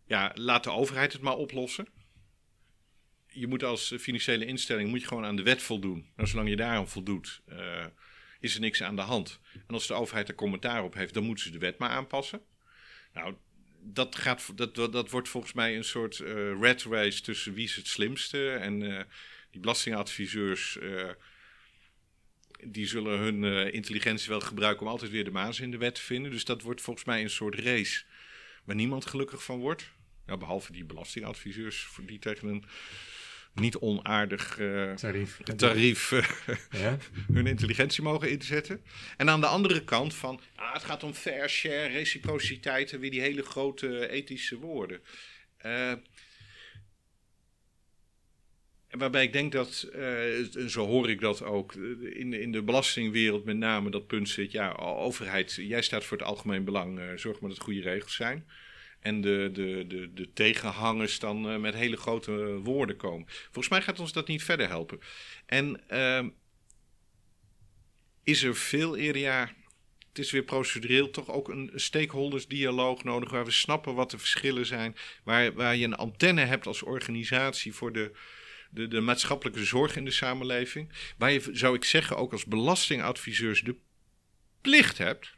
ja, 0.06 0.32
laat 0.36 0.64
de 0.64 0.72
overheid 0.72 1.14
het 1.14 1.22
maar 1.22 1.38
oplossen 1.38 1.88
je 3.40 3.48
moet 3.48 3.64
als 3.64 3.94
financiële 4.00 4.46
instelling 4.46 4.90
moet 4.90 5.02
je 5.02 5.08
gewoon 5.08 5.26
aan 5.26 5.36
de 5.36 5.44
wet 5.44 5.62
voldoen. 5.62 6.06
Nou, 6.16 6.30
zolang 6.30 6.50
je 6.50 6.56
daaraan 6.56 6.88
voldoet, 6.88 7.42
uh, 7.50 7.86
is 8.40 8.54
er 8.54 8.60
niks 8.60 8.84
aan 8.84 8.96
de 8.96 9.02
hand. 9.02 9.40
En 9.54 9.74
als 9.74 9.88
de 9.88 9.94
overheid 9.94 10.28
er 10.28 10.36
commentaar 10.36 10.84
op 10.84 10.94
heeft, 10.94 11.14
dan 11.14 11.24
moeten 11.24 11.44
ze 11.44 11.52
de 11.52 11.58
wet 11.58 11.78
maar 11.78 11.90
aanpassen. 11.90 12.42
Nou, 13.14 13.36
dat, 13.80 14.16
gaat, 14.16 14.58
dat, 14.58 14.76
dat 14.76 15.10
wordt 15.10 15.30
volgens 15.30 15.54
mij 15.54 15.76
een 15.76 15.84
soort 15.84 16.20
uh, 16.20 16.60
red 16.60 16.84
race 16.84 17.22
tussen 17.22 17.54
wie 17.54 17.64
is 17.64 17.76
het 17.76 17.88
slimste. 17.88 18.52
En 18.52 18.82
uh, 18.82 19.02
die 19.52 19.62
belastingadviseurs, 19.62 20.78
uh, 20.82 21.10
die 22.66 22.88
zullen 22.88 23.20
hun 23.20 23.72
intelligentie 23.74 24.30
wel 24.30 24.40
gebruiken 24.40 24.86
om 24.86 24.92
altijd 24.92 25.12
weer 25.12 25.24
de 25.24 25.32
maas 25.32 25.60
in 25.60 25.72
de 25.72 25.78
wet 25.78 25.96
te 25.96 26.02
vinden. 26.02 26.32
Dus 26.32 26.46
dat 26.46 26.62
wordt 26.62 26.82
volgens 26.82 27.06
mij 27.06 27.22
een 27.22 27.30
soort 27.30 27.56
race 27.56 28.04
waar 28.64 28.76
niemand 28.76 29.06
gelukkig 29.06 29.44
van 29.44 29.60
wordt. 29.60 29.92
Nou, 30.26 30.40
behalve 30.40 30.72
die 30.72 30.86
belastingadviseurs 30.86 31.90
die 32.06 32.20
tegen 32.20 32.48
een 32.48 32.66
niet 33.60 33.78
onaardig 33.78 34.60
uh, 34.60 34.94
tarief, 34.94 35.40
tarief 35.56 36.12
uh, 36.12 36.26
ja? 36.72 36.98
hun 37.34 37.48
intelligentie 37.48 38.04
mogen 38.04 38.30
inzetten. 38.30 38.82
En 39.18 39.30
aan 39.30 39.42
de 39.42 39.48
andere 39.48 39.84
kant 39.84 40.14
van, 40.14 40.40
ah, 40.56 40.74
het 40.74 40.84
gaat 40.84 41.04
om 41.04 41.14
fair 41.14 41.50
share, 41.50 41.88
reciprociteit 41.88 42.94
en 42.94 43.00
weer 43.00 43.12
die 43.12 43.22
hele 43.22 43.44
grote 43.44 44.10
ethische 44.10 44.58
woorden. 44.58 45.00
Uh, 45.66 45.94
waarbij 48.90 49.24
ik 49.24 49.34
denk 49.34 49.52
dat, 49.52 49.90
en 50.54 50.70
zo 50.70 50.86
hoor 50.86 51.10
ik 51.10 51.20
dat 51.20 51.44
ook, 51.44 51.74
in, 51.74 52.34
in 52.34 52.52
de 52.52 52.64
belastingwereld 52.64 53.46
met 53.46 53.58
name 53.58 53.90
dat 53.90 54.08
punt 54.08 54.30
zit, 54.30 54.52
ja, 54.52 54.72
overheid, 54.76 55.54
jij 55.54 55.82
staat 55.82 56.06
voor 56.06 56.18
het 56.18 56.28
algemeen 56.28 56.64
belang, 56.64 57.00
zorg 57.16 57.40
maar 57.40 57.50
dat 57.50 57.58
het 57.58 57.68
goede 57.68 57.82
regels 57.82 58.16
zijn 58.16 58.46
en 59.00 59.22
de, 59.22 59.50
de, 59.54 59.86
de, 59.88 60.14
de 60.14 60.34
tegenhangers 60.34 61.20
dan 61.20 61.52
uh, 61.52 61.58
met 61.58 61.74
hele 61.74 61.98
grote 61.98 62.32
woorden 62.64 62.98
komen. 62.98 63.28
Volgens 63.28 63.70
mij 63.70 63.82
gaat 63.82 64.00
ons 64.00 64.14
dat 64.14 64.28
niet 64.28 64.44
verder 64.44 64.68
helpen. 64.68 65.00
En 65.46 65.82
uh, 65.92 66.26
is 68.24 68.44
er 68.44 68.56
veel 68.56 68.98
eerder, 68.98 69.22
ja, 69.22 69.52
het 70.08 70.20
is 70.26 70.32
weer 70.32 70.44
procedureel, 70.44 71.10
toch 71.10 71.30
ook 71.30 71.50
een 71.50 71.72
stakeholdersdialoog 71.76 73.04
nodig 73.04 73.30
waar 73.30 73.46
we 73.46 73.52
snappen 73.52 73.96
wat 73.96 74.12
de 74.12 74.18
verschillen 74.18 74.66
zijn. 74.66 74.96
Waar, 75.24 75.54
waar 75.54 75.76
je 75.76 75.86
een 75.86 75.96
antenne 75.96 76.46
hebt 76.46 76.68
als 76.68 76.82
organisatie 76.82 77.74
voor 77.74 77.94
de, 77.94 78.12
de, 78.70 78.88
de 78.88 79.02
maatschappelijke 79.02 79.66
zorg 79.66 79.96
in 79.96 80.06
de 80.06 80.12
samenleving. 80.12 80.92
Waar 81.18 81.32
je, 81.32 81.50
zou 81.52 81.76
ik 81.76 81.84
zeggen, 81.84 82.18
ook 82.18 82.32
als 82.32 82.46
belastingadviseurs 82.46 83.62
de 83.62 83.76
plicht 84.62 84.98
hebt 84.98 85.37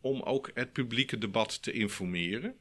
om 0.00 0.22
ook 0.22 0.50
het 0.54 0.72
publieke 0.72 1.18
debat 1.18 1.62
te 1.62 1.72
informeren. 1.72 2.56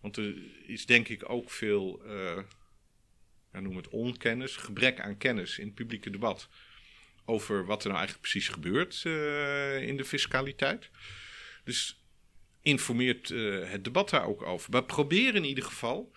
Want 0.00 0.16
er 0.16 0.34
is 0.66 0.86
denk 0.86 1.08
ik 1.08 1.30
ook 1.30 1.50
veel, 1.50 2.02
uh, 2.06 2.38
noem 3.50 3.76
het 3.76 3.88
onkennis, 3.88 4.56
gebrek 4.56 5.00
aan 5.00 5.16
kennis 5.16 5.58
in 5.58 5.66
het 5.66 5.74
publieke 5.74 6.10
debat 6.10 6.48
over 7.24 7.64
wat 7.64 7.82
er 7.82 7.88
nou 7.88 7.98
eigenlijk 7.98 8.30
precies 8.30 8.48
gebeurt 8.48 9.02
uh, 9.06 9.82
in 9.82 9.96
de 9.96 10.04
fiscaliteit. 10.04 10.90
Dus 11.64 12.00
informeert 12.62 13.30
uh, 13.30 13.70
het 13.70 13.84
debat 13.84 14.10
daar 14.10 14.26
ook 14.26 14.42
over. 14.42 14.70
Maar 14.70 14.84
probeer 14.84 15.34
in 15.34 15.44
ieder 15.44 15.64
geval 15.64 16.12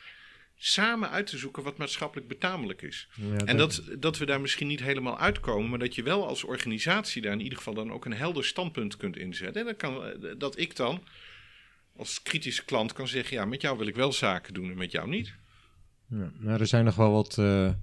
samen 0.57 1.09
uit 1.09 1.27
te 1.27 1.37
zoeken 1.37 1.63
wat 1.63 1.77
maatschappelijk 1.77 2.27
betamelijk 2.27 2.81
is. 2.81 3.09
en 3.45 3.57
dat, 3.57 3.83
dat 3.99 4.17
we 4.17 4.25
daar 4.25 4.41
misschien 4.41 4.67
niet 4.67 4.79
helemaal 4.79 5.19
uitkomen, 5.19 5.69
maar 5.69 5.79
dat 5.79 5.95
je 5.95 6.03
wel 6.03 6.27
als 6.27 6.43
organisatie 6.43 7.21
daar 7.21 7.33
in 7.33 7.41
ieder 7.41 7.57
geval 7.57 7.73
dan 7.73 7.91
ook 7.91 8.05
een 8.05 8.13
helder 8.13 8.45
standpunt 8.45 8.97
kunt 8.97 9.17
inzetten. 9.17 9.61
En 9.61 9.67
dat, 9.67 9.75
kan, 9.75 10.13
dat 10.37 10.59
ik 10.59 10.75
dan 10.75 11.03
als 11.95 12.21
kritische 12.21 12.65
klant 12.65 12.93
kan 12.93 13.07
zeggen, 13.07 13.37
ja, 13.37 13.45
met 13.45 13.61
jou 13.61 13.77
wil 13.77 13.87
ik 13.87 13.95
wel 13.95 14.13
zaken 14.13 14.53
doen 14.53 14.69
en 14.71 14.77
met 14.77 14.91
jou 14.91 15.09
niet. 15.09 15.33
Ja, 16.09 16.31
nou, 16.39 16.59
er 16.59 16.67
zijn 16.67 16.85
nog 16.85 16.95
wel 16.95 17.11
wat 17.11 17.37
uh, 17.37 17.73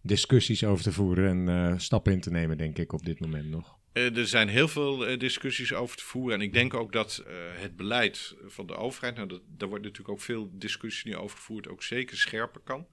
discussies 0.00 0.64
over 0.64 0.84
te 0.84 0.92
voeren 0.92 1.28
en 1.28 1.72
uh, 1.72 1.78
stappen 1.78 2.12
in 2.12 2.20
te 2.20 2.30
nemen, 2.30 2.56
denk 2.56 2.78
ik, 2.78 2.92
op 2.92 3.04
dit 3.04 3.20
moment 3.20 3.48
nog. 3.50 3.78
Uh, 3.94 4.16
er 4.16 4.26
zijn 4.26 4.48
heel 4.48 4.68
veel 4.68 5.10
uh, 5.10 5.18
discussies 5.18 5.72
over 5.72 5.96
te 5.96 6.04
voeren. 6.04 6.38
En 6.38 6.44
ik 6.44 6.52
denk 6.52 6.74
ook 6.74 6.92
dat 6.92 7.24
uh, 7.26 7.34
het 7.52 7.76
beleid 7.76 8.34
van 8.46 8.66
de 8.66 8.76
overheid, 8.76 9.14
nou, 9.14 9.28
dat, 9.28 9.42
daar 9.46 9.68
wordt 9.68 9.84
natuurlijk 9.84 10.10
ook 10.10 10.20
veel 10.20 10.50
discussie 10.52 11.10
nu 11.10 11.16
over 11.16 11.36
gevoerd, 11.36 11.68
ook 11.68 11.82
zeker 11.82 12.16
scherper 12.16 12.60
kan. 12.60 12.86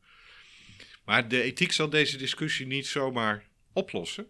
Maar 1.06 1.28
de 1.28 1.41
ethiek 1.41 1.72
zal 1.72 1.89
deze 1.89 2.18
discussie 2.18 2.68
niet 2.68 2.88
zomaar 2.88 3.47
oplossen. 3.74 4.28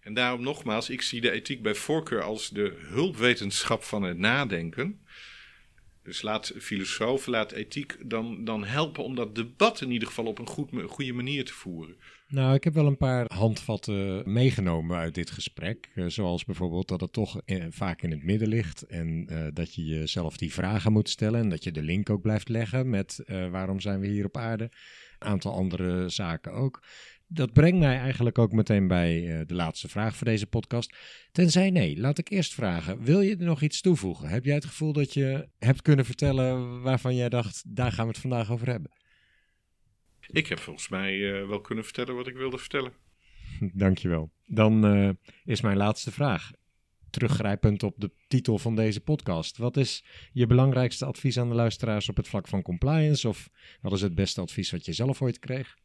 En 0.00 0.14
daarom 0.14 0.42
nogmaals, 0.42 0.90
ik 0.90 1.02
zie 1.02 1.20
de 1.20 1.30
ethiek 1.30 1.62
bij 1.62 1.74
voorkeur 1.74 2.22
als 2.22 2.50
de 2.50 2.76
hulpwetenschap 2.78 3.82
van 3.82 4.02
het 4.02 4.18
nadenken. 4.18 5.00
Dus 6.02 6.22
laat 6.22 6.52
filosofen, 6.58 7.30
laat 7.30 7.52
ethiek 7.52 7.96
dan, 8.10 8.44
dan 8.44 8.64
helpen 8.64 9.04
om 9.04 9.14
dat 9.14 9.34
debat 9.34 9.80
in 9.80 9.90
ieder 9.90 10.08
geval 10.08 10.26
op 10.26 10.38
een 10.38 10.46
goed, 10.46 10.70
goede 10.86 11.12
manier 11.12 11.44
te 11.44 11.52
voeren. 11.52 11.96
Nou, 12.28 12.54
ik 12.54 12.64
heb 12.64 12.74
wel 12.74 12.86
een 12.86 12.96
paar 12.96 13.32
handvatten 13.34 14.32
meegenomen 14.32 14.96
uit 14.96 15.14
dit 15.14 15.30
gesprek. 15.30 15.90
Uh, 15.94 16.06
zoals 16.08 16.44
bijvoorbeeld 16.44 16.88
dat 16.88 17.00
het 17.00 17.12
toch 17.12 17.40
vaak 17.70 18.02
in 18.02 18.10
het 18.10 18.22
midden 18.22 18.48
ligt. 18.48 18.82
En 18.82 19.26
uh, 19.32 19.46
dat 19.52 19.74
je 19.74 19.84
jezelf 19.84 20.36
die 20.36 20.52
vragen 20.52 20.92
moet 20.92 21.08
stellen. 21.08 21.40
En 21.40 21.48
dat 21.48 21.64
je 21.64 21.72
de 21.72 21.82
link 21.82 22.10
ook 22.10 22.22
blijft 22.22 22.48
leggen 22.48 22.90
met 22.90 23.22
uh, 23.26 23.48
waarom 23.48 23.80
zijn 23.80 24.00
we 24.00 24.06
hier 24.06 24.24
op 24.24 24.36
aarde. 24.36 24.64
Een 25.18 25.28
aantal 25.28 25.52
andere 25.52 26.08
zaken 26.08 26.52
ook. 26.52 26.82
Dat 27.28 27.52
brengt 27.52 27.78
mij 27.78 27.98
eigenlijk 27.98 28.38
ook 28.38 28.52
meteen 28.52 28.88
bij 28.88 29.44
de 29.46 29.54
laatste 29.54 29.88
vraag 29.88 30.16
voor 30.16 30.26
deze 30.26 30.46
podcast. 30.46 30.96
Tenzij 31.32 31.70
nee, 31.70 32.00
laat 32.00 32.18
ik 32.18 32.30
eerst 32.30 32.54
vragen: 32.54 33.02
wil 33.02 33.20
je 33.20 33.36
er 33.36 33.44
nog 33.44 33.62
iets 33.62 33.80
toevoegen? 33.80 34.28
Heb 34.28 34.44
jij 34.44 34.54
het 34.54 34.64
gevoel 34.64 34.92
dat 34.92 35.14
je 35.14 35.48
hebt 35.58 35.82
kunnen 35.82 36.04
vertellen 36.04 36.82
waarvan 36.82 37.16
jij 37.16 37.28
dacht, 37.28 37.62
daar 37.66 37.92
gaan 37.92 38.06
we 38.06 38.12
het 38.12 38.20
vandaag 38.20 38.50
over 38.50 38.70
hebben? 38.70 38.90
Ik 40.30 40.46
heb 40.46 40.58
volgens 40.58 40.88
mij 40.88 41.14
uh, 41.14 41.48
wel 41.48 41.60
kunnen 41.60 41.84
vertellen 41.84 42.14
wat 42.14 42.26
ik 42.26 42.36
wilde 42.36 42.58
vertellen. 42.58 42.92
Dankjewel. 43.74 44.30
Dan 44.46 44.96
uh, 44.96 45.10
is 45.44 45.60
mijn 45.60 45.76
laatste 45.76 46.12
vraag. 46.12 46.50
Teruggrijpend 47.10 47.82
op 47.82 47.94
de 47.96 48.10
titel 48.28 48.58
van 48.58 48.76
deze 48.76 49.00
podcast. 49.00 49.56
Wat 49.56 49.76
is 49.76 50.04
je 50.32 50.46
belangrijkste 50.46 51.04
advies 51.04 51.38
aan 51.38 51.48
de 51.48 51.54
luisteraars 51.54 52.08
op 52.08 52.16
het 52.16 52.28
vlak 52.28 52.48
van 52.48 52.62
compliance? 52.62 53.28
Of 53.28 53.48
wat 53.80 53.92
is 53.92 54.00
het 54.00 54.14
beste 54.14 54.40
advies 54.40 54.70
wat 54.70 54.84
je 54.84 54.92
zelf 54.92 55.22
ooit 55.22 55.38
kreeg? 55.38 55.76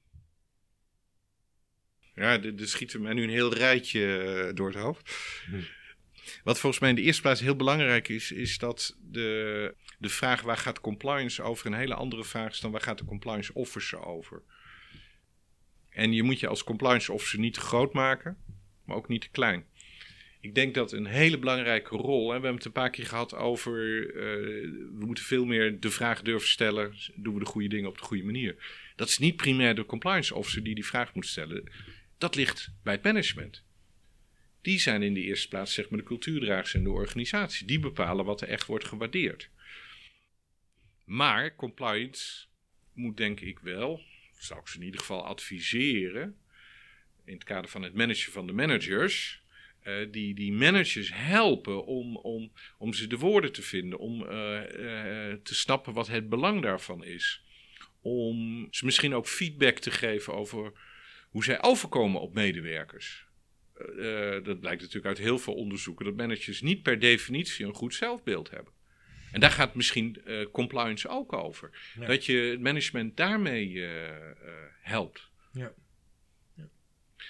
Ja, 2.16 2.42
er 2.42 2.68
schiet 2.68 3.00
mij 3.00 3.14
nu 3.14 3.24
een 3.24 3.30
heel 3.30 3.54
rijtje 3.54 4.00
uh, 4.48 4.56
door 4.56 4.68
het 4.68 4.78
hoofd. 4.78 5.12
Hm. 5.46 5.62
Wat 6.44 6.60
volgens 6.60 6.82
mij 6.82 6.90
in 6.90 6.96
de 6.96 7.02
eerste 7.02 7.22
plaats 7.22 7.42
heel 7.42 7.56
belangrijk 7.56 8.08
is, 8.08 8.32
is 8.32 8.58
dat 8.58 8.98
de, 9.00 9.76
de 10.02 10.10
vraag 10.10 10.42
waar 10.42 10.58
gaat 10.58 10.82
compliance 10.82 11.42
over 11.42 11.66
een 11.66 11.74
hele 11.74 11.94
andere 11.94 12.24
vraag 12.24 12.52
is 12.52 12.60
dan 12.60 12.72
waar 12.72 12.82
gaat 12.82 12.98
de 12.98 13.06
compliance 13.06 13.54
officer 13.54 14.06
over. 14.06 14.42
En 15.90 16.14
je 16.14 16.24
moet 16.24 16.40
je 16.40 16.48
als 16.48 16.64
compliance 16.64 17.12
officer 17.12 17.40
niet 17.40 17.54
te 17.54 17.60
groot 17.60 17.94
maken, 17.94 18.38
maar 18.86 18.96
ook 18.96 19.08
niet 19.08 19.22
te 19.22 19.30
klein. 19.30 19.66
Ik 20.40 20.56
denk 20.56 20.74
dat 20.74 20.92
een 20.92 21.06
hele 21.06 21.40
belangrijke 21.40 21.96
rol, 21.96 22.22
hè, 22.22 22.28
we 22.28 22.32
hebben 22.32 22.56
het 22.56 22.66
een 22.66 22.72
paar 22.72 22.90
keer 22.90 23.06
gehad 23.06 23.36
over, 23.36 24.08
uh, 24.08 24.14
we 25.00 25.06
moeten 25.06 25.24
veel 25.24 25.46
meer 25.46 25.80
de 25.80 25.92
vraag 25.92 26.22
durven 26.22 26.50
stellen, 26.50 26.94
doen 27.16 27.34
we 27.34 27.40
de 27.40 27.46
goede 27.46 27.68
dingen 27.68 27.90
op 27.90 27.98
de 27.98 28.04
goede 28.04 28.24
manier. 28.24 28.56
Dat 28.96 29.08
is 29.08 29.18
niet 29.18 29.36
primair 29.36 29.76
de 29.76 29.86
compliance 29.86 30.36
officer 30.36 30.64
die 30.64 30.76
die 30.76 30.86
vraag 30.86 31.14
moet 31.14 31.26
stellen. 31.26 31.72
Dat 32.18 32.36
ligt 32.36 32.72
bij 32.84 32.94
het 32.94 33.04
management 33.04 33.64
die 34.62 34.80
zijn 34.80 35.04
in 35.04 35.14
de 35.14 35.22
eerste 35.22 35.48
plaats 35.48 35.74
zeg 35.74 35.90
maar, 35.90 36.00
de 36.00 36.06
cultuurdragers 36.06 36.74
in 36.74 36.84
de 36.84 36.90
organisatie. 36.90 37.68
Die 37.68 37.80
bepalen 37.80 38.26
wat 38.26 38.42
er 38.42 38.48
echt 38.48 38.66
wordt 38.66 38.86
gewaardeerd. 38.86 39.50
Maar 41.04 41.56
compliance 41.56 42.46
moet 42.94 43.18
denk 43.18 43.40
ik 43.40 43.60
wel, 43.60 44.02
zou 44.38 44.60
ik 44.60 44.68
ze 44.68 44.78
in 44.78 44.84
ieder 44.84 45.00
geval 45.00 45.26
adviseren, 45.26 46.38
in 47.26 47.34
het 47.34 47.44
kader 47.44 47.70
van 47.70 47.82
het 47.82 47.94
managen 47.94 48.32
van 48.32 48.48
de 48.48 48.54
managers, 48.54 49.42
uh, 49.84 50.12
die, 50.12 50.34
die 50.34 50.54
managers 50.54 51.14
helpen 51.14 51.86
om, 51.86 52.18
om, 52.18 52.52
om 52.78 52.94
ze 52.94 53.08
de 53.08 53.18
woorden 53.18 53.52
te 53.52 53.62
vinden, 53.62 54.00
om 54.00 54.22
uh, 54.22 54.30
uh, 54.30 55.34
te 55.44 55.56
snappen 55.56 55.94
wat 55.94 56.08
het 56.08 56.30
belang 56.30 56.62
daarvan 56.62 57.04
is. 57.04 57.44
Om 58.02 58.68
ze 58.72 58.86
misschien 58.86 59.14
ook 59.14 59.28
feedback 59.28 59.78
te 59.78 59.92
geven 59.92 60.34
over 60.34 60.72
hoe 61.30 61.44
zij 61.44 61.62
overkomen 61.62 62.22
op 62.22 62.34
medewerkers. 62.34 63.26
Dat 64.44 64.60
blijkt 64.60 64.82
natuurlijk 64.82 65.06
uit 65.06 65.18
heel 65.18 65.40
veel 65.40 65.54
onderzoeken, 65.54 66.06
dat 66.06 66.16
managers 66.16 66.62
niet 66.62 66.84
per 66.84 67.00
definitie 67.00 67.66
een 67.66 67.74
goed 67.74 67.94
zelfbeeld 67.94 68.50
hebben. 68.50 68.74
En 69.32 69.40
daar 69.40 69.52
gaat 69.52 69.76
misschien 69.76 70.22
uh, 70.26 70.46
compliance 70.52 71.08
ook 71.08 71.34
over. 71.34 71.92
Ja. 72.00 72.06
Dat 72.06 72.26
je 72.26 72.38
het 72.38 72.60
management 72.60 73.18
daarmee 73.18 73.70
uh, 73.70 74.10
helpt. 74.82 75.30
Ja. 75.54 75.74
ja. 76.56 76.70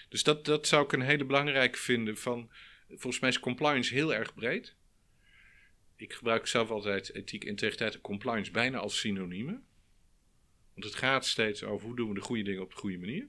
Dus 0.09 0.23
dat, 0.23 0.45
dat 0.45 0.67
zou 0.67 0.83
ik 0.83 0.91
een 0.91 1.01
hele 1.01 1.25
belangrijke 1.25 1.77
vinden. 1.77 2.17
Van, 2.17 2.49
volgens 2.87 3.19
mij 3.19 3.29
is 3.29 3.39
compliance 3.39 3.93
heel 3.93 4.13
erg 4.13 4.33
breed. 4.33 4.75
Ik 5.95 6.13
gebruik 6.13 6.47
zelf 6.47 6.69
altijd 6.69 7.15
ethiek, 7.15 7.43
integriteit 7.43 7.93
en 7.93 8.01
compliance 8.01 8.51
bijna 8.51 8.77
als 8.77 8.99
synoniemen. 8.99 9.63
Want 10.73 10.85
het 10.85 10.95
gaat 10.95 11.25
steeds 11.25 11.63
over 11.63 11.87
hoe 11.87 11.95
doen 11.95 12.09
we 12.09 12.15
de 12.15 12.21
goede 12.21 12.43
dingen 12.43 12.61
op 12.61 12.69
de 12.69 12.77
goede 12.77 12.97
manier. 12.97 13.27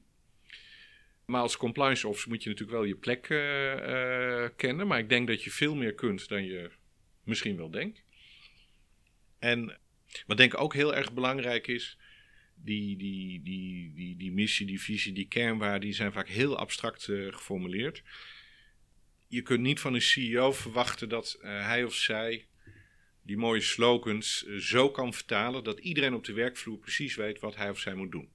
Maar 1.24 1.40
als 1.40 1.56
compliance 1.56 2.08
officer 2.08 2.28
moet 2.28 2.42
je 2.42 2.48
natuurlijk 2.48 2.78
wel 2.78 2.88
je 2.88 2.94
plek 2.94 3.28
uh, 3.28 3.74
uh, 3.74 4.48
kennen. 4.56 4.86
Maar 4.86 4.98
ik 4.98 5.08
denk 5.08 5.26
dat 5.26 5.42
je 5.42 5.50
veel 5.50 5.74
meer 5.74 5.94
kunt 5.94 6.28
dan 6.28 6.44
je 6.44 6.70
misschien 7.24 7.56
wel 7.56 7.70
denkt. 7.70 8.02
En 9.42 9.78
wat 10.26 10.36
denk 10.36 10.52
ik 10.52 10.60
ook 10.60 10.74
heel 10.74 10.94
erg 10.94 11.12
belangrijk 11.12 11.66
is. 11.66 11.98
Die, 12.54 12.96
die, 12.96 13.42
die, 13.42 13.92
die, 13.94 14.16
die 14.16 14.32
missie, 14.32 14.66
die 14.66 14.80
visie, 14.80 15.12
die 15.12 15.28
kernwaarden, 15.28 15.80
die 15.80 15.92
zijn 15.92 16.12
vaak 16.12 16.28
heel 16.28 16.58
abstract 16.58 17.08
uh, 17.08 17.32
geformuleerd. 17.32 18.02
Je 19.28 19.42
kunt 19.42 19.60
niet 19.60 19.80
van 19.80 19.94
een 19.94 20.02
CEO 20.02 20.52
verwachten 20.52 21.08
dat 21.08 21.38
hij 21.40 21.84
of 21.84 21.94
zij 21.94 22.46
die 23.22 23.36
mooie 23.36 23.60
slogans 23.60 24.46
zo 24.46 24.90
kan 24.90 25.14
vertalen 25.14 25.64
dat 25.64 25.78
iedereen 25.78 26.14
op 26.14 26.24
de 26.24 26.32
werkvloer 26.32 26.78
precies 26.78 27.14
weet 27.14 27.40
wat 27.40 27.56
hij 27.56 27.70
of 27.70 27.78
zij 27.78 27.94
moet 27.94 28.12
doen. 28.12 28.28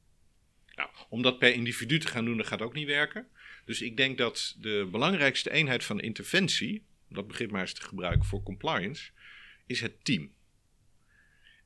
Nou, 0.75 0.89
om 1.09 1.21
dat 1.21 1.39
per 1.39 1.53
individu 1.53 1.99
te 1.99 2.07
gaan 2.07 2.25
doen, 2.25 2.37
dat 2.37 2.47
gaat 2.47 2.61
ook 2.61 2.73
niet 2.73 2.87
werken. 2.87 3.27
Dus 3.65 3.81
ik 3.81 3.97
denk 3.97 4.17
dat 4.17 4.55
de 4.59 4.87
belangrijkste 4.91 5.51
eenheid 5.51 5.83
van 5.83 5.99
interventie, 5.99 6.85
dat 7.09 7.27
begrip 7.27 7.51
maar 7.51 7.61
eens 7.61 7.73
te 7.73 7.81
gebruiken 7.81 8.25
voor 8.25 8.43
compliance, 8.43 9.11
is 9.65 9.81
het 9.81 10.05
team. 10.05 10.35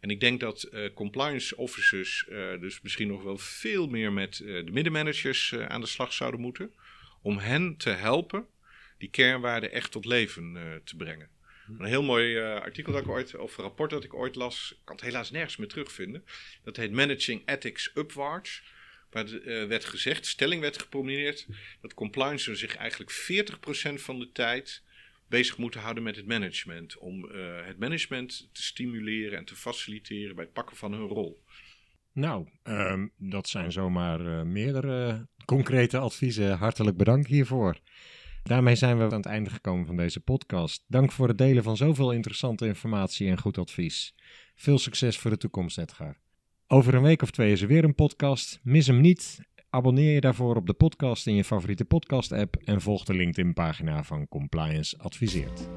En 0.01 0.09
ik 0.09 0.19
denk 0.19 0.39
dat 0.39 0.67
uh, 0.71 0.93
compliance 0.93 1.57
officers 1.57 2.25
uh, 2.29 2.59
dus 2.59 2.81
misschien 2.81 3.07
nog 3.07 3.23
wel 3.23 3.37
veel 3.37 3.87
meer 3.87 4.13
met 4.13 4.39
uh, 4.39 4.65
de 4.65 4.71
middenmanagers 4.71 5.55
aan 5.55 5.81
de 5.81 5.87
slag 5.87 6.13
zouden 6.13 6.39
moeten. 6.39 6.73
Om 7.21 7.37
hen 7.37 7.77
te 7.77 7.89
helpen 7.89 8.47
die 8.97 9.09
kernwaarden 9.09 9.71
echt 9.71 9.91
tot 9.91 10.05
leven 10.05 10.81
te 10.83 10.95
brengen. 10.95 11.29
Een 11.77 11.85
heel 11.85 12.03
mooi 12.03 12.39
artikel 12.39 12.93
dat 12.93 13.01
ik 13.01 13.09
ooit, 13.09 13.35
of 13.35 13.55
rapport 13.55 13.89
dat 13.89 14.03
ik 14.03 14.13
ooit 14.13 14.35
las, 14.35 14.71
ik 14.71 14.77
kan 14.83 14.95
het 14.95 15.05
helaas 15.05 15.31
nergens 15.31 15.57
meer 15.57 15.67
terugvinden. 15.67 16.25
Dat 16.63 16.75
heet 16.75 16.91
Managing 16.91 17.41
Ethics 17.45 17.91
Upwards. 17.95 18.63
Waar 19.09 19.25
werd 19.67 19.85
gezegd, 19.85 20.25
stelling 20.25 20.61
werd 20.61 20.81
gepromineerd, 20.81 21.47
dat 21.81 21.93
compliance 21.93 22.55
zich 22.55 22.75
eigenlijk 22.75 23.11
40% 23.11 23.93
van 23.93 24.19
de 24.19 24.31
tijd 24.31 24.83
bezig 25.31 25.57
moeten 25.57 25.81
houden 25.81 26.03
met 26.03 26.15
het 26.15 26.27
management. 26.27 26.97
Om 26.97 27.25
uh, 27.25 27.65
het 27.65 27.79
management 27.79 28.49
te 28.51 28.63
stimuleren 28.63 29.37
en 29.37 29.45
te 29.45 29.55
faciliteren 29.55 30.35
bij 30.35 30.43
het 30.43 30.53
pakken 30.53 30.77
van 30.77 30.91
hun 30.91 31.07
rol. 31.07 31.43
Nou, 32.13 32.47
um, 32.63 33.11
dat 33.17 33.49
zijn 33.49 33.71
zomaar 33.71 34.21
uh, 34.21 34.41
meerdere 34.41 35.27
concrete 35.45 35.97
adviezen. 35.97 36.57
Hartelijk 36.57 36.97
bedankt 36.97 37.27
hiervoor. 37.27 37.79
Daarmee 38.43 38.75
zijn 38.75 38.97
we 38.97 39.03
aan 39.03 39.13
het 39.13 39.25
einde 39.25 39.49
gekomen 39.49 39.85
van 39.85 39.95
deze 39.95 40.19
podcast. 40.19 40.83
Dank 40.87 41.11
voor 41.11 41.27
het 41.27 41.37
delen 41.37 41.63
van 41.63 41.77
zoveel 41.77 42.11
interessante 42.11 42.65
informatie 42.65 43.29
en 43.29 43.39
goed 43.39 43.57
advies. 43.57 44.15
Veel 44.55 44.79
succes 44.79 45.17
voor 45.17 45.31
de 45.31 45.37
toekomst, 45.37 45.77
Edgar. 45.77 46.17
Over 46.67 46.93
een 46.93 47.01
week 47.01 47.21
of 47.21 47.31
twee 47.31 47.51
is 47.51 47.61
er 47.61 47.67
weer 47.67 47.83
een 47.83 47.95
podcast. 47.95 48.59
Mis 48.63 48.87
hem 48.87 49.01
niet. 49.01 49.39
Abonneer 49.73 50.13
je 50.13 50.21
daarvoor 50.21 50.55
op 50.55 50.67
de 50.67 50.73
podcast 50.73 51.27
in 51.27 51.35
je 51.35 51.43
favoriete 51.43 51.85
podcast-app 51.85 52.55
en 52.55 52.81
volg 52.81 53.03
de 53.03 53.13
LinkedIn-pagina 53.13 54.03
van 54.03 54.27
Compliance 54.27 54.97
Adviseert. 54.97 55.69